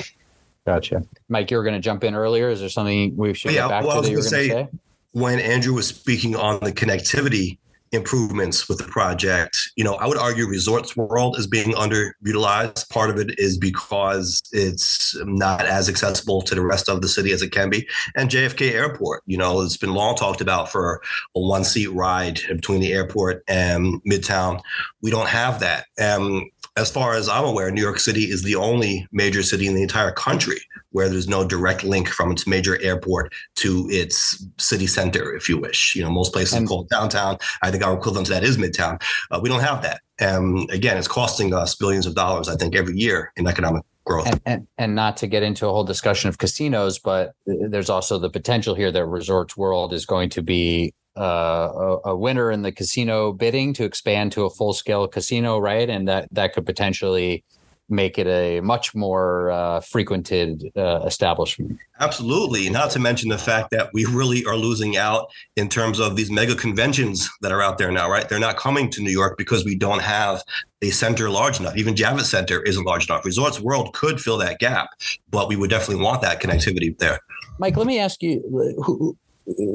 Gotcha. 0.67 1.01
Mike, 1.29 1.49
you 1.49 1.55
were 1.55 1.63
going 1.63 1.75
to 1.75 1.79
jump 1.79 2.03
in 2.03 2.13
earlier. 2.13 2.49
Is 2.49 2.59
there 2.59 2.67
something 2.67 3.15
we 3.15 3.33
should 3.33 3.53
yeah, 3.53 3.61
get 3.61 3.69
back 3.69 3.85
well, 3.85 3.95
to 3.95 4.01
that 4.01 4.11
you 4.11 4.17
were 4.17 4.29
going 4.29 4.49
to 4.49 4.49
say? 4.49 4.67
When 5.13 5.39
Andrew 5.39 5.73
was 5.73 5.87
speaking 5.87 6.35
on 6.35 6.59
the 6.59 6.73
connectivity 6.73 7.57
improvements 7.93 8.67
with 8.67 8.77
the 8.77 8.83
project, 8.83 9.71
you 9.77 9.85
know, 9.85 9.93
I 9.93 10.07
would 10.07 10.17
argue 10.17 10.45
Resorts 10.45 10.97
World 10.97 11.37
is 11.37 11.47
being 11.47 11.71
underutilized. 11.71 12.89
Part 12.89 13.09
of 13.09 13.17
it 13.17 13.39
is 13.39 13.57
because 13.57 14.41
it's 14.51 15.15
not 15.23 15.61
as 15.61 15.87
accessible 15.87 16.41
to 16.41 16.53
the 16.53 16.61
rest 16.61 16.89
of 16.89 17.01
the 17.01 17.07
city 17.07 17.31
as 17.31 17.41
it 17.41 17.53
can 17.53 17.69
be. 17.69 17.87
And 18.17 18.29
JFK 18.29 18.73
Airport, 18.73 19.23
you 19.25 19.37
know, 19.37 19.61
it's 19.61 19.77
been 19.77 19.93
long 19.93 20.17
talked 20.17 20.41
about 20.41 20.69
for 20.69 21.01
a 21.33 21.39
one 21.39 21.63
seat 21.63 21.87
ride 21.87 22.41
between 22.49 22.81
the 22.81 22.91
airport 22.91 23.41
and 23.47 24.03
Midtown. 24.03 24.59
We 25.01 25.11
don't 25.11 25.29
have 25.29 25.61
that. 25.61 25.85
Um, 25.97 26.49
as 26.77 26.91
far 26.91 27.15
as 27.15 27.27
I'm 27.27 27.43
aware, 27.43 27.71
New 27.71 27.81
York 27.81 27.99
City 27.99 28.25
is 28.25 28.43
the 28.43 28.55
only 28.55 29.07
major 29.11 29.41
city 29.41 29.67
in 29.67 29.73
the 29.73 29.81
entire 29.81 30.11
country 30.11 30.59
where 30.91 31.09
there's 31.09 31.27
no 31.27 31.45
direct 31.45 31.83
link 31.83 32.07
from 32.07 32.31
its 32.31 32.45
major 32.45 32.81
airport 32.81 33.33
to 33.55 33.87
its 33.89 34.45
city 34.59 34.85
center, 34.85 35.35
if 35.35 35.49
you 35.49 35.57
wish. 35.57 35.95
You 35.95 36.03
know, 36.03 36.11
most 36.11 36.31
places 36.31 36.53
and, 36.53 36.67
call 36.67 36.83
downtown. 36.83 37.39
I 37.63 37.71
think 37.71 37.83
our 37.83 37.95
equivalent 37.95 38.27
to 38.27 38.33
that 38.33 38.43
is 38.43 38.57
Midtown. 38.57 39.01
Uh, 39.31 39.39
we 39.41 39.49
don't 39.49 39.61
have 39.61 39.81
that. 39.81 40.01
And 40.19 40.69
again, 40.69 40.97
it's 40.97 41.07
costing 41.07 41.53
us 41.53 41.75
billions 41.75 42.05
of 42.05 42.13
dollars, 42.13 42.47
I 42.47 42.55
think, 42.55 42.75
every 42.75 42.95
year 42.95 43.31
in 43.35 43.47
economic 43.47 43.83
growth. 44.05 44.27
And, 44.27 44.41
and, 44.45 44.67
and, 44.77 44.95
not 44.95 45.17
to 45.17 45.27
get 45.27 45.43
into 45.43 45.67
a 45.67 45.71
whole 45.71 45.83
discussion 45.83 46.29
of 46.29 46.37
casinos, 46.37 46.99
but 46.99 47.33
there's 47.45 47.89
also 47.89 48.17
the 48.19 48.29
potential 48.29 48.75
here 48.75 48.91
that 48.91 49.05
Resorts 49.05 49.57
World 49.57 49.93
is 49.93 50.05
going 50.05 50.29
to 50.29 50.41
be 50.41 50.93
uh, 51.17 51.99
a, 52.05 52.11
a, 52.11 52.15
winner 52.15 52.51
in 52.51 52.61
the 52.61 52.71
casino 52.71 53.31
bidding 53.33 53.73
to 53.73 53.83
expand 53.83 54.31
to 54.33 54.45
a 54.45 54.49
full 54.49 54.73
scale 54.73 55.07
casino, 55.07 55.57
right? 55.57 55.89
And 55.89 56.07
that 56.07 56.27
that 56.31 56.53
could 56.53 56.65
potentially 56.65 57.43
make 57.89 58.19
it 58.19 58.27
a 58.27 58.59
much 58.61 58.93
more 58.93 59.49
uh, 59.51 59.79
frequented 59.79 60.71
uh, 60.75 61.01
establishment. 61.05 61.79
Absolutely. 61.99 62.69
Not 62.69 62.91
to 62.91 62.99
mention 62.99 63.29
the 63.29 63.37
fact 63.37 63.71
that 63.71 63.89
we 63.93 64.05
really 64.05 64.45
are 64.45 64.57
losing 64.57 64.97
out 64.97 65.29
in 65.55 65.69
terms 65.69 65.99
of 65.99 66.15
these 66.15 66.29
mega 66.29 66.55
conventions 66.55 67.29
that 67.41 67.51
are 67.51 67.61
out 67.61 67.77
there 67.77 67.91
now, 67.91 68.09
right? 68.09 68.27
They're 68.27 68.39
not 68.39 68.57
coming 68.57 68.89
to 68.91 69.01
New 69.01 69.11
York 69.11 69.37
because 69.37 69.63
we 69.63 69.75
don't 69.75 70.01
have 70.01 70.43
a 70.81 70.89
center 70.89 71.29
large 71.29 71.59
enough. 71.59 71.77
Even 71.77 71.95
Javits 71.95 72.25
Center 72.25 72.61
isn't 72.63 72.83
large 72.83 73.09
enough. 73.09 73.23
Resorts 73.23 73.59
World 73.59 73.93
could 73.93 74.19
fill 74.19 74.37
that 74.37 74.59
gap, 74.59 74.89
but 75.29 75.47
we 75.47 75.55
would 75.55 75.69
definitely 75.69 76.03
want 76.03 76.21
that 76.21 76.41
connectivity 76.41 76.97
there. 76.97 77.19
Mike, 77.59 77.77
let 77.77 77.87
me 77.87 77.99
ask 77.99 78.21
you 78.21 78.43
who, 78.83 79.17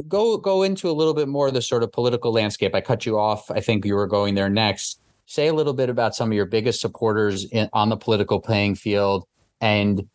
go 0.08 0.36
go 0.36 0.62
into 0.62 0.90
a 0.90 0.92
little 0.92 1.14
bit 1.14 1.28
more 1.28 1.48
of 1.48 1.54
the 1.54 1.62
sort 1.62 1.82
of 1.82 1.92
political 1.92 2.32
landscape. 2.32 2.74
I 2.74 2.80
cut 2.80 3.06
you 3.06 3.18
off. 3.18 3.50
I 3.50 3.60
think 3.60 3.84
you 3.84 3.94
were 3.94 4.06
going 4.06 4.34
there 4.34 4.50
next. 4.50 5.00
Say 5.26 5.48
a 5.48 5.54
little 5.54 5.72
bit 5.72 5.88
about 5.88 6.14
some 6.14 6.30
of 6.30 6.34
your 6.34 6.46
biggest 6.46 6.80
supporters 6.80 7.44
in, 7.46 7.68
on 7.72 7.88
the 7.88 7.96
political 7.96 8.40
playing 8.40 8.74
field 8.74 9.26
and 9.60 10.06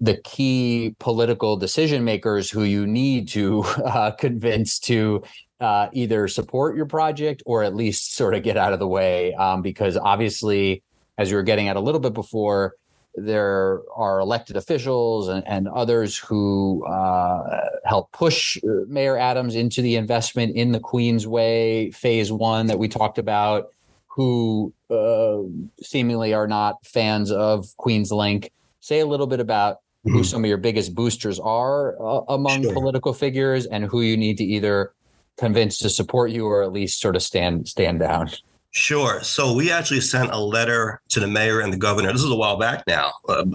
the 0.00 0.16
key 0.24 0.94
political 0.98 1.56
decision 1.56 2.04
makers 2.04 2.50
who 2.50 2.64
you 2.64 2.86
need 2.86 3.28
to 3.28 3.62
uh, 3.84 4.10
convince 4.12 4.78
to 4.80 5.22
uh, 5.60 5.88
either 5.92 6.28
support 6.28 6.76
your 6.76 6.86
project 6.86 7.42
or 7.46 7.62
at 7.62 7.74
least 7.74 8.14
sort 8.14 8.34
of 8.34 8.42
get 8.42 8.56
out 8.56 8.72
of 8.72 8.78
the 8.78 8.88
way. 8.88 9.34
Um, 9.34 9.62
because 9.62 9.96
obviously, 9.96 10.82
as 11.16 11.30
you 11.30 11.36
were 11.36 11.42
getting 11.42 11.68
at 11.68 11.76
a 11.76 11.80
little 11.80 12.00
bit 12.00 12.12
before, 12.12 12.74
there 13.16 13.80
are 13.94 14.20
elected 14.20 14.56
officials 14.56 15.28
and, 15.28 15.46
and 15.46 15.68
others 15.68 16.18
who 16.18 16.84
uh, 16.86 17.60
help 17.84 18.12
push 18.12 18.58
uh, 18.58 18.84
Mayor 18.88 19.16
Adams 19.16 19.54
into 19.54 19.80
the 19.80 19.96
investment 19.96 20.54
in 20.54 20.72
the 20.72 20.80
Queensway 20.80 21.94
phase 21.94 22.30
one 22.30 22.66
that 22.66 22.78
we 22.78 22.88
talked 22.88 23.18
about, 23.18 23.68
who 24.06 24.72
uh, 24.90 25.38
seemingly 25.82 26.34
are 26.34 26.46
not 26.46 26.84
fans 26.84 27.30
of 27.30 27.66
QueensLink. 27.78 28.50
Say 28.80 29.00
a 29.00 29.06
little 29.06 29.26
bit 29.26 29.40
about 29.40 29.78
who 30.04 30.10
mm-hmm. 30.10 30.22
some 30.22 30.44
of 30.44 30.48
your 30.48 30.58
biggest 30.58 30.94
boosters 30.94 31.40
are 31.40 32.00
uh, 32.00 32.20
among 32.28 32.62
sure. 32.62 32.72
political 32.72 33.12
figures 33.12 33.66
and 33.66 33.84
who 33.84 34.02
you 34.02 34.16
need 34.16 34.38
to 34.38 34.44
either 34.44 34.92
convince 35.38 35.78
to 35.78 35.90
support 35.90 36.30
you 36.30 36.46
or 36.46 36.62
at 36.62 36.72
least 36.72 37.00
sort 37.00 37.16
of 37.16 37.22
stand 37.22 37.66
stand 37.66 38.00
down. 38.00 38.30
Sure. 38.76 39.22
So 39.22 39.54
we 39.54 39.72
actually 39.72 40.02
sent 40.02 40.30
a 40.32 40.38
letter 40.38 41.00
to 41.08 41.18
the 41.18 41.26
mayor 41.26 41.60
and 41.60 41.72
the 41.72 41.78
governor. 41.78 42.12
This 42.12 42.22
is 42.22 42.30
a 42.30 42.36
while 42.36 42.58
back 42.58 42.86
now, 42.86 43.10
uh, 43.26 43.46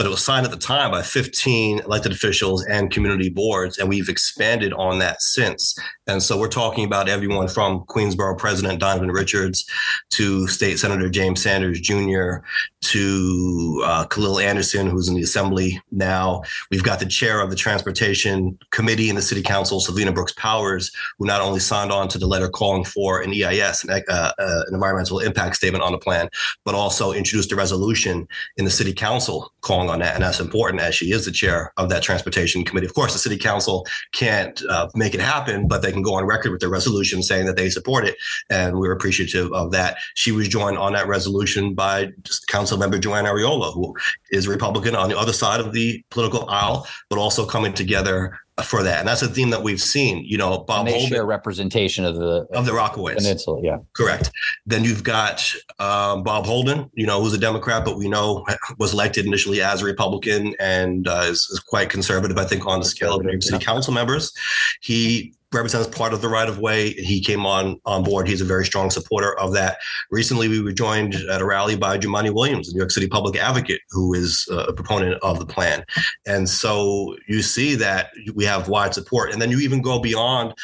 but 0.00 0.06
it 0.06 0.10
was 0.10 0.24
signed 0.24 0.46
at 0.46 0.50
the 0.50 0.56
time 0.56 0.90
by 0.90 1.02
15 1.02 1.80
elected 1.80 2.10
officials 2.10 2.64
and 2.64 2.90
community 2.90 3.28
boards, 3.28 3.76
and 3.76 3.86
we've 3.86 4.08
expanded 4.08 4.72
on 4.72 4.98
that 4.98 5.20
since. 5.20 5.78
And 6.06 6.22
so 6.22 6.38
we're 6.38 6.48
talking 6.48 6.86
about 6.86 7.06
everyone 7.06 7.48
from 7.48 7.84
Queensborough 7.84 8.38
President 8.38 8.80
Donovan 8.80 9.10
Richards 9.10 9.66
to 10.12 10.48
State 10.48 10.78
Senator 10.78 11.10
James 11.10 11.42
Sanders 11.42 11.82
Jr. 11.82 12.38
to 12.80 13.82
uh, 13.84 14.06
Khaleel 14.06 14.42
Anderson, 14.42 14.86
who's 14.86 15.06
in 15.06 15.16
the 15.16 15.20
Assembly 15.20 15.78
now. 15.90 16.44
We've 16.70 16.82
got 16.82 16.98
the 16.98 17.04
chair 17.04 17.42
of 17.42 17.50
the 17.50 17.56
Transportation 17.56 18.58
Committee 18.70 19.10
in 19.10 19.16
the 19.16 19.22
City 19.22 19.42
Council, 19.42 19.80
Selvena 19.80 20.14
Brooks 20.14 20.32
Powers, 20.32 20.90
who 21.18 21.26
not 21.26 21.42
only 21.42 21.60
signed 21.60 21.92
on 21.92 22.08
to 22.08 22.16
the 22.16 22.26
letter 22.26 22.48
calling 22.48 22.84
for 22.84 23.20
an 23.20 23.34
EIS, 23.34 23.84
an, 23.84 24.02
uh, 24.08 24.32
uh, 24.38 24.64
an 24.66 24.72
environmental 24.72 25.18
impact 25.18 25.56
statement 25.56 25.84
on 25.84 25.92
the 25.92 25.98
plan, 25.98 26.30
but 26.64 26.74
also 26.74 27.12
introduced 27.12 27.52
a 27.52 27.56
resolution 27.56 28.26
in 28.56 28.64
the 28.64 28.70
City 28.70 28.94
Council 28.94 29.52
calling 29.60 29.89
on 29.90 29.98
that. 29.98 30.14
And 30.14 30.24
that's 30.24 30.40
important 30.40 30.80
as 30.82 30.94
she 30.94 31.12
is 31.12 31.24
the 31.24 31.32
chair 31.32 31.72
of 31.76 31.88
that 31.90 32.02
Transportation 32.02 32.64
Committee. 32.64 32.86
Of 32.86 32.94
course, 32.94 33.12
the 33.12 33.18
City 33.18 33.36
Council 33.36 33.86
can't 34.12 34.62
uh, 34.68 34.88
make 34.94 35.14
it 35.14 35.20
happen, 35.20 35.68
but 35.68 35.82
they 35.82 35.92
can 35.92 36.02
go 36.02 36.14
on 36.14 36.24
record 36.24 36.52
with 36.52 36.60
their 36.60 36.70
resolution 36.70 37.22
saying 37.22 37.46
that 37.46 37.56
they 37.56 37.70
support 37.70 38.04
it. 38.04 38.16
And 38.48 38.78
we're 38.78 38.92
appreciative 38.92 39.52
of 39.52 39.72
that. 39.72 39.98
She 40.14 40.32
was 40.32 40.48
joined 40.48 40.78
on 40.78 40.92
that 40.94 41.08
resolution 41.08 41.74
by 41.74 42.12
Council 42.48 42.78
Member 42.78 42.98
Joann 42.98 43.24
Ariola, 43.24 43.74
who 43.74 43.94
is 44.30 44.46
a 44.46 44.50
Republican 44.50 44.94
on 44.94 45.08
the 45.08 45.18
other 45.18 45.32
side 45.32 45.60
of 45.60 45.72
the 45.72 46.02
political 46.10 46.48
aisle, 46.48 46.86
but 47.08 47.18
also 47.18 47.44
coming 47.44 47.72
together 47.72 48.38
for 48.64 48.82
that. 48.82 48.98
And 49.00 49.08
that's 49.08 49.22
a 49.22 49.28
theme 49.28 49.50
that 49.50 49.62
we've 49.62 49.80
seen. 49.80 50.24
You 50.24 50.38
know, 50.38 50.58
Bob 50.58 50.80
and 50.80 50.88
they 50.88 50.92
Holden, 50.92 51.08
share 51.08 51.26
representation 51.26 52.04
of 52.04 52.16
the 52.16 52.46
of 52.52 52.66
the 52.66 52.72
Rockaways 52.72 53.16
Peninsula. 53.16 53.60
Yeah, 53.62 53.78
correct. 53.94 54.30
Then 54.66 54.84
you've 54.84 55.02
got 55.02 55.54
um, 55.78 56.22
Bob 56.22 56.46
Holden. 56.46 56.90
You 56.94 57.06
know, 57.06 57.20
who's 57.20 57.32
a 57.32 57.38
Democrat, 57.38 57.84
but 57.84 57.96
we 57.96 58.08
know 58.08 58.44
was 58.78 58.92
elected 58.92 59.26
initially 59.26 59.62
as 59.62 59.82
a 59.82 59.84
Republican 59.84 60.54
and 60.60 61.08
uh, 61.08 61.26
is, 61.26 61.48
is, 61.50 61.60
quite 61.60 61.90
conservative. 61.90 62.36
I 62.36 62.44
think 62.44 62.66
on 62.66 62.80
the 62.80 62.86
scale 62.86 63.16
of 63.16 63.24
New 63.24 63.30
York 63.30 63.42
City 63.42 63.58
yeah. 63.58 63.64
Council 63.64 63.92
members, 63.92 64.32
he 64.80 65.34
represents 65.52 65.88
part 65.88 66.12
of 66.12 66.20
the 66.20 66.28
right 66.28 66.48
of 66.48 66.58
way. 66.58 66.92
He 66.92 67.20
came 67.20 67.44
on 67.44 67.80
on 67.84 68.04
board. 68.04 68.28
He's 68.28 68.40
a 68.40 68.44
very 68.44 68.64
strong 68.64 68.90
supporter 68.90 69.38
of 69.38 69.52
that. 69.54 69.78
Recently, 70.10 70.48
we 70.48 70.60
were 70.60 70.72
joined 70.72 71.14
at 71.14 71.40
a 71.40 71.44
rally 71.44 71.76
by 71.76 71.98
Jumaane 71.98 72.32
Williams, 72.32 72.68
the 72.68 72.74
New 72.74 72.78
York 72.78 72.90
City 72.90 73.08
public 73.08 73.36
advocate, 73.36 73.80
who 73.90 74.14
is 74.14 74.48
a 74.50 74.72
proponent 74.72 75.20
of 75.22 75.38
the 75.38 75.46
plan. 75.46 75.84
And 76.26 76.48
so 76.48 77.16
you 77.26 77.42
see 77.42 77.74
that 77.76 78.10
we 78.34 78.44
have 78.44 78.68
wide 78.68 78.94
support. 78.94 79.32
And 79.32 79.42
then 79.42 79.50
you 79.50 79.58
even 79.60 79.82
go 79.82 79.98
beyond 79.98 80.54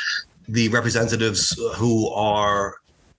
the 0.48 0.68
representatives 0.68 1.58
who 1.74 2.08
are 2.10 2.76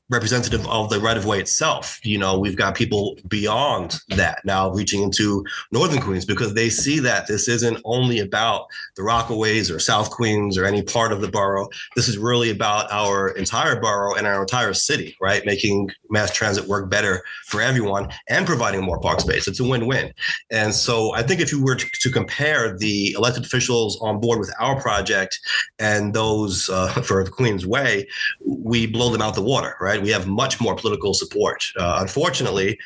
representative 0.10 0.66
of 0.68 0.89
the 0.89 0.99
right 0.99 1.18
of 1.18 1.26
way 1.26 1.39
itself. 1.39 1.99
You 2.03 2.18
know, 2.18 2.39
we've 2.39 2.55
got 2.55 2.76
people 2.76 3.18
beyond 3.28 3.99
that 4.10 4.43
now 4.45 4.72
reaching 4.72 5.01
into 5.01 5.45
Northern 5.72 6.01
Queens 6.01 6.26
because 6.26 6.53
they 6.53 6.70
see 6.70 6.99
that 6.99 7.28
this 7.28 7.47
isn't 7.47 7.80
only 7.84 8.20
about 8.20 8.68
the 8.95 9.01
Rockaways 9.01 9.74
or 9.74 9.80
South 9.80 10.10
Queens 10.10 10.58
or 10.58 10.66
any 10.66 10.82
part 10.82 11.12
of 11.12 11.22
the 11.22 11.28
borough. 11.28 11.68
This 11.95 12.08
is 12.08 12.18
really 12.18 12.49
about 12.49 12.91
our 12.91 13.30
entire 13.30 13.80
borough 13.80 14.16
and 14.16 14.26
our 14.26 14.41
entire 14.41 14.74
city, 14.74 15.16
right? 15.22 15.45
Making 15.45 15.91
mass 16.10 16.34
transit 16.34 16.68
work 16.68 16.89
better 16.89 17.24
for 17.45 17.62
everyone 17.62 18.10
and 18.30 18.45
providing 18.45 18.84
more 18.84 18.99
park 18.99 19.20
space. 19.20 19.47
It's 19.47 19.60
a 19.60 19.64
win 19.64 19.88
win. 19.88 20.14
And 20.51 20.74
so 20.74 21.14
I 21.14 21.24
think 21.24 21.41
if 21.41 21.51
you 21.51 21.64
were 21.64 21.76
to, 21.76 21.86
to 22.01 22.12
compare 22.12 22.78
the 22.78 23.12
elected 23.12 23.43
officials 23.43 23.99
on 24.01 24.20
board 24.20 24.39
with 24.39 24.53
our 24.60 24.80
project 24.80 25.39
and 25.80 26.14
those 26.14 26.70
uh, 26.70 26.88
for 27.03 27.24
the 27.24 27.32
Queens 27.32 27.66
Way, 27.66 28.08
we 28.45 28.88
blow 28.88 29.10
them 29.10 29.22
out 29.22 29.36
the 29.36 29.41
water, 29.41 29.76
right? 29.82 29.97
Right? 29.98 30.04
We 30.04 30.12
have 30.12 30.28
much 30.28 30.62
more 30.62 30.76
political 30.76 31.14
support. 31.14 31.64
Uh, 31.78 31.98
unfortunately, 32.02 32.78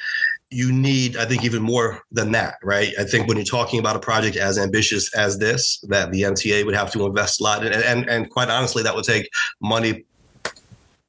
you 0.49 0.71
need, 0.71 1.15
I 1.15 1.25
think, 1.25 1.45
even 1.45 1.61
more 1.61 2.03
than 2.11 2.33
that, 2.33 2.55
right? 2.61 2.93
I 2.99 3.05
think 3.05 3.27
when 3.27 3.37
you're 3.37 3.45
talking 3.45 3.79
about 3.79 3.95
a 3.95 3.99
project 3.99 4.35
as 4.35 4.57
ambitious 4.57 5.13
as 5.15 5.37
this, 5.37 5.79
that 5.87 6.11
the 6.11 6.23
MTA 6.23 6.65
would 6.65 6.75
have 6.75 6.91
to 6.91 7.05
invest 7.05 7.39
a 7.39 7.43
lot, 7.43 7.65
in, 7.65 7.71
and, 7.71 7.83
and 7.83 8.09
and 8.09 8.29
quite 8.29 8.49
honestly, 8.49 8.83
that 8.83 8.93
would 8.93 9.05
take 9.05 9.29
money 9.61 10.03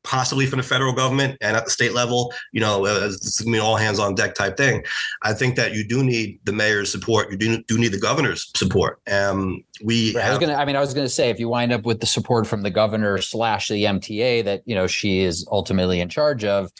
possibly 0.05 0.47
from 0.47 0.59
the 0.59 0.63
federal 0.63 0.93
government 0.93 1.39
and 1.41 1.57
at 1.57 1.65
the 1.65 1.71
state 1.71 1.93
level, 1.93 2.33
you 2.53 2.61
know, 2.61 2.85
it's 2.87 3.41
going 3.41 3.53
to 3.53 3.59
be 3.59 3.61
all 3.61 3.77
hands 3.77 3.99
on 3.99 4.15
deck 4.15 4.35
type 4.35 4.57
thing. 4.57 4.85
I 5.23 5.33
think 5.33 5.57
that 5.57 5.75
you 5.75 5.87
do 5.87 6.03
need 6.03 6.41
the 6.45 6.53
mayor's 6.53 6.91
support. 6.91 7.31
You 7.31 7.37
do, 7.37 7.63
do 7.65 7.79
need 7.79 7.93
the 7.93 8.01
governor's 8.01 8.51
support. 8.57 9.01
Um, 9.11 9.65
we 9.85 10.15
right. 10.15 10.23
have, 10.23 10.31
I 10.31 10.35
was 10.35 10.39
going 10.39 10.51
to, 10.51 10.61
I 10.61 10.65
mean, 10.65 10.77
I 10.77 10.81
was 10.81 10.95
going 10.95 11.07
to 11.07 11.13
say, 11.13 11.31
if 11.31 11.39
you 11.39 11.49
wind 11.49 11.73
up 11.73 11.85
with 11.85 12.01
the 12.01 12.07
support 12.07 12.47
from 12.47 12.63
the 12.63 12.71
governor 12.71 13.19
slash 13.19 13.69
the 13.69 13.85
MTA 13.85 14.45
that, 14.45 14.63
you 14.65 14.75
know, 14.75 14.87
she 14.87 15.21
is 15.21 15.47
ultimately 15.51 16.01
in 16.01 16.09
charge 16.09 16.45
of, 16.45 16.71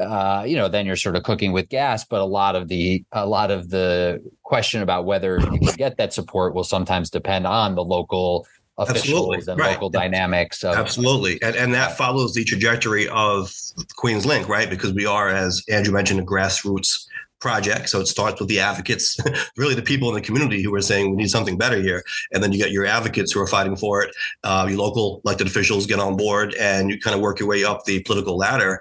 uh, 0.00 0.44
you 0.46 0.56
know, 0.56 0.66
then 0.68 0.86
you're 0.86 0.96
sort 0.96 1.14
of 1.14 1.22
cooking 1.22 1.52
with 1.52 1.68
gas. 1.68 2.04
But 2.04 2.20
a 2.20 2.24
lot 2.24 2.56
of 2.56 2.68
the 2.68 3.04
a 3.12 3.26
lot 3.26 3.50
of 3.50 3.68
the 3.68 4.22
question 4.42 4.80
about 4.82 5.04
whether 5.04 5.38
you 5.38 5.58
can 5.58 5.74
get 5.76 5.98
that 5.98 6.14
support 6.14 6.54
will 6.54 6.64
sometimes 6.64 7.10
depend 7.10 7.46
on 7.46 7.74
the 7.74 7.84
local 7.84 8.46
officials 8.80 9.34
Absolutely. 9.34 9.52
and 9.52 9.60
right. 9.60 9.72
local 9.72 9.90
dynamics. 9.90 10.64
Of- 10.64 10.76
Absolutely. 10.76 11.40
And, 11.42 11.54
and 11.54 11.74
that 11.74 11.96
follows 11.96 12.34
the 12.34 12.44
trajectory 12.44 13.08
of 13.08 13.54
Queens 13.96 14.26
Link, 14.26 14.48
right? 14.48 14.68
Because 14.68 14.92
we 14.92 15.06
are, 15.06 15.28
as 15.28 15.62
Andrew 15.68 15.92
mentioned, 15.92 16.20
a 16.20 16.24
grassroots 16.24 17.06
project. 17.40 17.88
So 17.88 18.00
it 18.00 18.06
starts 18.06 18.40
with 18.40 18.48
the 18.48 18.60
advocates, 18.60 19.18
really 19.56 19.74
the 19.74 19.82
people 19.82 20.08
in 20.08 20.14
the 20.14 20.20
community 20.20 20.62
who 20.62 20.74
are 20.74 20.82
saying 20.82 21.10
we 21.10 21.16
need 21.16 21.30
something 21.30 21.56
better 21.56 21.80
here. 21.80 22.02
And 22.32 22.42
then 22.42 22.52
you 22.52 22.58
get 22.58 22.70
your 22.70 22.86
advocates 22.86 23.32
who 23.32 23.40
are 23.40 23.46
fighting 23.46 23.76
for 23.76 24.02
it. 24.02 24.14
Uh, 24.44 24.66
your 24.68 24.78
local 24.78 25.20
elected 25.24 25.46
officials 25.46 25.86
get 25.86 25.98
on 25.98 26.16
board 26.16 26.54
and 26.54 26.90
you 26.90 27.00
kind 27.00 27.14
of 27.14 27.22
work 27.22 27.40
your 27.40 27.48
way 27.48 27.64
up 27.64 27.84
the 27.84 28.02
political 28.02 28.36
ladder 28.36 28.80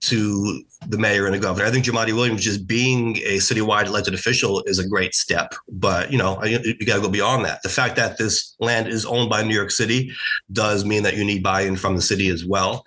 to 0.00 0.62
the 0.88 0.98
mayor 0.98 1.26
and 1.26 1.34
the 1.34 1.38
governor. 1.38 1.66
I 1.66 1.70
think 1.70 1.84
Jumaane 1.84 2.14
Williams 2.14 2.42
just 2.42 2.66
being 2.66 3.16
a 3.18 3.38
citywide 3.38 3.86
elected 3.86 4.14
official 4.14 4.62
is 4.66 4.78
a 4.78 4.86
great 4.86 5.14
step, 5.14 5.54
but 5.68 6.12
you 6.12 6.18
know 6.18 6.42
you, 6.44 6.60
you 6.62 6.86
got 6.86 6.96
to 6.96 7.02
go 7.02 7.08
beyond 7.08 7.44
that. 7.44 7.62
The 7.62 7.68
fact 7.68 7.96
that 7.96 8.18
this 8.18 8.54
land 8.60 8.88
is 8.88 9.04
owned 9.06 9.30
by 9.30 9.42
New 9.42 9.54
York 9.54 9.70
City 9.70 10.12
does 10.52 10.84
mean 10.84 11.02
that 11.02 11.16
you 11.16 11.24
need 11.24 11.42
buy-in 11.42 11.76
from 11.76 11.96
the 11.96 12.02
city 12.02 12.28
as 12.28 12.44
well. 12.44 12.84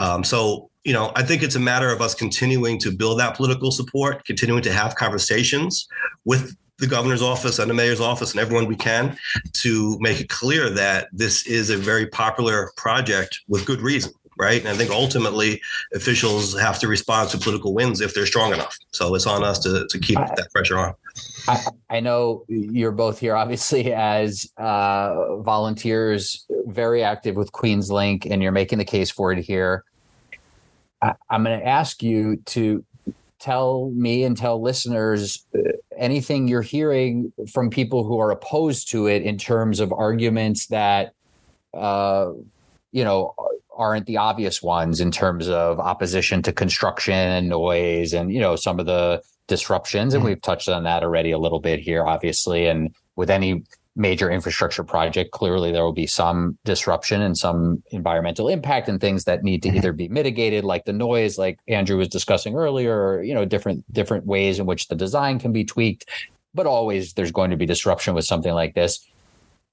Um, 0.00 0.24
so 0.24 0.70
you 0.86 0.92
know, 0.92 1.10
I 1.16 1.24
think 1.24 1.42
it's 1.42 1.56
a 1.56 1.60
matter 1.60 1.90
of 1.90 2.00
us 2.00 2.14
continuing 2.14 2.78
to 2.78 2.92
build 2.92 3.18
that 3.18 3.36
political 3.36 3.72
support, 3.72 4.24
continuing 4.24 4.62
to 4.62 4.72
have 4.72 4.94
conversations 4.94 5.88
with 6.24 6.56
the 6.78 6.86
governor's 6.86 7.22
office 7.22 7.58
and 7.58 7.68
the 7.68 7.74
mayor's 7.74 8.00
office 8.00 8.30
and 8.30 8.40
everyone 8.40 8.66
we 8.66 8.76
can 8.76 9.18
to 9.54 9.98
make 9.98 10.20
it 10.20 10.28
clear 10.28 10.70
that 10.70 11.08
this 11.12 11.44
is 11.44 11.70
a 11.70 11.76
very 11.76 12.06
popular 12.06 12.70
project 12.76 13.40
with 13.48 13.66
good 13.66 13.80
reason 13.80 14.12
right? 14.38 14.60
And 14.60 14.68
I 14.68 14.74
think 14.74 14.90
ultimately 14.90 15.62
officials 15.94 16.60
have 16.60 16.78
to 16.80 16.88
respond 16.88 17.30
to 17.30 17.38
political 17.38 17.72
wins 17.72 18.02
if 18.02 18.12
they're 18.12 18.26
strong 18.26 18.52
enough. 18.52 18.76
So 18.92 19.14
it's 19.14 19.26
on 19.26 19.42
us 19.42 19.58
to, 19.60 19.86
to 19.88 19.98
keep 19.98 20.18
I, 20.18 20.26
that 20.36 20.52
pressure 20.52 20.78
on. 20.78 20.92
I, 21.48 21.64
I, 21.88 22.00
know 22.00 22.44
you're 22.46 22.92
both 22.92 23.18
here, 23.18 23.34
obviously, 23.34 23.94
as 23.94 24.46
uh, 24.58 25.38
volunteers, 25.38 26.44
very 26.66 27.02
active 27.02 27.34
with 27.34 27.50
Queens 27.52 27.90
Link, 27.90 28.26
and 28.26 28.42
you're 28.42 28.52
making 28.52 28.76
the 28.76 28.84
case 28.84 29.10
for 29.10 29.32
it 29.32 29.42
here. 29.42 29.84
I, 31.06 31.14
I'm 31.30 31.44
going 31.44 31.58
to 31.58 31.66
ask 31.66 32.02
you 32.02 32.36
to 32.46 32.84
tell 33.38 33.90
me 33.94 34.24
and 34.24 34.36
tell 34.36 34.60
listeners 34.60 35.44
uh, 35.56 35.72
anything 35.96 36.48
you're 36.48 36.62
hearing 36.62 37.32
from 37.52 37.70
people 37.70 38.04
who 38.04 38.18
are 38.18 38.30
opposed 38.30 38.90
to 38.90 39.06
it 39.06 39.22
in 39.22 39.38
terms 39.38 39.80
of 39.80 39.92
arguments 39.92 40.66
that 40.68 41.12
uh, 41.74 42.30
you 42.92 43.04
know 43.04 43.34
aren't 43.76 44.06
the 44.06 44.16
obvious 44.16 44.62
ones 44.62 45.00
in 45.00 45.10
terms 45.10 45.48
of 45.48 45.78
opposition 45.78 46.42
to 46.42 46.52
construction 46.52 47.14
and 47.14 47.48
noise 47.48 48.14
and 48.14 48.32
you 48.32 48.40
know 48.40 48.56
some 48.56 48.80
of 48.80 48.86
the 48.86 49.22
disruptions 49.48 50.14
and 50.14 50.22
mm-hmm. 50.22 50.30
we've 50.30 50.42
touched 50.42 50.68
on 50.68 50.84
that 50.84 51.02
already 51.02 51.30
a 51.30 51.38
little 51.38 51.60
bit 51.60 51.78
here 51.78 52.06
obviously 52.06 52.66
and 52.66 52.94
with 53.16 53.30
any 53.30 53.62
major 53.96 54.30
infrastructure 54.30 54.84
project 54.84 55.32
clearly 55.32 55.72
there 55.72 55.82
will 55.82 55.92
be 55.92 56.06
some 56.06 56.56
disruption 56.64 57.22
and 57.22 57.36
some 57.36 57.82
environmental 57.90 58.48
impact 58.48 58.88
and 58.88 59.00
things 59.00 59.24
that 59.24 59.42
need 59.42 59.62
to 59.62 59.68
mm-hmm. 59.68 59.78
either 59.78 59.92
be 59.92 60.08
mitigated 60.08 60.64
like 60.64 60.84
the 60.84 60.92
noise 60.92 61.38
like 61.38 61.58
andrew 61.66 61.96
was 61.96 62.08
discussing 62.08 62.54
earlier 62.54 62.94
or 62.94 63.22
you 63.22 63.34
know 63.34 63.44
different 63.44 63.90
different 63.92 64.26
ways 64.26 64.58
in 64.58 64.66
which 64.66 64.88
the 64.88 64.94
design 64.94 65.38
can 65.38 65.52
be 65.52 65.64
tweaked 65.64 66.04
but 66.54 66.66
always 66.66 67.14
there's 67.14 67.32
going 67.32 67.50
to 67.50 67.56
be 67.56 67.66
disruption 67.66 68.14
with 68.14 68.24
something 68.24 68.52
like 68.52 68.74
this 68.74 69.08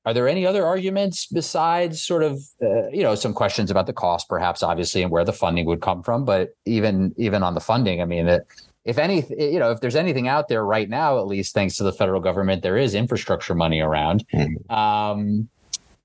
are 0.05 0.13
there 0.13 0.27
any 0.27 0.45
other 0.45 0.65
arguments 0.65 1.27
besides 1.27 2.03
sort 2.03 2.23
of 2.23 2.41
uh, 2.61 2.89
you 2.89 3.03
know 3.03 3.15
some 3.15 3.33
questions 3.33 3.71
about 3.71 3.87
the 3.87 3.93
cost, 3.93 4.27
perhaps 4.27 4.61
obviously, 4.61 5.01
and 5.01 5.11
where 5.11 5.23
the 5.23 5.31
funding 5.31 5.65
would 5.65 5.81
come 5.81 6.03
from? 6.03 6.25
But 6.25 6.55
even 6.65 7.13
even 7.17 7.41
on 7.41 7.53
the 7.53 7.61
funding, 7.61 8.01
I 8.01 8.05
mean, 8.05 8.27
it, 8.27 8.45
if 8.85 8.97
any, 8.97 9.25
you 9.37 9.59
know, 9.59 9.71
if 9.71 9.79
there's 9.79 9.95
anything 9.95 10.27
out 10.27 10.47
there 10.47 10.65
right 10.65 10.89
now, 10.89 11.19
at 11.19 11.27
least 11.27 11.53
thanks 11.53 11.77
to 11.77 11.83
the 11.83 11.93
federal 11.93 12.19
government, 12.19 12.63
there 12.63 12.77
is 12.77 12.95
infrastructure 12.95 13.55
money 13.55 13.79
around. 13.79 14.25
Mm-hmm. 14.33 14.73
Um, 14.73 15.49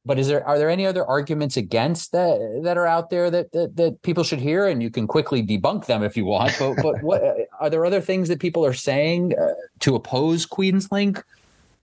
but 0.05 0.19
is 0.19 0.29
there 0.29 0.47
are 0.47 0.59
there 0.59 0.71
any 0.71 0.87
other 0.87 1.05
arguments 1.05 1.57
against 1.57 2.13
that 2.13 2.61
that 2.65 2.79
are 2.79 2.87
out 2.87 3.11
there 3.11 3.31
that 3.31 3.53
that, 3.53 3.77
that 3.77 4.03
people 4.03 4.25
should 4.25 4.39
hear? 4.39 4.67
And 4.67 4.83
you 4.83 4.91
can 4.91 5.07
quickly 5.07 5.43
debunk 5.43 5.87
them 5.87 6.03
if 6.03 6.17
you 6.17 6.25
want. 6.25 6.57
But 6.59 6.77
but 6.83 7.03
what 7.03 7.23
are 7.61 7.69
there 7.69 7.85
other 7.85 8.01
things 8.01 8.29
that 8.29 8.41
people 8.41 8.65
are 8.65 8.73
saying 8.73 9.35
uh, 9.39 9.55
to 9.81 9.97
oppose 9.97 10.47
Queens 10.47 10.91
Link? 10.91 11.23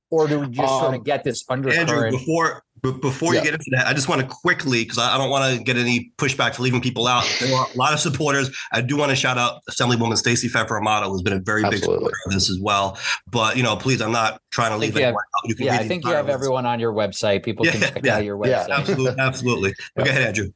or 0.09 0.27
do 0.27 0.39
we 0.39 0.47
just 0.47 0.71
um, 0.71 0.79
sort 0.79 0.93
of 0.93 0.99
um, 0.99 1.03
get 1.03 1.23
this 1.23 1.43
undercurrent? 1.49 1.89
Andrew, 1.89 2.11
before 2.11 2.63
But 2.85 3.01
before 3.01 3.33
yeah. 3.33 3.39
you 3.39 3.45
get 3.45 3.53
into 3.55 3.71
that, 3.71 3.87
I 3.87 3.93
just 3.93 4.07
want 4.07 4.21
to 4.21 4.27
quickly, 4.27 4.83
because 4.83 4.99
I 4.99 5.17
don't 5.17 5.31
want 5.31 5.57
to 5.57 5.63
get 5.63 5.75
any 5.75 6.11
pushback 6.17 6.53
for 6.53 6.61
leaving 6.61 6.81
people 6.81 7.07
out. 7.07 7.25
There 7.39 7.51
are 7.55 7.65
a 7.73 7.77
lot 7.77 7.93
of 7.93 7.99
supporters. 7.99 8.55
I 8.71 8.81
do 8.81 8.95
want 8.95 9.09
to 9.09 9.15
shout 9.15 9.39
out 9.39 9.61
Assemblywoman 9.67 10.17
Stacey 10.17 10.47
Pfeffer 10.47 10.77
Amato, 10.77 11.09
who's 11.09 11.23
been 11.23 11.33
a 11.33 11.39
very 11.39 11.63
Absolutely. 11.63 11.79
big 11.79 11.95
supporter 11.95 12.17
of 12.27 12.33
this 12.33 12.47
as 12.47 12.59
well. 12.59 12.99
But 13.27 13.57
you 13.57 13.63
know, 13.63 13.75
please, 13.75 14.03
I'm 14.03 14.11
not 14.11 14.39
trying 14.51 14.69
to 14.69 14.77
leave 14.77 14.95
anyone 14.95 15.15
out. 15.15 15.49
You 15.49 15.55
can 15.55 15.65
yeah, 15.65 15.77
I 15.77 15.87
think 15.87 16.05
you 16.05 16.11
have 16.11 16.29
everyone 16.29 16.67
on 16.67 16.79
your 16.79 16.93
website. 16.93 17.43
People 17.43 17.65
yeah, 17.65 17.71
can 17.71 17.81
check 17.81 18.05
yeah, 18.05 18.17
out 18.17 18.23
your 18.23 18.37
website. 18.37 18.67
Yeah, 18.67 18.77
absolutely, 18.77 19.19
absolutely. 19.19 19.73
Go 19.97 20.03
ahead, 20.03 20.21
Andrew. 20.21 20.51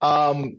Um, 0.00 0.56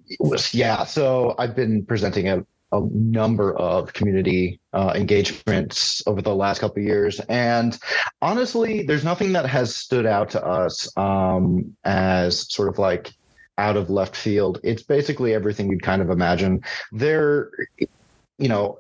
yeah. 0.52 0.84
So 0.84 1.36
I've 1.40 1.56
been 1.56 1.86
presenting 1.86 2.28
at 2.28 2.40
a 2.74 2.82
number 2.92 3.56
of 3.56 3.94
community 3.94 4.60
uh, 4.74 4.92
engagements 4.96 6.02
over 6.08 6.22
the 6.22 6.36
last 6.36 6.60
couple 6.60 6.82
of 6.82 6.88
years, 6.88 7.20
and 7.30 7.78
honestly, 8.22 8.84
there's 8.84 9.06
nothing 9.06 9.32
that 9.34 9.46
has 9.46 9.76
stood 9.76 10.06
out 10.06 10.30
to 10.32 10.44
us 10.44 10.90
um, 10.98 11.76
as 11.86 12.52
sort 12.52 12.68
of 12.68 12.80
like 12.80 13.12
out 13.58 13.78
of 13.78 13.90
left 13.90 14.16
field. 14.16 14.60
It's 14.64 14.84
basically 14.84 15.34
everything 15.34 15.70
you'd 15.70 15.84
kind 15.84 16.02
of 16.02 16.10
imagine. 16.10 16.64
There, 16.92 17.52
you 18.38 18.48
know, 18.48 18.80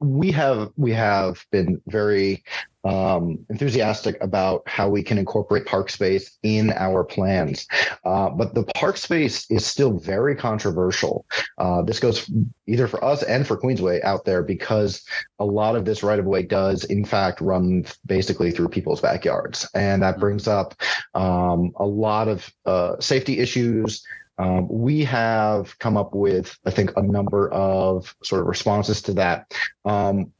we 0.00 0.30
have 0.32 0.70
we 0.76 0.92
have 0.92 1.44
been 1.50 1.80
very 1.86 2.44
um, 2.84 3.44
enthusiastic 3.48 4.16
about 4.22 4.62
how 4.68 4.88
we 4.88 5.02
can 5.02 5.18
incorporate 5.18 5.66
park 5.66 5.90
space 5.90 6.38
in 6.42 6.70
our 6.72 7.02
plans. 7.02 7.66
Uh, 8.04 8.30
but 8.30 8.54
the 8.54 8.64
park 8.74 8.96
space 8.96 9.50
is 9.50 9.64
still 9.64 9.98
very 9.98 10.36
controversial. 10.36 11.24
Uh, 11.58 11.82
this 11.82 11.98
goes 11.98 12.30
either 12.66 12.86
for 12.86 13.02
us 13.02 13.22
and 13.22 13.46
for 13.46 13.56
Queensway 13.56 14.02
out 14.04 14.24
there 14.24 14.42
because 14.42 15.02
a 15.38 15.44
lot 15.44 15.76
of 15.76 15.84
this 15.84 16.02
right 16.02 16.18
of 16.18 16.26
way 16.26 16.42
does, 16.42 16.84
in 16.84 17.04
fact, 17.04 17.40
run 17.40 17.84
basically 18.06 18.50
through 18.50 18.68
people's 18.68 19.00
backyards. 19.00 19.68
And 19.74 20.02
that 20.02 20.18
brings 20.18 20.46
up 20.46 20.74
um, 21.14 21.72
a 21.76 21.86
lot 21.86 22.28
of 22.28 22.50
uh, 22.66 23.00
safety 23.00 23.38
issues. 23.38 24.04
Um, 24.36 24.68
we 24.68 25.04
have 25.04 25.78
come 25.78 25.96
up 25.96 26.14
with, 26.14 26.58
I 26.66 26.70
think, 26.70 26.92
a 26.96 27.02
number 27.02 27.50
of 27.52 28.14
sort 28.22 28.40
of 28.40 28.48
responses 28.48 29.00
to 29.02 29.14
that. 29.14 29.54
Um, 29.84 30.32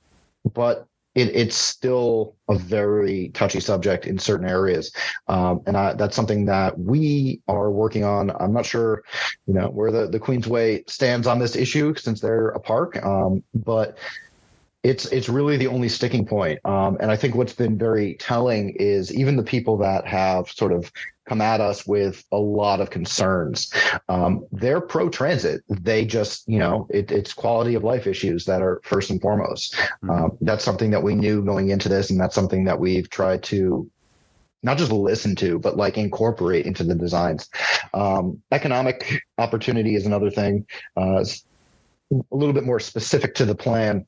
but 0.52 0.88
it, 1.14 1.34
it's 1.34 1.56
still 1.56 2.36
a 2.48 2.58
very 2.58 3.30
touchy 3.34 3.60
subject 3.60 4.06
in 4.06 4.18
certain 4.18 4.48
areas. 4.48 4.92
Um, 5.28 5.62
and 5.66 5.76
I, 5.76 5.94
that's 5.94 6.16
something 6.16 6.44
that 6.46 6.78
we 6.78 7.40
are 7.48 7.70
working 7.70 8.04
on. 8.04 8.30
I'm 8.40 8.52
not 8.52 8.66
sure, 8.66 9.04
you 9.46 9.54
know, 9.54 9.68
where 9.68 9.92
the, 9.92 10.08
the 10.08 10.20
Queensway 10.20 10.88
stands 10.88 11.26
on 11.26 11.38
this 11.38 11.56
issue 11.56 11.94
since 11.94 12.20
they're 12.20 12.48
a 12.48 12.60
park. 12.60 13.04
Um, 13.04 13.42
but 13.54 13.98
it's 14.82 15.06
it's 15.06 15.30
really 15.30 15.56
the 15.56 15.66
only 15.66 15.88
sticking 15.88 16.26
point. 16.26 16.60
Um, 16.66 16.98
and 17.00 17.10
I 17.10 17.16
think 17.16 17.34
what's 17.34 17.54
been 17.54 17.78
very 17.78 18.14
telling 18.16 18.70
is 18.78 19.12
even 19.14 19.36
the 19.36 19.42
people 19.42 19.78
that 19.78 20.06
have 20.06 20.48
sort 20.50 20.72
of 20.72 20.92
come 21.28 21.40
at 21.40 21.60
us 21.60 21.86
with 21.86 22.24
a 22.32 22.36
lot 22.36 22.80
of 22.80 22.90
concerns. 22.90 23.72
Um, 24.08 24.46
they're 24.52 24.80
pro 24.80 25.08
transit. 25.08 25.62
They 25.68 26.04
just, 26.04 26.46
you 26.48 26.58
know, 26.58 26.86
it, 26.90 27.10
it's 27.10 27.32
quality 27.32 27.74
of 27.74 27.84
life 27.84 28.06
issues 28.06 28.44
that 28.44 28.62
are 28.62 28.80
first 28.84 29.10
and 29.10 29.20
foremost. 29.20 29.74
Mm-hmm. 29.74 30.10
Um, 30.10 30.38
that's 30.40 30.64
something 30.64 30.90
that 30.90 31.02
we 31.02 31.14
knew 31.14 31.44
going 31.44 31.70
into 31.70 31.88
this, 31.88 32.10
and 32.10 32.20
that's 32.20 32.34
something 32.34 32.64
that 32.64 32.78
we've 32.78 33.08
tried 33.10 33.42
to 33.44 33.90
not 34.62 34.78
just 34.78 34.90
listen 34.90 35.36
to, 35.36 35.58
but 35.58 35.76
like 35.76 35.98
incorporate 35.98 36.64
into 36.64 36.84
the 36.84 36.94
designs. 36.94 37.50
Um, 37.92 38.42
economic 38.50 39.20
opportunity 39.36 39.94
is 39.94 40.06
another 40.06 40.30
thing. 40.30 40.66
Uh, 40.96 41.24
a 42.12 42.36
little 42.36 42.54
bit 42.54 42.64
more 42.64 42.80
specific 42.80 43.34
to 43.34 43.44
the 43.44 43.54
plan 43.54 44.06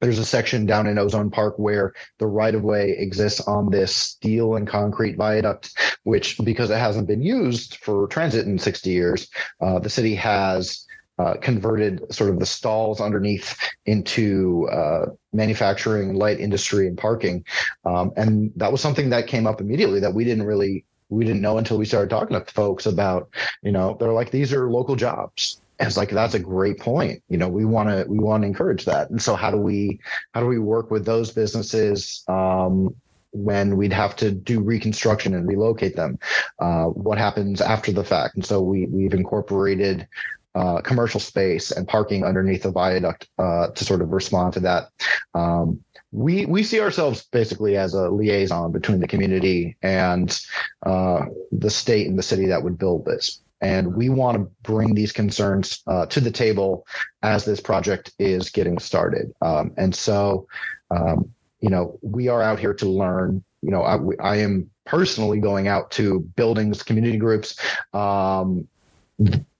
there's 0.00 0.18
a 0.18 0.24
section 0.24 0.66
down 0.66 0.86
in 0.86 0.98
Ozone 0.98 1.30
Park 1.30 1.58
where 1.58 1.92
the 2.18 2.26
right 2.26 2.54
of 2.54 2.62
way 2.62 2.94
exists 2.98 3.40
on 3.40 3.70
this 3.70 3.94
steel 3.94 4.56
and 4.56 4.66
concrete 4.66 5.16
viaduct, 5.16 5.72
which, 6.04 6.38
because 6.44 6.70
it 6.70 6.78
hasn't 6.78 7.08
been 7.08 7.22
used 7.22 7.76
for 7.76 8.06
transit 8.08 8.46
in 8.46 8.58
60 8.58 8.90
years, 8.90 9.28
uh, 9.60 9.78
the 9.78 9.90
city 9.90 10.14
has 10.14 10.84
uh, 11.18 11.34
converted 11.40 12.02
sort 12.12 12.28
of 12.28 12.38
the 12.38 12.46
stalls 12.46 13.00
underneath 13.00 13.58
into 13.86 14.68
uh, 14.70 15.06
manufacturing, 15.32 16.14
light 16.14 16.40
industry, 16.40 16.86
and 16.86 16.98
parking. 16.98 17.42
Um, 17.86 18.12
and 18.16 18.52
that 18.56 18.70
was 18.70 18.82
something 18.82 19.08
that 19.10 19.26
came 19.26 19.46
up 19.46 19.60
immediately 19.60 20.00
that 20.00 20.12
we 20.12 20.24
didn't 20.24 20.44
really 20.44 20.84
we 21.08 21.24
didn't 21.24 21.40
know 21.40 21.56
until 21.56 21.78
we 21.78 21.84
started 21.84 22.10
talking 22.10 22.38
to 22.38 22.52
folks 22.52 22.84
about. 22.84 23.30
You 23.62 23.70
know, 23.70 23.96
they're 23.98 24.12
like 24.12 24.30
these 24.30 24.52
are 24.52 24.68
local 24.70 24.96
jobs 24.96 25.60
and 25.78 25.86
it's 25.86 25.96
like 25.96 26.10
that's 26.10 26.34
a 26.34 26.38
great 26.38 26.78
point. 26.78 27.22
You 27.28 27.38
know 27.38 27.48
we 27.48 27.64
want 27.64 27.88
to 27.88 28.04
we 28.08 28.18
want 28.18 28.42
to 28.42 28.46
encourage 28.46 28.84
that. 28.86 29.10
And 29.10 29.20
so 29.20 29.34
how 29.34 29.50
do 29.50 29.58
we 29.58 30.00
how 30.32 30.40
do 30.40 30.46
we 30.46 30.58
work 30.58 30.90
with 30.90 31.04
those 31.04 31.32
businesses 31.32 32.24
um, 32.28 32.94
when 33.32 33.76
we'd 33.76 33.92
have 33.92 34.16
to 34.16 34.30
do 34.30 34.60
reconstruction 34.60 35.34
and 35.34 35.46
relocate 35.46 35.96
them? 35.96 36.18
Uh, 36.58 36.84
what 36.84 37.18
happens 37.18 37.60
after 37.60 37.92
the 37.92 38.04
fact? 38.04 38.36
And 38.36 38.44
so 38.44 38.60
we 38.62 38.86
we've 38.86 39.14
incorporated 39.14 40.08
uh, 40.54 40.80
commercial 40.80 41.20
space 41.20 41.70
and 41.70 41.86
parking 41.86 42.24
underneath 42.24 42.62
the 42.62 42.70
viaduct 42.70 43.28
uh, 43.38 43.68
to 43.68 43.84
sort 43.84 44.00
of 44.00 44.10
respond 44.10 44.54
to 44.54 44.60
that. 44.60 44.88
Um, 45.34 45.82
we 46.12 46.46
we 46.46 46.62
see 46.62 46.80
ourselves 46.80 47.26
basically 47.30 47.76
as 47.76 47.92
a 47.92 48.08
liaison 48.08 48.72
between 48.72 49.00
the 49.00 49.08
community 49.08 49.76
and 49.82 50.40
uh, 50.86 51.26
the 51.52 51.68
state 51.68 52.06
and 52.06 52.18
the 52.18 52.22
city 52.22 52.46
that 52.46 52.62
would 52.62 52.78
build 52.78 53.04
this 53.04 53.42
and 53.60 53.94
we 53.94 54.08
want 54.08 54.36
to 54.36 54.50
bring 54.62 54.94
these 54.94 55.12
concerns 55.12 55.82
uh, 55.86 56.06
to 56.06 56.20
the 56.20 56.30
table 56.30 56.86
as 57.22 57.44
this 57.44 57.60
project 57.60 58.12
is 58.18 58.50
getting 58.50 58.78
started. 58.78 59.32
Um, 59.40 59.72
and 59.76 59.94
so, 59.94 60.46
um, 60.90 61.32
you 61.60 61.70
know, 61.70 61.98
we 62.02 62.28
are 62.28 62.42
out 62.42 62.58
here 62.58 62.74
to 62.74 62.86
learn. 62.86 63.42
You 63.62 63.70
know, 63.70 63.82
I, 63.82 63.98
I 64.22 64.36
am 64.36 64.70
personally 64.84 65.40
going 65.40 65.68
out 65.68 65.90
to 65.92 66.20
buildings, 66.36 66.82
community 66.82 67.18
groups, 67.18 67.58
um, 67.92 68.68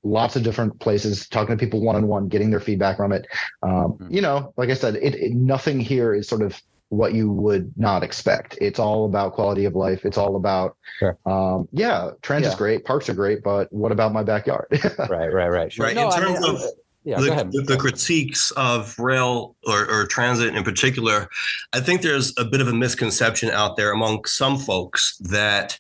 lots 0.02 0.36
of 0.36 0.42
different 0.42 0.78
places, 0.78 1.28
talking 1.28 1.56
to 1.56 1.64
people 1.64 1.80
one 1.80 1.96
on 1.96 2.06
one, 2.06 2.28
getting 2.28 2.50
their 2.50 2.60
feedback 2.60 2.96
from 2.96 3.12
it. 3.12 3.26
Um, 3.62 3.70
mm-hmm. 3.72 4.14
You 4.14 4.20
know, 4.20 4.52
like 4.56 4.70
I 4.70 4.74
said, 4.74 4.96
it, 4.96 5.14
it, 5.14 5.32
nothing 5.32 5.80
here 5.80 6.14
is 6.14 6.28
sort 6.28 6.42
of 6.42 6.60
what 6.88 7.14
you 7.14 7.30
would 7.30 7.72
not 7.76 8.02
expect. 8.02 8.56
It's 8.60 8.78
all 8.78 9.06
about 9.06 9.34
quality 9.34 9.64
of 9.64 9.74
life. 9.74 10.04
It's 10.04 10.18
all 10.18 10.36
about, 10.36 10.76
sure. 10.98 11.18
um, 11.26 11.68
yeah, 11.72 12.10
transit's 12.22 12.54
yeah. 12.54 12.58
great, 12.58 12.84
parks 12.84 13.08
are 13.08 13.14
great, 13.14 13.42
but 13.42 13.72
what 13.72 13.92
about 13.92 14.12
my 14.12 14.22
backyard? 14.22 14.66
right, 15.08 15.32
right, 15.32 15.48
right. 15.48 15.72
Sure. 15.72 15.86
Right. 15.86 15.96
No, 15.96 16.10
in 16.10 16.12
terms 16.12 16.38
I 16.38 16.40
mean, 16.40 16.56
of 16.56 16.62
yeah, 17.04 17.20
the, 17.20 17.64
the, 17.64 17.76
critiques 17.76 18.50
of 18.56 18.98
rail 18.98 19.54
or, 19.64 19.88
or, 19.88 20.06
transit 20.06 20.56
in 20.56 20.64
particular, 20.64 21.28
I 21.72 21.78
think 21.78 22.02
there's 22.02 22.34
a 22.36 22.44
bit 22.44 22.60
of 22.60 22.66
a 22.66 22.72
misconception 22.72 23.48
out 23.50 23.76
there 23.76 23.92
among 23.92 24.24
some 24.24 24.58
folks 24.58 25.16
that 25.18 25.78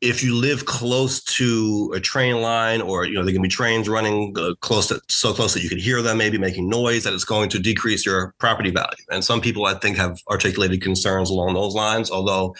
if 0.00 0.22
you 0.22 0.34
live 0.34 0.64
close 0.64 1.20
to 1.24 1.92
a 1.94 1.98
train 1.98 2.40
line 2.40 2.80
or 2.80 3.04
you 3.04 3.14
know 3.14 3.24
there 3.24 3.32
can 3.32 3.42
be 3.42 3.48
trains 3.48 3.88
running 3.88 4.34
uh, 4.38 4.54
close 4.60 4.86
to 4.86 5.00
so 5.08 5.32
close 5.32 5.54
that 5.54 5.62
you 5.62 5.68
can 5.68 5.78
hear 5.78 6.00
them 6.02 6.18
maybe 6.18 6.38
making 6.38 6.68
noise 6.68 7.02
that 7.02 7.12
it's 7.12 7.24
going 7.24 7.48
to 7.48 7.58
decrease 7.58 8.06
your 8.06 8.32
property 8.38 8.70
value. 8.70 9.04
And 9.10 9.24
some 9.24 9.40
people 9.40 9.66
i 9.66 9.74
think 9.74 9.96
have 9.96 10.20
articulated 10.28 10.82
concerns 10.82 11.30
along 11.30 11.54
those 11.54 11.74
lines 11.74 12.10
although 12.10 12.54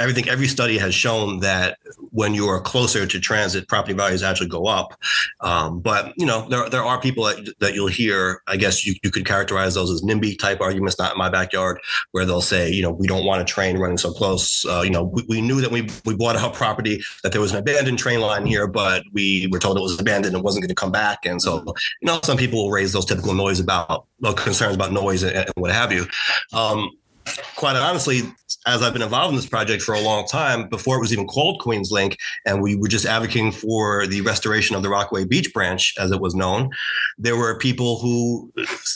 everything 0.00 0.28
every 0.28 0.48
study 0.48 0.78
has 0.78 0.94
shown 0.94 1.40
that 1.40 1.78
when 2.10 2.34
you 2.34 2.46
are 2.48 2.60
closer 2.60 3.06
to 3.06 3.20
transit 3.20 3.68
property 3.68 3.92
values 3.92 4.22
actually 4.22 4.48
go 4.48 4.66
up. 4.66 4.98
Um, 5.40 5.80
but 5.80 6.12
you 6.16 6.26
know 6.26 6.48
there, 6.48 6.68
there 6.68 6.84
are 6.84 7.00
people 7.00 7.24
that, 7.24 7.54
that 7.60 7.74
you'll 7.74 7.88
hear 7.88 8.42
i 8.46 8.56
guess 8.56 8.84
you, 8.86 8.94
you 9.02 9.10
could 9.10 9.24
characterize 9.24 9.74
those 9.74 9.90
as 9.90 10.02
nimby 10.02 10.38
type 10.38 10.60
arguments 10.60 10.98
not 10.98 11.12
in 11.12 11.18
my 11.18 11.28
backyard 11.28 11.80
where 12.12 12.24
they'll 12.24 12.40
say 12.40 12.70
you 12.70 12.82
know 12.82 12.90
we 12.90 13.06
don't 13.06 13.24
want 13.24 13.40
a 13.40 13.44
train 13.44 13.78
running 13.78 13.98
so 13.98 14.12
close. 14.12 14.64
Uh, 14.64 14.82
you 14.82 14.90
know 14.90 15.04
we, 15.04 15.24
we 15.28 15.40
knew 15.40 15.60
that 15.60 15.70
we, 15.70 15.88
we 16.04 16.14
bought 16.14 16.36
a 16.36 16.50
property 16.50 17.02
that 17.22 17.32
there 17.32 17.40
was 17.40 17.52
an 17.52 17.58
abandoned 17.58 17.98
train 17.98 18.20
line 18.20 18.46
here 18.46 18.66
but 18.66 19.04
we 19.12 19.48
were 19.52 19.58
told 19.58 19.76
it 19.76 19.80
was 19.80 19.98
abandoned 20.00 20.34
and 20.34 20.42
wasn't 20.42 20.62
going 20.62 20.68
to 20.68 20.74
come 20.74 20.92
back. 20.92 21.24
And 21.24 21.40
so 21.40 21.62
you 22.00 22.06
know 22.06 22.20
some 22.24 22.36
people 22.36 22.64
will 22.64 22.70
raise 22.70 22.92
those 22.92 23.04
typical 23.04 23.34
noise 23.34 23.60
about 23.60 24.06
concerns 24.36 24.74
about 24.74 24.92
noise 24.92 25.22
and, 25.22 25.34
and 25.36 25.50
what 25.56 25.70
have 25.70 25.92
you. 25.92 26.06
Um, 26.52 26.90
quite 27.56 27.76
honestly, 27.76 28.22
as 28.66 28.82
I've 28.82 28.92
been 28.92 29.02
involved 29.02 29.30
in 29.30 29.36
this 29.36 29.46
project 29.46 29.82
for 29.82 29.94
a 29.94 30.00
long 30.00 30.26
time, 30.26 30.68
before 30.68 30.96
it 30.96 31.00
was 31.00 31.12
even 31.12 31.26
called 31.26 31.60
Queens 31.60 31.90
Link, 31.90 32.18
and 32.44 32.60
we 32.60 32.74
were 32.74 32.88
just 32.88 33.06
advocating 33.06 33.52
for 33.52 34.06
the 34.06 34.20
restoration 34.20 34.76
of 34.76 34.82
the 34.82 34.88
Rockaway 34.88 35.24
Beach 35.24 35.52
branch, 35.54 35.94
as 35.98 36.10
it 36.10 36.20
was 36.20 36.34
known, 36.34 36.70
there 37.16 37.36
were 37.36 37.56
people 37.58 37.98
who 37.98 38.52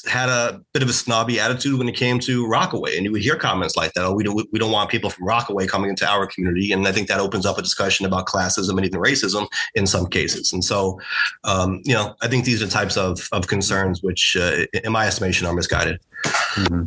had 0.06 0.28
a 0.28 0.60
bit 0.72 0.82
of 0.82 0.88
a 0.88 0.92
snobby 0.92 1.40
attitude 1.40 1.78
when 1.78 1.88
it 1.88 1.96
came 1.96 2.18
to 2.20 2.46
Rockaway, 2.46 2.96
and 2.96 3.04
you 3.04 3.12
would 3.12 3.22
hear 3.22 3.36
comments 3.36 3.76
like 3.76 3.92
that. 3.94 4.04
Oh, 4.04 4.12
we 4.12 4.22
don't 4.22 4.46
we 4.52 4.58
don't 4.58 4.72
want 4.72 4.90
people 4.90 5.10
from 5.10 5.26
Rockaway 5.26 5.66
coming 5.66 5.90
into 5.90 6.06
our 6.06 6.26
community, 6.26 6.72
and 6.72 6.86
I 6.86 6.92
think 6.92 7.08
that 7.08 7.20
opens 7.20 7.46
up 7.46 7.58
a 7.58 7.62
discussion 7.62 8.04
about 8.04 8.26
classism 8.26 8.76
and 8.76 8.84
even 8.84 9.00
racism 9.00 9.46
in 9.74 9.86
some 9.86 10.06
cases. 10.06 10.52
And 10.52 10.62
so, 10.62 11.00
um, 11.44 11.80
you 11.84 11.94
know, 11.94 12.14
I 12.20 12.28
think 12.28 12.44
these 12.44 12.62
are 12.62 12.66
types 12.66 12.96
of 12.96 13.28
of 13.32 13.46
concerns 13.46 14.02
which, 14.02 14.36
uh, 14.36 14.66
in 14.84 14.92
my 14.92 15.06
estimation, 15.06 15.46
are 15.46 15.54
misguided. 15.54 16.00
Mm-hmm. 16.54 16.86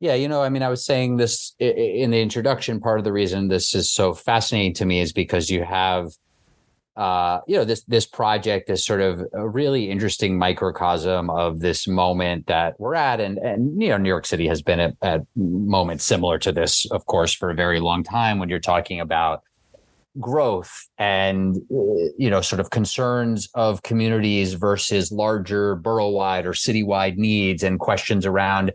Yeah, 0.00 0.14
you 0.14 0.28
know, 0.28 0.42
I 0.42 0.48
mean, 0.48 0.62
I 0.62 0.70
was 0.70 0.82
saying 0.82 1.18
this 1.18 1.54
in 1.58 2.10
the 2.10 2.22
introduction. 2.22 2.80
Part 2.80 2.98
of 2.98 3.04
the 3.04 3.12
reason 3.12 3.48
this 3.48 3.74
is 3.74 3.90
so 3.90 4.14
fascinating 4.14 4.72
to 4.74 4.86
me 4.86 5.00
is 5.00 5.12
because 5.12 5.50
you 5.50 5.62
have, 5.62 6.12
uh, 6.96 7.40
you 7.46 7.54
know, 7.54 7.64
this 7.64 7.82
this 7.84 8.06
project 8.06 8.70
is 8.70 8.82
sort 8.82 9.02
of 9.02 9.22
a 9.34 9.46
really 9.46 9.90
interesting 9.90 10.38
microcosm 10.38 11.28
of 11.28 11.60
this 11.60 11.86
moment 11.86 12.46
that 12.46 12.80
we're 12.80 12.94
at, 12.94 13.20
and 13.20 13.36
and 13.36 13.80
you 13.80 13.90
know, 13.90 13.98
New 13.98 14.08
York 14.08 14.24
City 14.24 14.48
has 14.48 14.62
been 14.62 14.80
at, 14.80 14.96
at 15.02 15.20
moments 15.36 16.04
similar 16.04 16.38
to 16.38 16.50
this, 16.50 16.90
of 16.90 17.04
course, 17.04 17.34
for 17.34 17.50
a 17.50 17.54
very 17.54 17.78
long 17.78 18.02
time. 18.02 18.38
When 18.38 18.48
you're 18.48 18.58
talking 18.58 19.00
about 19.00 19.42
growth 20.18 20.88
and 20.96 21.58
you 21.68 22.30
know 22.30 22.40
sort 22.40 22.58
of 22.58 22.70
concerns 22.70 23.50
of 23.54 23.82
communities 23.82 24.54
versus 24.54 25.12
larger 25.12 25.76
borough-wide 25.76 26.46
or 26.46 26.52
citywide 26.52 27.16
needs 27.16 27.62
and 27.62 27.78
questions 27.78 28.24
around 28.24 28.72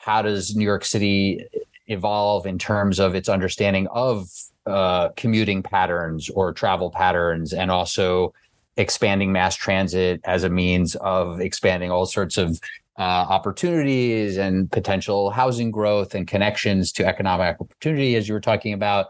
how 0.00 0.22
does 0.22 0.54
New 0.56 0.64
York 0.64 0.84
City 0.84 1.44
evolve 1.86 2.46
in 2.46 2.58
terms 2.58 2.98
of 2.98 3.14
its 3.14 3.28
understanding 3.28 3.86
of 3.88 4.28
uh, 4.66 5.08
commuting 5.16 5.62
patterns 5.62 6.28
or 6.30 6.52
travel 6.52 6.90
patterns 6.90 7.52
and 7.52 7.70
also 7.70 8.32
expanding 8.76 9.32
mass 9.32 9.56
transit 9.56 10.20
as 10.24 10.44
a 10.44 10.48
means 10.48 10.94
of 10.96 11.40
expanding 11.40 11.90
all 11.90 12.06
sorts 12.06 12.36
of 12.36 12.60
uh, 12.98 13.02
opportunities 13.02 14.36
and 14.36 14.70
potential 14.70 15.30
housing 15.30 15.70
growth 15.70 16.14
and 16.14 16.26
connections 16.26 16.92
to 16.92 17.06
economic 17.06 17.56
opportunity 17.60 18.16
as 18.16 18.28
you 18.28 18.34
were 18.34 18.40
talking 18.40 18.72
about 18.72 19.06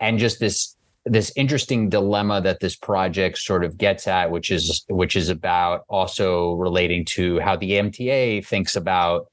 and 0.00 0.18
just 0.18 0.40
this 0.40 0.76
this 1.06 1.32
interesting 1.34 1.88
dilemma 1.88 2.40
that 2.40 2.60
this 2.60 2.76
project 2.76 3.38
sort 3.38 3.64
of 3.64 3.78
gets 3.78 4.06
at, 4.06 4.30
which 4.30 4.50
is 4.50 4.84
which 4.88 5.16
is 5.16 5.28
about 5.28 5.84
also 5.88 6.52
relating 6.54 7.04
to 7.04 7.40
how 7.40 7.56
the 7.56 7.72
MTA 7.72 8.44
thinks 8.44 8.76
about 8.76 9.26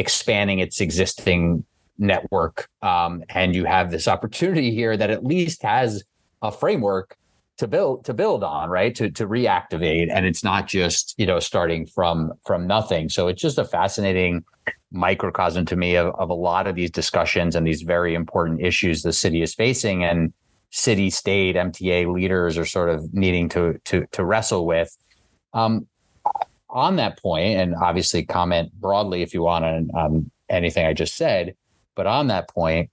expanding 0.00 0.58
its 0.58 0.80
existing 0.80 1.64
network. 1.98 2.68
Um, 2.82 3.22
and 3.28 3.54
you 3.54 3.64
have 3.66 3.90
this 3.90 4.08
opportunity 4.08 4.74
here 4.74 4.96
that 4.96 5.10
at 5.10 5.24
least 5.24 5.62
has 5.62 6.02
a 6.42 6.50
framework 6.50 7.16
to 7.58 7.68
build 7.68 8.06
to 8.06 8.14
build 8.14 8.42
on, 8.42 8.70
right? 8.70 8.94
To 8.94 9.10
to 9.10 9.28
reactivate, 9.28 10.08
and 10.10 10.24
it's 10.24 10.42
not 10.42 10.66
just 10.66 11.14
you 11.18 11.26
know 11.26 11.38
starting 11.38 11.86
from 11.86 12.32
from 12.46 12.66
nothing. 12.66 13.10
So 13.10 13.28
it's 13.28 13.42
just 13.42 13.58
a 13.58 13.64
fascinating 13.64 14.44
microcosm 14.92 15.66
to 15.66 15.76
me 15.76 15.94
of, 15.96 16.14
of 16.14 16.30
a 16.30 16.34
lot 16.34 16.66
of 16.66 16.74
these 16.74 16.90
discussions 16.90 17.54
and 17.54 17.66
these 17.66 17.82
very 17.82 18.14
important 18.14 18.60
issues 18.60 19.02
the 19.02 19.12
city 19.12 19.40
is 19.40 19.54
facing 19.54 20.02
and 20.02 20.32
city 20.70 21.10
state 21.10 21.54
mta 21.54 22.12
leaders 22.12 22.58
are 22.58 22.64
sort 22.64 22.88
of 22.88 23.12
needing 23.14 23.48
to 23.48 23.78
to 23.84 24.04
to 24.10 24.24
wrestle 24.24 24.66
with 24.66 24.96
um, 25.52 25.86
on 26.72 26.96
that 26.96 27.18
point 27.20 27.58
and 27.58 27.74
obviously 27.76 28.24
comment 28.24 28.72
broadly 28.80 29.22
if 29.22 29.34
you 29.34 29.42
want 29.42 29.64
on 29.64 29.90
um, 29.94 30.30
anything 30.48 30.86
i 30.86 30.92
just 30.92 31.16
said 31.16 31.54
but 31.94 32.06
on 32.06 32.26
that 32.26 32.48
point 32.48 32.90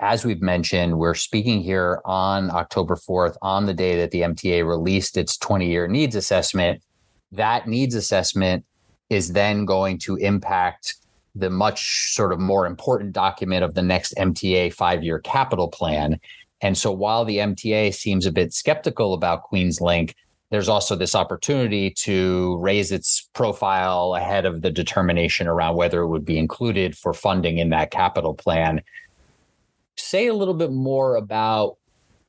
as 0.00 0.24
we've 0.24 0.42
mentioned 0.42 0.98
we're 0.98 1.14
speaking 1.14 1.60
here 1.60 2.00
on 2.04 2.50
october 2.50 2.96
4th 2.96 3.36
on 3.42 3.66
the 3.66 3.74
day 3.74 3.96
that 3.96 4.10
the 4.10 4.20
mta 4.20 4.66
released 4.66 5.16
its 5.16 5.36
20 5.36 5.68
year 5.68 5.88
needs 5.88 6.14
assessment 6.14 6.82
that 7.32 7.66
needs 7.68 7.94
assessment 7.94 8.64
is 9.10 9.32
then 9.32 9.64
going 9.64 9.98
to 9.98 10.16
impact 10.16 10.96
the 11.34 11.50
much 11.50 12.12
sort 12.14 12.32
of 12.32 12.40
more 12.40 12.66
important 12.66 13.12
document 13.12 13.64
of 13.64 13.74
the 13.74 13.82
next 13.82 14.14
MTA 14.16 14.72
five 14.72 15.02
year 15.02 15.18
capital 15.20 15.68
plan. 15.68 16.18
And 16.60 16.76
so 16.76 16.90
while 16.90 17.24
the 17.24 17.38
MTA 17.38 17.94
seems 17.94 18.26
a 18.26 18.32
bit 18.32 18.52
skeptical 18.52 19.14
about 19.14 19.44
Queens 19.44 19.80
Link, 19.80 20.16
there's 20.50 20.68
also 20.68 20.96
this 20.96 21.14
opportunity 21.14 21.90
to 21.90 22.56
raise 22.58 22.90
its 22.90 23.28
profile 23.34 24.14
ahead 24.14 24.46
of 24.46 24.62
the 24.62 24.70
determination 24.70 25.46
around 25.46 25.76
whether 25.76 26.00
it 26.00 26.08
would 26.08 26.24
be 26.24 26.38
included 26.38 26.96
for 26.96 27.12
funding 27.12 27.58
in 27.58 27.70
that 27.70 27.90
capital 27.90 28.34
plan. 28.34 28.82
Say 29.96 30.28
a 30.28 30.34
little 30.34 30.54
bit 30.54 30.72
more 30.72 31.16
about 31.16 31.76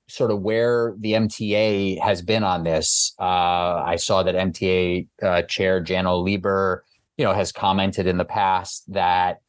sort 0.08 0.32
of 0.32 0.42
where 0.42 0.96
the 0.98 1.14
MTA 1.14 2.00
has 2.02 2.22
been 2.22 2.44
on 2.44 2.64
this. 2.64 3.14
Uh, 3.20 3.84
I 3.86 3.96
saw 3.96 4.24
that 4.24 4.36
MTA 4.36 5.08
uh, 5.22 5.44
Chair 5.44 5.82
Janno 5.82 6.22
Lieber, 6.22 6.84
you 7.18 7.24
know, 7.24 7.34
has 7.34 7.52
commented 7.52 8.08
in 8.08 8.18
the 8.18 8.26
past 8.26 8.92
that 8.92 9.42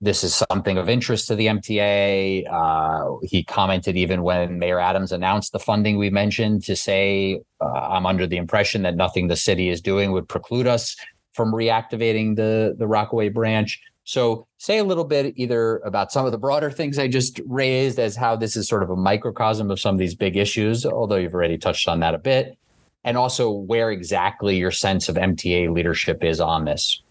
this 0.00 0.22
is 0.22 0.34
something 0.50 0.76
of 0.76 0.88
interest 0.88 1.26
to 1.28 1.34
the 1.34 1.46
MTA. 1.46 2.44
Uh, 2.50 3.16
he 3.22 3.42
commented 3.42 3.96
even 3.96 4.22
when 4.22 4.58
Mayor 4.58 4.78
Adams 4.78 5.10
announced 5.10 5.52
the 5.52 5.58
funding 5.58 5.96
we 5.96 6.10
mentioned 6.10 6.64
to 6.64 6.76
say, 6.76 7.40
uh, 7.60 7.64
I'm 7.64 8.04
under 8.04 8.26
the 8.26 8.36
impression 8.36 8.82
that 8.82 8.94
nothing 8.94 9.28
the 9.28 9.36
city 9.36 9.70
is 9.70 9.80
doing 9.80 10.12
would 10.12 10.28
preclude 10.28 10.66
us 10.66 10.96
from 11.32 11.52
reactivating 11.52 12.36
the, 12.36 12.74
the 12.78 12.86
Rockaway 12.86 13.30
branch. 13.30 13.80
So, 14.04 14.46
say 14.58 14.78
a 14.78 14.84
little 14.84 15.04
bit 15.04 15.34
either 15.36 15.78
about 15.78 16.12
some 16.12 16.26
of 16.26 16.32
the 16.32 16.38
broader 16.38 16.70
things 16.70 16.96
I 16.96 17.08
just 17.08 17.40
raised 17.44 17.98
as 17.98 18.14
how 18.14 18.36
this 18.36 18.56
is 18.56 18.68
sort 18.68 18.84
of 18.84 18.90
a 18.90 18.96
microcosm 18.96 19.70
of 19.70 19.80
some 19.80 19.96
of 19.96 19.98
these 19.98 20.14
big 20.14 20.36
issues, 20.36 20.86
although 20.86 21.16
you've 21.16 21.34
already 21.34 21.58
touched 21.58 21.88
on 21.88 22.00
that 22.00 22.14
a 22.14 22.18
bit, 22.18 22.56
and 23.02 23.16
also 23.16 23.50
where 23.50 23.90
exactly 23.90 24.56
your 24.56 24.70
sense 24.70 25.08
of 25.08 25.16
MTA 25.16 25.74
leadership 25.74 26.22
is 26.22 26.40
on 26.40 26.66
this. 26.66 27.02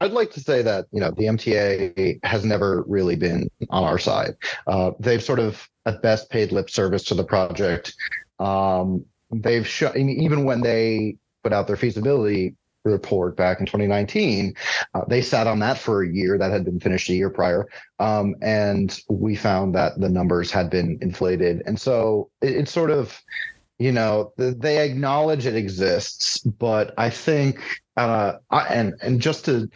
I'd 0.00 0.12
like 0.12 0.30
to 0.32 0.40
say 0.40 0.62
that 0.62 0.86
you 0.92 1.00
know 1.00 1.10
the 1.10 1.24
MTA 1.24 2.20
has 2.24 2.44
never 2.44 2.84
really 2.86 3.16
been 3.16 3.50
on 3.70 3.84
our 3.84 3.98
side. 3.98 4.36
Uh, 4.66 4.92
they've 5.00 5.22
sort 5.22 5.38
of 5.38 5.68
at 5.86 6.02
best 6.02 6.30
paid 6.30 6.52
lip 6.52 6.70
service 6.70 7.04
to 7.04 7.14
the 7.14 7.24
project. 7.24 7.94
Um, 8.38 9.04
they've 9.30 9.66
shown 9.66 9.96
even 9.96 10.44
when 10.44 10.60
they 10.60 11.16
put 11.42 11.52
out 11.52 11.66
their 11.66 11.76
feasibility 11.76 12.54
report 12.84 13.36
back 13.36 13.60
in 13.60 13.66
2019. 13.66 14.54
Uh, 14.94 15.02
they 15.08 15.22
sat 15.22 15.46
on 15.46 15.58
that 15.60 15.78
for 15.78 16.02
a 16.02 16.08
year 16.08 16.38
that 16.38 16.50
had 16.50 16.64
been 16.64 16.80
finished 16.80 17.08
a 17.10 17.14
year 17.14 17.30
prior. 17.30 17.66
Um, 17.98 18.34
and 18.40 18.98
we 19.08 19.36
found 19.36 19.74
that 19.74 20.00
the 20.00 20.08
numbers 20.08 20.50
had 20.50 20.70
been 20.70 20.98
inflated. 21.02 21.62
And 21.66 21.78
so 21.78 22.30
it, 22.40 22.56
it's 22.56 22.72
sort 22.72 22.90
of, 22.90 23.20
you 23.80 23.90
know, 23.90 24.32
they 24.36 24.84
acknowledge 24.84 25.46
it 25.46 25.56
exists, 25.56 26.38
but 26.38 26.92
I 26.98 27.08
think, 27.08 27.80
uh, 27.96 28.34
I, 28.50 28.64
and, 28.66 28.94
and 29.02 29.22
just 29.22 29.46
to 29.46 29.70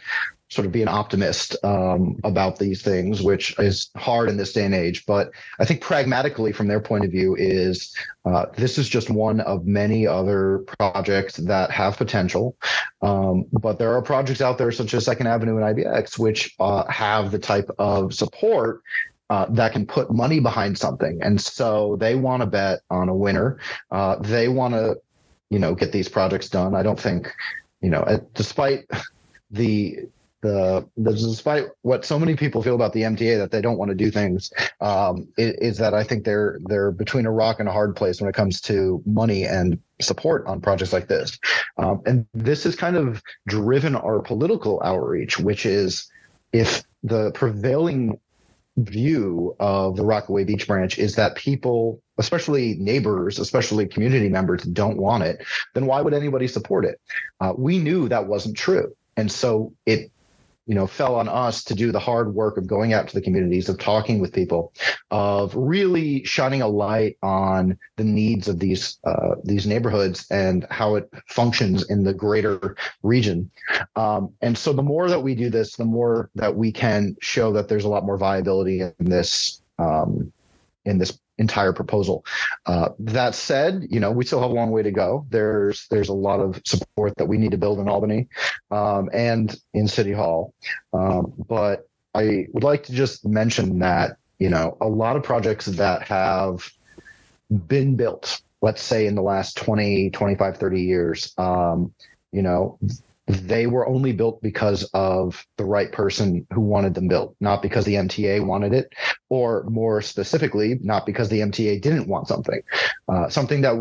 sort 0.49 0.67
of 0.67 0.71
be 0.71 0.83
an 0.83 0.87
optimist 0.87 1.57
um, 1.63 2.19
about 2.23 2.59
these 2.59 2.83
things, 2.83 3.23
which 3.23 3.57
is 3.57 3.89
hard 3.97 4.29
in 4.29 4.37
this 4.37 4.53
day 4.53 4.63
and 4.63 4.75
age. 4.75 5.07
But 5.07 5.31
I 5.59 5.65
think 5.65 5.81
pragmatically, 5.81 6.51
from 6.51 6.67
their 6.67 6.79
point 6.79 7.03
of 7.03 7.09
view, 7.09 7.35
is 7.35 7.95
uh, 8.25 8.45
this 8.55 8.77
is 8.77 8.87
just 8.87 9.09
one 9.09 9.41
of 9.41 9.65
many 9.65 10.05
other 10.05 10.59
projects 10.77 11.37
that 11.37 11.71
have 11.71 11.97
potential. 11.97 12.55
Um, 13.01 13.45
but 13.53 13.79
there 13.79 13.91
are 13.95 14.03
projects 14.03 14.39
out 14.39 14.59
there 14.59 14.71
such 14.71 14.93
as 14.93 15.05
Second 15.05 15.25
Avenue 15.25 15.57
and 15.57 15.77
IBX, 15.77 16.19
which 16.19 16.53
uh, 16.59 16.85
have 16.91 17.31
the 17.31 17.39
type 17.39 17.71
of 17.79 18.13
support 18.13 18.83
uh, 19.29 19.45
that 19.49 19.71
can 19.71 19.85
put 19.85 20.11
money 20.11 20.39
behind 20.39 20.77
something. 20.77 21.19
And 21.21 21.39
so 21.39 21.97
they 21.99 22.15
want 22.15 22.41
to 22.41 22.47
bet 22.47 22.79
on 22.89 23.09
a 23.09 23.15
winner. 23.15 23.59
Uh, 23.91 24.17
they 24.17 24.47
want 24.47 24.73
to, 24.73 24.97
you 25.49 25.59
know, 25.59 25.75
get 25.75 25.91
these 25.91 26.09
projects 26.09 26.49
done. 26.49 26.75
I 26.75 26.83
don't 26.83 26.99
think, 26.99 27.33
you 27.81 27.89
know, 27.89 28.05
despite 28.33 28.89
the 29.51 29.99
the, 30.41 30.87
the 30.97 31.11
despite 31.11 31.65
what 31.81 32.05
so 32.05 32.19
many 32.19 32.35
people 32.35 32.61
feel 32.61 32.75
about 32.75 32.93
the 32.93 33.01
MTA 33.01 33.39
that 33.39 33.49
they 33.49 33.61
don't 33.61 33.79
want 33.79 33.89
to 33.89 33.95
do 33.95 34.11
things 34.11 34.53
um, 34.79 35.27
is, 35.37 35.55
is, 35.55 35.77
that 35.79 35.95
I 35.95 36.03
think 36.03 36.23
they're 36.23 36.59
they're 36.65 36.91
between 36.91 37.25
a 37.25 37.31
rock 37.31 37.59
and 37.59 37.67
a 37.67 37.71
hard 37.71 37.95
place 37.95 38.21
when 38.21 38.29
it 38.29 38.35
comes 38.35 38.61
to 38.61 39.01
money 39.07 39.45
and 39.45 39.79
support 39.99 40.45
on 40.45 40.61
projects 40.61 40.93
like 40.93 41.07
this, 41.07 41.39
um, 41.77 42.01
and 42.05 42.27
this 42.35 42.63
has 42.65 42.75
kind 42.75 42.95
of 42.95 43.23
driven 43.47 43.95
our 43.95 44.19
political 44.19 44.79
outreach, 44.83 45.39
which 45.39 45.65
is 45.65 46.11
if 46.53 46.83
the 47.01 47.31
prevailing 47.31 48.19
view 48.77 49.55
of 49.59 49.95
the 49.95 50.03
Rockaway 50.03 50.43
Beach 50.43 50.67
branch 50.67 50.97
is 50.97 51.15
that 51.15 51.35
people, 51.35 52.01
especially 52.17 52.75
neighbors, 52.75 53.39
especially 53.39 53.85
community 53.87 54.29
members, 54.29 54.63
don't 54.63 54.97
want 54.97 55.23
it, 55.23 55.45
then 55.73 55.85
why 55.85 56.01
would 56.01 56.13
anybody 56.13 56.47
support 56.47 56.85
it? 56.85 56.99
Uh, 57.39 57.53
we 57.57 57.79
knew 57.79 58.09
that 58.09 58.27
wasn't 58.27 58.57
true. 58.57 58.95
And 59.17 59.31
so 59.31 59.73
it 59.85 60.11
you 60.65 60.75
know 60.75 60.87
fell 60.87 61.15
on 61.15 61.29
us 61.29 61.63
to 61.63 61.75
do 61.75 61.91
the 61.91 61.99
hard 61.99 62.33
work 62.33 62.57
of 62.57 62.67
going 62.67 62.93
out 62.93 63.07
to 63.07 63.13
the 63.13 63.21
communities 63.21 63.69
of 63.69 63.77
talking 63.77 64.19
with 64.19 64.33
people 64.33 64.73
of 65.11 65.55
really 65.55 66.23
shining 66.23 66.61
a 66.61 66.67
light 66.67 67.17
on 67.21 67.77
the 67.97 68.03
needs 68.03 68.47
of 68.47 68.59
these 68.59 68.97
uh, 69.05 69.35
these 69.43 69.67
neighborhoods 69.67 70.25
and 70.31 70.65
how 70.71 70.95
it 70.95 71.09
functions 71.27 71.89
in 71.89 72.03
the 72.03 72.13
greater 72.13 72.75
region. 73.03 73.49
Um, 73.95 74.33
and 74.41 74.57
so 74.57 74.73
the 74.73 74.83
more 74.83 75.09
that 75.09 75.21
we 75.21 75.35
do 75.35 75.49
this 75.49 75.75
the 75.75 75.85
more 75.85 76.29
that 76.35 76.55
we 76.55 76.71
can 76.71 77.15
show 77.21 77.51
that 77.53 77.67
there's 77.67 77.85
a 77.85 77.89
lot 77.89 78.05
more 78.05 78.17
viability 78.17 78.81
in 78.81 78.93
this 78.99 79.61
um, 79.77 80.31
in 80.85 80.97
this 80.97 81.19
entire 81.37 81.73
proposal. 81.73 82.25
Uh, 82.65 82.89
that 82.99 83.35
said, 83.35 83.85
you 83.89 83.99
know, 83.99 84.11
we 84.11 84.25
still 84.25 84.41
have 84.41 84.51
a 84.51 84.53
long 84.53 84.71
way 84.71 84.83
to 84.83 84.91
go. 84.91 85.25
There's 85.29 85.87
there's 85.89 86.09
a 86.09 86.13
lot 86.13 86.39
of 86.39 86.61
support 86.65 87.15
that 87.17 87.25
we 87.25 87.37
need 87.37 87.51
to 87.51 87.57
build 87.57 87.79
in 87.79 87.89
Albany 87.89 88.27
um, 88.71 89.09
and 89.13 89.55
in 89.73 89.87
City 89.87 90.11
Hall. 90.11 90.53
Um, 90.93 91.33
but 91.47 91.87
I 92.13 92.47
would 92.53 92.63
like 92.63 92.83
to 92.85 92.93
just 92.93 93.25
mention 93.25 93.79
that 93.79 94.17
you 94.39 94.49
know 94.49 94.77
a 94.81 94.87
lot 94.87 95.15
of 95.15 95.23
projects 95.23 95.65
that 95.65 96.03
have 96.03 96.69
been 97.67 97.95
built, 97.95 98.41
let's 98.61 98.81
say 98.81 99.05
in 99.05 99.15
the 99.15 99.21
last 99.21 99.57
20, 99.57 100.09
25, 100.09 100.57
30 100.57 100.81
years, 100.81 101.33
um, 101.37 101.93
you 102.31 102.41
know, 102.41 102.79
they 103.27 103.65
were 103.65 103.87
only 103.87 104.11
built 104.11 104.41
because 104.41 104.83
of 104.93 105.45
the 105.57 105.65
right 105.65 105.91
person 105.91 106.45
who 106.53 106.61
wanted 106.61 106.93
them 106.93 107.07
built, 107.07 107.35
not 107.39 107.61
because 107.61 107.85
the 107.85 107.95
MTA 107.95 108.45
wanted 108.45 108.73
it, 108.73 108.93
or 109.29 109.63
more 109.69 110.01
specifically, 110.01 110.79
not 110.81 111.05
because 111.05 111.29
the 111.29 111.39
MTA 111.39 111.81
didn't 111.81 112.07
want 112.07 112.27
something. 112.27 112.61
Uh, 113.07 113.29
something 113.29 113.61
that 113.61 113.73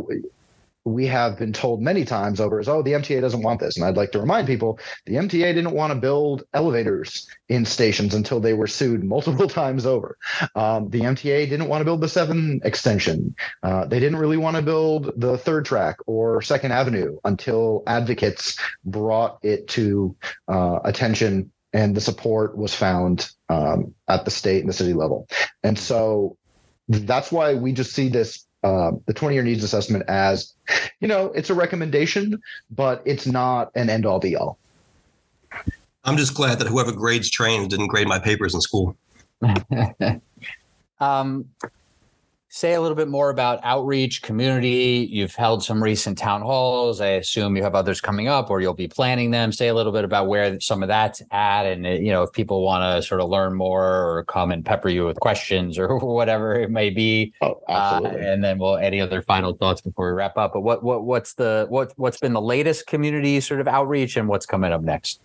we 0.85 1.07
have 1.07 1.39
been 1.39 1.53
told 1.53 1.81
many 1.81 2.05
times 2.05 2.41
over 2.41 2.61
is, 2.61 2.69
oh, 2.69 2.83
the 2.83 2.93
MTA 2.93 3.21
doesn't 3.21 3.43
want 3.43 3.61
this. 3.61 3.77
And 3.77 3.87
I'd 3.87 3.97
like 3.97 4.13
to 4.13 4.21
remind 4.21 4.47
people 4.47 4.79
the 5.07 5.15
MTA 5.15 5.55
didn't 5.55 5.73
want 5.73 5.93
to 5.93 5.99
build 5.99 6.45
elevators 6.53 7.27
in 7.49 7.65
stations 7.65 8.15
until 8.15 8.41
they 8.41 8.53
were 8.53 8.67
sued 8.67 9.03
multiple 9.03 9.49
times 9.63 9.87
over. 9.87 10.19
Um, 10.55 10.91
the 10.91 11.01
MTA 11.01 11.49
didn't 11.49 11.69
want 11.69 11.81
to 11.81 11.85
build 11.85 12.01
the 12.01 12.09
7 12.09 12.61
extension. 12.65 13.35
Uh, 13.63 13.87
they 13.87 13.99
didn't 13.99 14.19
really 14.19 14.37
want 14.37 14.57
to 14.57 14.63
build 14.63 15.13
the 15.17 15.39
third 15.39 15.65
track 15.65 15.97
or 16.07 16.43
Second 16.43 16.73
Avenue 16.73 17.19
until 17.25 17.83
advocates 17.87 18.59
brought 18.85 19.39
it 19.43 19.69
to 19.69 20.15
uh, 20.49 20.81
attention 20.85 21.51
and 21.73 21.95
the 21.95 22.01
support 22.01 22.57
was 22.57 22.73
found 22.73 23.29
um, 23.49 23.95
at 24.07 24.25
the 24.25 24.31
state 24.31 24.61
and 24.61 24.69
the 24.69 24.75
city 24.75 24.93
level. 24.93 25.27
And 25.65 25.77
so 25.77 26.37
that's 26.89 27.33
why 27.33 27.55
we 27.55 27.73
just 27.73 27.93
see 27.93 28.09
this 28.09 28.47
uh, 28.65 28.93
the 29.07 29.13
20 29.13 29.35
year 29.35 29.45
needs 29.45 29.63
assessment 29.63 30.05
as, 30.09 30.55
you 31.01 31.07
know, 31.07 31.27
it's 31.33 31.51
a 31.51 31.55
recommendation, 31.55 32.41
but 32.71 33.03
it's 33.05 33.27
not 33.27 33.71
an 33.75 33.91
end 33.91 34.07
all 34.07 34.19
be 34.19 34.35
all. 34.35 34.59
I'm 36.05 36.17
just 36.17 36.35
glad 36.35 36.59
that 36.59 36.67
whoever 36.67 36.91
grades 36.91 37.31
trains 37.31 37.69
didn't 37.69 37.89
grade 37.89 38.09
my 38.09 38.19
papers 38.19 38.55
in 38.55 38.61
school. 38.61 38.97
um, 41.01 41.45
say 42.55 42.75
a 42.75 42.81
little 42.81 42.95
bit 42.95 43.09
more 43.09 43.31
about 43.31 43.59
outreach, 43.65 44.23
community. 44.23 45.09
You've 45.11 45.35
held 45.35 45.65
some 45.65 45.83
recent 45.83 46.17
town 46.17 46.41
halls. 46.41 47.01
I 47.01 47.09
assume 47.09 47.57
you 47.57 47.65
have 47.65 47.75
others 47.75 48.01
coming 48.01 48.29
up, 48.29 48.49
or 48.49 48.61
you'll 48.61 48.75
be 48.75 48.87
planning 48.87 49.33
them. 49.33 49.51
Say 49.51 49.67
a 49.67 49.75
little 49.75 49.91
bit 49.91 50.05
about 50.05 50.29
where 50.29 50.61
some 50.61 50.81
of 50.81 50.87
that's 50.87 51.21
at, 51.33 51.65
and 51.65 51.85
you 51.85 52.13
know 52.13 52.23
if 52.23 52.31
people 52.31 52.63
want 52.63 52.83
to 52.83 53.07
sort 53.07 53.21
of 53.21 53.29
learn 53.29 53.55
more 53.55 53.85
or 53.85 54.25
come 54.29 54.53
and 54.53 54.65
pepper 54.65 54.89
you 54.89 55.05
with 55.05 55.19
questions 55.19 55.81
or 55.81 55.99
whatever 55.99 56.55
it 56.55 56.71
may 56.71 56.91
be. 56.91 57.35
Oh, 57.43 57.61
absolutely. 57.69 58.21
Uh, 58.21 58.33
and 58.33 58.45
then 58.45 58.61
we'll 58.61 58.77
any 58.77 59.01
other 59.01 59.21
final 59.21 59.55
thoughts 59.55 59.81
before 59.81 60.07
we 60.07 60.13
wrap 60.13 60.39
up. 60.39 60.53
But 60.53 60.61
what 60.61 60.85
what 60.85 61.03
what's 61.03 61.35
the 61.35 61.67
what 61.71 61.93
what's 61.97 62.21
been 62.21 62.35
the 62.35 62.41
latest 62.41 62.87
community 62.87 63.41
sort 63.41 63.61
of 63.61 63.67
outreach, 63.67 64.17
and 64.17 64.29
what's 64.29 64.47
coming 64.47 64.71
up 64.71 64.83
next? 64.83 65.21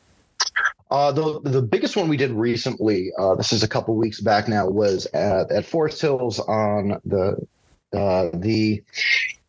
Uh, 0.92 1.12
the 1.12 1.40
the 1.42 1.62
biggest 1.62 1.96
one 1.96 2.08
we 2.08 2.18
did 2.18 2.32
recently, 2.32 3.12
uh, 3.20 3.36
this 3.36 3.52
is 3.52 3.62
a 3.62 3.68
couple 3.68 3.96
weeks 3.96 4.20
back 4.22 4.48
now, 4.48 4.68
was 4.68 5.06
at, 5.08 5.52
at 5.52 5.66
Forest 5.66 6.02
Hills 6.02 6.40
on 6.40 7.00
the 7.06 7.36
uh, 7.96 8.30
the 8.34 8.84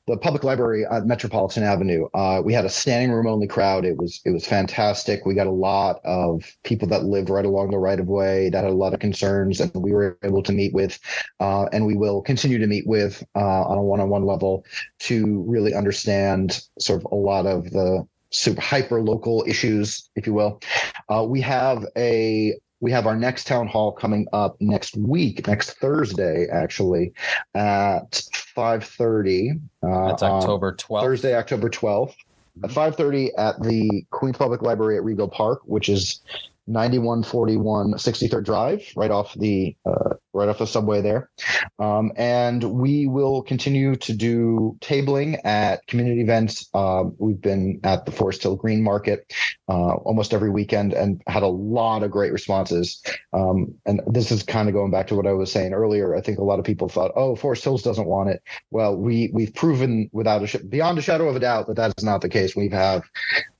the 0.07 0.17
public 0.17 0.45
library 0.45 0.85
at 0.91 1.07
Metropolitan 1.07 1.63
Avenue. 1.63 2.09
Uh, 2.15 2.43
we 2.45 2.53
had 2.53 2.65
a 2.65 2.69
standing 2.69 3.13
room 3.13 3.27
only 3.27 3.47
crowd. 3.47 3.85
It 3.85 3.97
was 3.97 4.21
it 4.25 4.31
was 4.31 4.45
fantastic. 4.45 5.25
We 5.25 5.35
got 5.35 5.47
a 5.47 5.53
lot 5.53 6.01
of 6.05 6.45
people 6.63 6.89
that 6.89 7.05
lived 7.05 7.31
right 7.31 7.45
along 7.45 7.71
the 7.71 7.79
right 7.79 8.01
of 8.01 8.09
way 8.09 8.51
that 8.51 8.65
had 8.65 8.73
a 8.73 8.77
lot 8.77 8.93
of 8.93 9.01
concerns, 9.01 9.61
and 9.61 9.73
we 9.75 9.93
were 9.93 10.19
able 10.23 10.43
to 10.43 10.53
meet 10.53 10.75
with, 10.75 10.99
uh, 11.39 11.67
and 11.73 11.87
we 11.87 11.97
will 11.97 12.21
continue 12.21 12.59
to 12.59 12.67
meet 12.67 12.87
with 12.87 13.23
uh, 13.35 13.63
on 13.63 13.79
a 13.79 13.83
one 13.83 14.01
on 14.01 14.11
one 14.11 14.27
level 14.27 14.65
to 15.01 15.43
really 15.47 15.75
understand 15.75 16.65
sort 16.79 17.01
of 17.01 17.11
a 17.13 17.15
lot 17.15 17.47
of 17.47 17.71
the 17.71 18.07
super 18.31 18.61
hyper 18.61 19.01
local 19.01 19.45
issues, 19.47 20.11
if 20.17 20.27
you 20.27 20.35
will. 20.35 20.61
Uh, 21.09 21.25
we 21.29 21.41
have 21.41 21.85
a 21.97 22.55
we 22.81 22.91
have 22.91 23.07
our 23.07 23.17
next 23.17 23.47
town 23.47 23.67
hall 23.67 23.93
coming 23.93 24.27
up 24.33 24.57
next 24.61 24.97
week, 24.97 25.47
next 25.47 25.73
Thursday, 25.75 26.47
actually, 26.51 27.13
at 27.55 28.23
five 28.33 28.85
thirty. 28.85 29.53
Uh, 29.83 30.09
That's 30.09 30.23
October 30.23 30.75
twelfth. 30.75 31.05
Thursday, 31.05 31.35
October 31.35 31.69
twelfth. 31.69 32.17
At 32.65 32.71
5.30 32.71 33.31
at 33.39 33.63
the 33.63 34.05
Queens 34.11 34.37
Public 34.37 34.61
Library 34.61 34.99
at 34.99 35.05
Rego 35.05 35.31
Park, 35.31 35.61
which 35.65 35.89
is 35.89 36.21
9141 36.67 37.95
63rd 37.95 38.45
Drive, 38.45 38.93
right 38.97 39.11
off 39.11 39.35
the 39.35 39.77
uh, 39.85 40.15
right 40.33 40.49
off 40.49 40.59
the 40.59 40.67
subway 40.67 41.01
there. 41.01 41.31
Um, 41.79 42.13
and 42.17 42.63
we 42.63 43.07
will 43.07 43.43
continue 43.43 43.97
to 43.97 44.13
do 44.13 44.77
tabling 44.81 45.41
at 45.45 45.87
community 45.87 46.21
events. 46.21 46.69
Uh, 46.73 47.05
we've 47.19 47.41
been 47.41 47.81
at 47.85 48.07
the 48.07 48.13
Forest 48.13 48.43
Hill 48.43 48.57
Green 48.57 48.83
Market 48.83 49.33
uh, 49.69 49.95
almost 49.95 50.33
every 50.33 50.51
weekend 50.51 50.93
and 50.93 51.21
had 51.27 51.43
a 51.43 51.49
lot 51.49 52.03
of 52.03 52.11
great 52.11 52.33
responses. 52.33 53.03
Um, 53.33 53.75
and 53.87 54.01
this 54.07 54.31
is 54.31 54.43
kind 54.43 54.69
of 54.69 54.75
going 54.75 54.91
back 54.91 55.07
to 55.09 55.15
what 55.15 55.27
I 55.27 55.33
was 55.33 55.51
saying 55.51 55.73
earlier. 55.73 56.15
I 56.15 56.21
think 56.21 56.39
a 56.39 56.45
lot 56.45 56.59
of 56.59 56.65
people 56.65 56.89
thought, 56.89 57.13
"Oh, 57.17 57.37
Forest 57.37 57.65
Hills 57.65 57.83
doesn't 57.83 58.07
want 58.07 58.31
it." 58.31 58.43
Well, 58.71 58.97
we 58.97 59.31
we've 59.33 59.55
proven 59.55 60.09
without 60.13 60.43
a 60.43 60.47
sh- 60.47 60.57
beyond 60.57 60.99
a 60.99 61.03
shadow 61.03 61.29
of 61.29 61.37
a 61.37 61.41
doubt 61.41 61.67
that 61.69 61.77
that 61.77 61.95
is 61.97 62.05
not 62.05 62.21
the 62.21 62.29
case. 62.29 62.55
We 62.55 62.69
have 62.71 63.03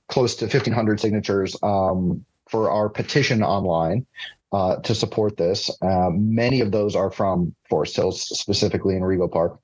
close 0.09 0.35
to 0.35 0.45
1500 0.45 0.99
signatures 0.99 1.55
um, 1.63 2.25
for 2.51 2.69
our 2.69 2.89
petition 2.89 3.41
online 3.41 4.05
uh, 4.51 4.75
to 4.77 4.93
support 4.93 5.37
this. 5.37 5.69
Uh, 5.81 6.09
many 6.11 6.59
of 6.59 6.71
those 6.71 6.95
are 6.95 7.09
from 7.09 7.55
Forest 7.69 7.95
Hills, 7.95 8.21
specifically 8.37 8.97
in 8.97 9.01
Rego 9.01 9.31
Park, 9.31 9.57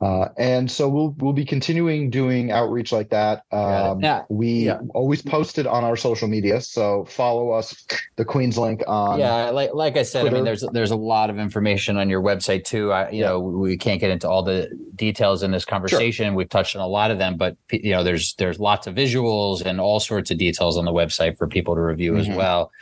uh, 0.00 0.28
and 0.36 0.68
so 0.68 0.88
we'll 0.88 1.14
we'll 1.18 1.32
be 1.32 1.44
continuing 1.44 2.10
doing 2.10 2.50
outreach 2.50 2.90
like 2.90 3.10
that. 3.10 3.44
Um, 3.52 4.00
yeah. 4.00 4.22
We 4.28 4.66
yeah. 4.66 4.80
always 4.92 5.22
post 5.22 5.56
it 5.58 5.68
on 5.68 5.84
our 5.84 5.96
social 5.96 6.26
media, 6.26 6.60
so 6.60 7.04
follow 7.04 7.52
us, 7.52 7.86
the 8.16 8.24
Queens 8.24 8.58
Link 8.58 8.82
on. 8.88 9.20
Yeah, 9.20 9.50
like 9.50 9.70
like 9.72 9.96
I 9.96 10.02
said, 10.02 10.22
Twitter. 10.22 10.36
I 10.36 10.38
mean, 10.38 10.44
there's 10.44 10.64
there's 10.72 10.90
a 10.90 10.96
lot 10.96 11.30
of 11.30 11.38
information 11.38 11.96
on 11.96 12.10
your 12.10 12.20
website 12.20 12.64
too. 12.64 12.92
I, 12.92 13.10
you 13.10 13.20
yeah. 13.20 13.28
know, 13.28 13.40
we 13.40 13.76
can't 13.76 14.00
get 14.00 14.10
into 14.10 14.28
all 14.28 14.42
the 14.42 14.68
details 14.96 15.44
in 15.44 15.52
this 15.52 15.64
conversation. 15.64 16.26
Sure. 16.26 16.34
We've 16.34 16.48
touched 16.48 16.74
on 16.74 16.82
a 16.82 16.88
lot 16.88 17.12
of 17.12 17.18
them, 17.18 17.36
but 17.36 17.56
you 17.70 17.92
know, 17.92 18.02
there's 18.02 18.34
there's 18.34 18.58
lots 18.58 18.88
of 18.88 18.96
visuals 18.96 19.64
and 19.64 19.80
all 19.80 20.00
sorts 20.00 20.32
of 20.32 20.38
details 20.38 20.76
on 20.76 20.86
the 20.86 20.92
website 20.92 21.38
for 21.38 21.46
people 21.46 21.76
to 21.76 21.80
review 21.80 22.14
mm-hmm. 22.14 22.32
as 22.32 22.36
well 22.36 22.72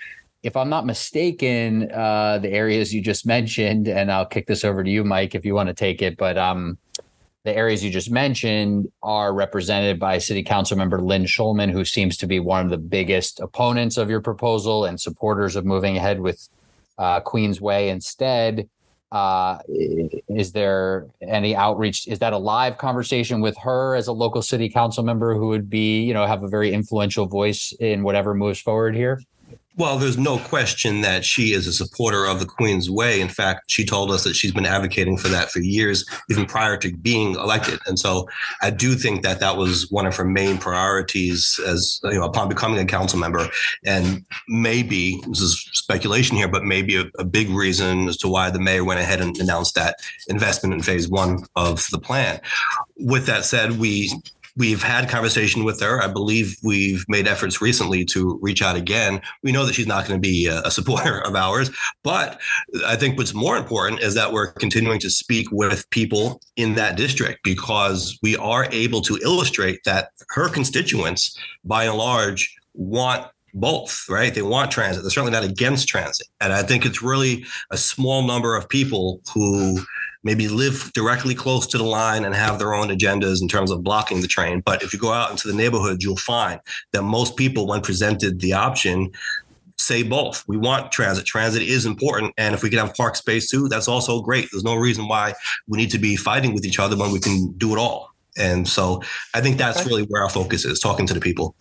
if 0.42 0.56
I'm 0.56 0.68
not 0.68 0.86
mistaken, 0.86 1.90
uh, 1.92 2.38
the 2.38 2.50
areas 2.50 2.92
you 2.92 3.00
just 3.00 3.26
mentioned, 3.26 3.86
and 3.86 4.10
I'll 4.10 4.26
kick 4.26 4.46
this 4.46 4.64
over 4.64 4.82
to 4.82 4.90
you, 4.90 5.04
Mike, 5.04 5.34
if 5.34 5.44
you 5.44 5.54
want 5.54 5.68
to 5.68 5.74
take 5.74 6.02
it. 6.02 6.16
But 6.16 6.36
um, 6.36 6.78
the 7.44 7.56
areas 7.56 7.84
you 7.84 7.90
just 7.90 8.10
mentioned 8.10 8.90
are 9.04 9.32
represented 9.32 10.00
by 10.00 10.18
City 10.18 10.42
Council 10.42 10.76
member 10.76 11.00
Lynn 11.00 11.24
Schulman, 11.24 11.70
who 11.70 11.84
seems 11.84 12.16
to 12.18 12.26
be 12.26 12.40
one 12.40 12.64
of 12.64 12.70
the 12.70 12.78
biggest 12.78 13.38
opponents 13.38 13.96
of 13.96 14.10
your 14.10 14.20
proposal 14.20 14.84
and 14.84 15.00
supporters 15.00 15.54
of 15.54 15.64
moving 15.64 15.96
ahead 15.96 16.20
with 16.20 16.48
uh, 16.98 17.20
Queens 17.20 17.60
Way 17.60 17.90
instead. 17.90 18.68
Uh, 19.12 19.58
is 19.68 20.52
there 20.52 21.06
any 21.20 21.54
outreach? 21.54 22.08
Is 22.08 22.18
that 22.20 22.32
a 22.32 22.38
live 22.38 22.78
conversation 22.78 23.40
with 23.40 23.56
her 23.58 23.94
as 23.94 24.08
a 24.08 24.12
local 24.12 24.42
city 24.42 24.68
council 24.68 25.04
member 25.04 25.34
who 25.36 25.48
would 25.48 25.68
be, 25.68 26.02
you 26.02 26.14
know, 26.14 26.26
have 26.26 26.42
a 26.42 26.48
very 26.48 26.72
influential 26.72 27.26
voice 27.26 27.72
in 27.78 28.02
whatever 28.02 28.34
moves 28.34 28.58
forward 28.58 28.96
here? 28.96 29.20
Well, 29.74 29.96
there's 29.96 30.18
no 30.18 30.38
question 30.38 31.00
that 31.00 31.24
she 31.24 31.54
is 31.54 31.66
a 31.66 31.72
supporter 31.72 32.26
of 32.26 32.40
the 32.40 32.46
Queen's 32.46 32.90
Way. 32.90 33.22
In 33.22 33.28
fact, 33.28 33.70
she 33.70 33.86
told 33.86 34.10
us 34.10 34.22
that 34.24 34.36
she's 34.36 34.52
been 34.52 34.66
advocating 34.66 35.16
for 35.16 35.28
that 35.28 35.50
for 35.50 35.60
years, 35.60 36.04
even 36.28 36.44
prior 36.44 36.76
to 36.76 36.94
being 36.94 37.36
elected. 37.36 37.80
And 37.86 37.98
so 37.98 38.28
I 38.60 38.68
do 38.68 38.94
think 38.94 39.22
that 39.22 39.40
that 39.40 39.56
was 39.56 39.90
one 39.90 40.04
of 40.04 40.14
her 40.16 40.26
main 40.26 40.58
priorities 40.58 41.58
as, 41.66 42.00
you 42.04 42.18
know, 42.18 42.24
upon 42.24 42.50
becoming 42.50 42.80
a 42.80 42.84
council 42.84 43.18
member. 43.18 43.48
And 43.82 44.26
maybe, 44.46 45.22
this 45.28 45.40
is 45.40 45.66
speculation 45.72 46.36
here, 46.36 46.48
but 46.48 46.64
maybe 46.64 46.96
a, 46.96 47.04
a 47.18 47.24
big 47.24 47.48
reason 47.48 48.08
as 48.08 48.18
to 48.18 48.28
why 48.28 48.50
the 48.50 48.60
mayor 48.60 48.84
went 48.84 49.00
ahead 49.00 49.22
and 49.22 49.38
announced 49.38 49.74
that 49.76 50.00
investment 50.28 50.74
in 50.74 50.82
phase 50.82 51.08
one 51.08 51.46
of 51.56 51.88
the 51.90 51.98
plan. 51.98 52.42
With 52.98 53.24
that 53.24 53.46
said, 53.46 53.78
we 53.78 54.12
We've 54.56 54.82
had 54.82 55.08
conversation 55.08 55.64
with 55.64 55.80
her. 55.80 56.02
I 56.02 56.08
believe 56.08 56.56
we've 56.62 57.04
made 57.08 57.26
efforts 57.26 57.60
recently 57.62 58.04
to 58.06 58.38
reach 58.42 58.62
out 58.62 58.76
again. 58.76 59.22
We 59.42 59.52
know 59.52 59.64
that 59.64 59.74
she's 59.74 59.86
not 59.86 60.06
going 60.06 60.20
to 60.20 60.28
be 60.28 60.46
a, 60.46 60.70
supporter 60.70 61.20
of 61.20 61.34
ours, 61.34 61.70
but 62.02 62.40
I 62.86 62.96
think 62.96 63.18
what's 63.18 63.34
more 63.34 63.56
important 63.56 64.00
is 64.00 64.14
that 64.14 64.32
we're 64.32 64.52
continuing 64.52 64.98
to 65.00 65.10
speak 65.10 65.50
with 65.52 65.88
people 65.90 66.40
in 66.56 66.74
that 66.74 66.96
district 66.96 67.44
because 67.44 68.18
we 68.22 68.36
are 68.36 68.66
able 68.70 69.00
to 69.02 69.18
illustrate 69.22 69.84
that 69.84 70.10
her 70.30 70.48
constituents, 70.48 71.38
by 71.64 71.84
and 71.84 71.96
large, 71.96 72.54
want 72.74 73.26
both, 73.54 74.06
right? 74.08 74.34
They 74.34 74.42
want 74.42 74.70
transit. 74.70 75.02
They're 75.02 75.10
certainly 75.10 75.32
not 75.32 75.44
against 75.44 75.88
transit. 75.88 76.26
And 76.40 76.52
I 76.52 76.62
think 76.62 76.86
it's 76.86 77.02
really 77.02 77.44
a 77.70 77.76
small 77.76 78.22
number 78.26 78.56
of 78.56 78.68
people 78.68 79.20
who 79.34 79.80
maybe 80.24 80.48
live 80.48 80.92
directly 80.94 81.34
close 81.34 81.66
to 81.68 81.78
the 81.78 81.84
line 81.84 82.24
and 82.24 82.34
have 82.34 82.58
their 82.58 82.74
own 82.74 82.88
agendas 82.88 83.42
in 83.42 83.48
terms 83.48 83.70
of 83.70 83.82
blocking 83.82 84.20
the 84.20 84.26
train. 84.26 84.60
But 84.60 84.82
if 84.82 84.92
you 84.92 84.98
go 84.98 85.12
out 85.12 85.30
into 85.30 85.48
the 85.48 85.54
neighborhoods, 85.54 86.04
you'll 86.04 86.16
find 86.16 86.60
that 86.92 87.02
most 87.02 87.36
people, 87.36 87.66
when 87.66 87.80
presented 87.80 88.40
the 88.40 88.52
option, 88.52 89.10
say 89.78 90.02
both. 90.02 90.46
We 90.46 90.56
want 90.56 90.92
transit. 90.92 91.24
Transit 91.24 91.62
is 91.62 91.86
important. 91.86 92.34
And 92.38 92.54
if 92.54 92.62
we 92.62 92.70
can 92.70 92.78
have 92.78 92.94
park 92.94 93.16
space 93.16 93.50
too, 93.50 93.68
that's 93.68 93.88
also 93.88 94.22
great. 94.22 94.48
There's 94.52 94.64
no 94.64 94.76
reason 94.76 95.08
why 95.08 95.34
we 95.66 95.78
need 95.78 95.90
to 95.90 95.98
be 95.98 96.16
fighting 96.16 96.54
with 96.54 96.64
each 96.64 96.78
other 96.78 96.96
when 96.96 97.10
we 97.10 97.18
can 97.18 97.52
do 97.58 97.72
it 97.72 97.78
all. 97.78 98.10
And 98.38 98.66
so 98.66 99.02
I 99.34 99.40
think 99.40 99.58
that's 99.58 99.84
really 99.84 100.04
where 100.04 100.22
our 100.22 100.30
focus 100.30 100.64
is 100.64 100.80
talking 100.80 101.06
to 101.06 101.14
the 101.14 101.20
people. 101.20 101.54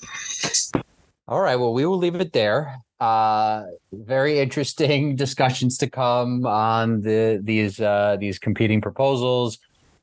All 1.28 1.41
right. 1.41 1.55
Well, 1.55 1.74
we 1.74 1.86
will 1.86 1.97
leave 1.97 2.16
it 2.16 2.34
there. 2.34 2.78
Uh, 3.02 3.66
very 3.93 4.39
interesting 4.39 5.16
discussions 5.26 5.76
to 5.76 5.89
come 5.89 6.45
on 6.45 7.02
the 7.02 7.41
these 7.43 7.82
uh, 7.82 8.16
these 8.20 8.38
competing 8.38 8.80
proposals. 8.80 9.58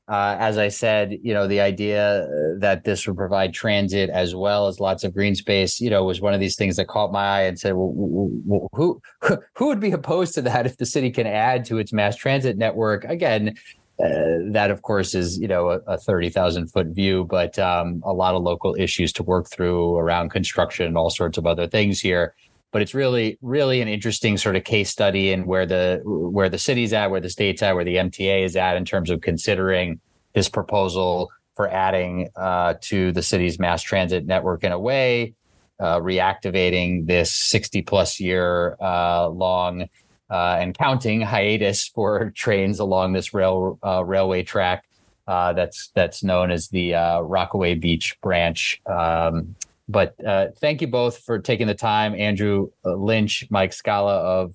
Uh, 0.08 0.36
as 0.40 0.56
I 0.56 0.68
said, 0.68 1.18
you 1.22 1.34
know, 1.34 1.46
the 1.46 1.60
idea 1.60 2.26
that 2.60 2.84
this 2.84 3.06
would 3.06 3.16
provide 3.16 3.52
transit 3.52 4.08
as 4.08 4.34
well 4.34 4.66
as 4.66 4.80
lots 4.80 5.04
of 5.04 5.12
green 5.12 5.34
space, 5.34 5.82
you 5.82 5.90
know, 5.90 6.02
was 6.02 6.22
one 6.22 6.32
of 6.32 6.40
these 6.40 6.56
things 6.56 6.76
that 6.76 6.88
caught 6.88 7.12
my 7.12 7.24
eye 7.24 7.42
and 7.42 7.58
said, 7.58 7.74
well, 7.76 8.70
who 8.72 9.00
who 9.54 9.66
would 9.66 9.80
be 9.80 9.92
opposed 9.92 10.34
to 10.34 10.42
that 10.42 10.66
if 10.66 10.78
the 10.78 10.86
city 10.86 11.10
can 11.10 11.26
add 11.26 11.64
to 11.66 11.78
its 11.78 11.92
mass 11.92 12.16
transit 12.16 12.56
network? 12.56 13.04
Again, 13.04 13.54
uh, 14.02 14.38
that 14.50 14.70
of 14.70 14.82
course 14.82 15.14
is 15.14 15.38
you 15.38 15.46
know 15.48 15.70
a, 15.70 15.78
a 15.86 15.98
30,000 15.98 16.68
foot 16.68 16.86
view 16.88 17.24
but 17.24 17.58
um, 17.58 18.00
a 18.04 18.12
lot 18.12 18.36
of 18.36 18.42
local 18.42 18.76
issues 18.78 19.12
to 19.12 19.24
work 19.24 19.50
through 19.50 19.96
around 19.96 20.30
construction 20.30 20.86
and 20.86 20.96
all 20.96 21.10
sorts 21.10 21.36
of 21.36 21.46
other 21.46 21.66
things 21.66 21.98
here 21.98 22.32
but 22.72 22.82
it's 22.82 22.94
really 22.94 23.38
really 23.40 23.80
an 23.80 23.88
interesting 23.88 24.36
sort 24.36 24.56
of 24.56 24.64
case 24.64 24.90
study 24.90 25.32
in 25.32 25.46
where 25.46 25.66
the 25.66 26.00
where 26.04 26.48
the 26.48 26.58
city's 26.58 26.92
at 26.92 27.10
where 27.10 27.20
the 27.20 27.30
state's 27.30 27.62
at 27.62 27.74
where 27.74 27.84
the 27.84 27.96
MTA 27.96 28.44
is 28.44 28.56
at 28.56 28.76
in 28.76 28.84
terms 28.84 29.10
of 29.10 29.20
considering 29.20 30.00
this 30.34 30.48
proposal 30.48 31.30
for 31.56 31.68
adding 31.68 32.28
uh, 32.36 32.74
to 32.80 33.10
the 33.12 33.22
city's 33.22 33.58
mass 33.58 33.82
transit 33.82 34.26
network 34.26 34.64
in 34.64 34.72
a 34.72 34.78
way 34.78 35.34
uh, 35.80 35.98
reactivating 36.00 37.06
this 37.06 37.32
60 37.32 37.82
plus 37.82 38.20
year 38.20 38.76
uh, 38.80 39.28
long 39.28 39.88
uh, 40.30 40.56
and 40.60 40.76
counting 40.76 41.20
hiatus 41.20 41.88
for 41.88 42.30
trains 42.34 42.78
along 42.78 43.12
this 43.12 43.32
rail 43.32 43.78
uh, 43.84 44.04
railway 44.04 44.42
track 44.42 44.84
uh, 45.26 45.52
that's 45.52 45.90
that's 45.94 46.24
known 46.24 46.50
as 46.50 46.68
the 46.68 46.92
Rockaway 47.22 47.74
Beach 47.74 48.18
branch. 48.22 48.80
Um, 48.86 49.56
but 49.88 50.14
uh, 50.24 50.48
thank 50.56 50.80
you 50.80 50.86
both 50.86 51.18
for 51.18 51.38
taking 51.38 51.66
the 51.66 51.74
time, 51.74 52.14
Andrew 52.14 52.70
uh, 52.84 52.94
Lynch, 52.94 53.46
Mike 53.50 53.72
Scala 53.72 54.16
of 54.16 54.54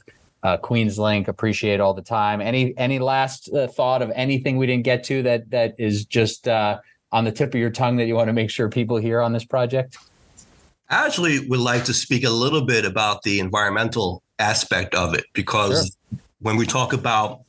Queens 0.61 0.99
Link. 0.99 1.27
Appreciate 1.27 1.79
all 1.79 1.93
the 1.93 2.01
time. 2.01 2.41
Any 2.41 2.77
any 2.77 2.99
last 2.99 3.49
thought 3.71 4.01
of 4.01 4.11
anything 4.13 4.57
we 4.57 4.67
didn't 4.67 4.83
get 4.83 5.03
to 5.05 5.23
that 5.23 5.49
that 5.51 5.75
is 5.77 6.05
just 6.05 6.47
on 6.47 7.23
the 7.23 7.31
tip 7.31 7.53
of 7.53 7.59
your 7.59 7.69
tongue 7.69 7.95
that 7.97 8.05
you 8.05 8.15
want 8.15 8.27
to 8.27 8.33
make 8.33 8.49
sure 8.49 8.69
people 8.69 8.97
hear 8.97 9.21
on 9.21 9.31
this 9.31 9.45
project? 9.45 9.97
I 10.89 11.05
actually 11.05 11.47
would 11.47 11.59
like 11.59 11.85
to 11.85 11.93
speak 11.93 12.23
a 12.23 12.29
little 12.29 12.65
bit 12.65 12.85
about 12.85 13.21
the 13.23 13.39
environmental 13.39 14.21
aspect 14.39 14.93
of 14.95 15.13
it 15.13 15.25
because 15.33 15.97
sure. 16.09 16.19
when 16.39 16.57
we 16.57 16.65
talk 16.65 16.91
about 16.91 17.41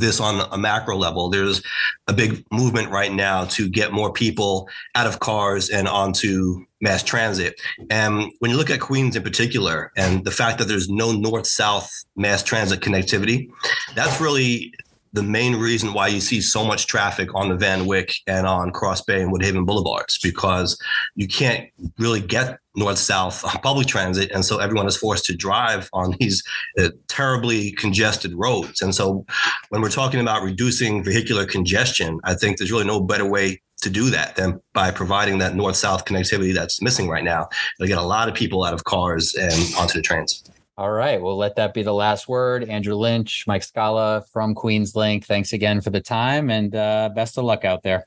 this 0.00 0.20
on 0.20 0.46
a 0.52 0.58
macro 0.58 0.96
level, 0.96 1.28
there's 1.28 1.62
a 2.06 2.12
big 2.12 2.44
movement 2.52 2.90
right 2.90 3.12
now 3.12 3.44
to 3.46 3.68
get 3.68 3.92
more 3.92 4.12
people 4.12 4.68
out 4.94 5.06
of 5.06 5.20
cars 5.20 5.70
and 5.70 5.88
onto 5.88 6.64
mass 6.80 7.02
transit. 7.02 7.60
And 7.90 8.30
when 8.40 8.50
you 8.50 8.56
look 8.56 8.70
at 8.70 8.80
Queens 8.80 9.16
in 9.16 9.22
particular, 9.22 9.90
and 9.96 10.24
the 10.24 10.30
fact 10.30 10.58
that 10.58 10.68
there's 10.68 10.88
no 10.88 11.12
north 11.12 11.46
south 11.46 11.90
mass 12.16 12.42
transit 12.42 12.80
connectivity, 12.80 13.48
that's 13.94 14.20
really 14.20 14.72
the 15.14 15.22
main 15.22 15.54
reason 15.54 15.94
why 15.94 16.08
you 16.08 16.20
see 16.20 16.40
so 16.40 16.64
much 16.64 16.88
traffic 16.88 17.32
on 17.36 17.48
the 17.48 17.54
Van 17.54 17.86
Wyck 17.86 18.12
and 18.26 18.48
on 18.48 18.72
Cross 18.72 19.02
Bay 19.02 19.22
and 19.22 19.32
Woodhaven 19.32 19.64
Boulevards 19.64 20.18
because 20.20 20.76
you 21.14 21.28
can't 21.28 21.70
really 21.98 22.20
get 22.20 22.58
north 22.74 22.98
south 22.98 23.42
public 23.62 23.86
transit. 23.86 24.32
And 24.32 24.44
so 24.44 24.58
everyone 24.58 24.88
is 24.88 24.96
forced 24.96 25.24
to 25.26 25.36
drive 25.36 25.88
on 25.92 26.16
these 26.18 26.42
uh, 26.78 26.88
terribly 27.06 27.70
congested 27.72 28.32
roads. 28.34 28.82
And 28.82 28.92
so 28.92 29.24
when 29.68 29.80
we're 29.82 29.88
talking 29.88 30.18
about 30.18 30.42
reducing 30.42 31.04
vehicular 31.04 31.46
congestion, 31.46 32.18
I 32.24 32.34
think 32.34 32.58
there's 32.58 32.72
really 32.72 32.84
no 32.84 33.00
better 33.00 33.24
way 33.24 33.62
to 33.82 33.90
do 33.90 34.10
that 34.10 34.34
than 34.34 34.60
by 34.72 34.90
providing 34.90 35.38
that 35.38 35.54
north 35.54 35.76
south 35.76 36.06
connectivity 36.06 36.52
that's 36.52 36.82
missing 36.82 37.08
right 37.08 37.22
now. 37.22 37.48
It'll 37.78 37.86
get 37.86 37.98
a 37.98 38.02
lot 38.02 38.28
of 38.28 38.34
people 38.34 38.64
out 38.64 38.74
of 38.74 38.82
cars 38.82 39.34
and 39.34 39.74
onto 39.78 39.94
the 39.94 40.02
trains. 40.02 40.42
All 40.76 40.90
right. 40.90 41.22
We'll 41.22 41.36
let 41.36 41.56
that 41.56 41.72
be 41.72 41.82
the 41.82 41.94
last 41.94 42.28
word. 42.28 42.64
Andrew 42.64 42.96
Lynch, 42.96 43.44
Mike 43.46 43.62
Scala 43.62 44.24
from 44.32 44.54
Queens 44.54 44.96
Link. 44.96 45.24
Thanks 45.24 45.52
again 45.52 45.80
for 45.80 45.90
the 45.90 46.00
time 46.00 46.50
and 46.50 46.74
uh, 46.74 47.10
best 47.14 47.38
of 47.38 47.44
luck 47.44 47.64
out 47.64 47.82
there. 47.82 48.06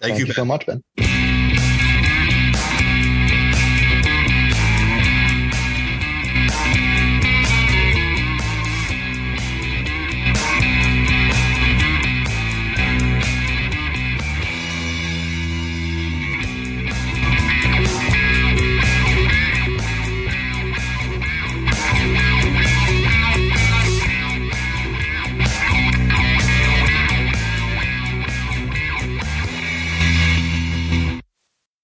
Thank, 0.00 0.14
Thank 0.14 0.20
you. 0.20 0.26
you 0.26 0.32
so 0.32 0.44
much, 0.44 0.66
Ben. 0.66 0.82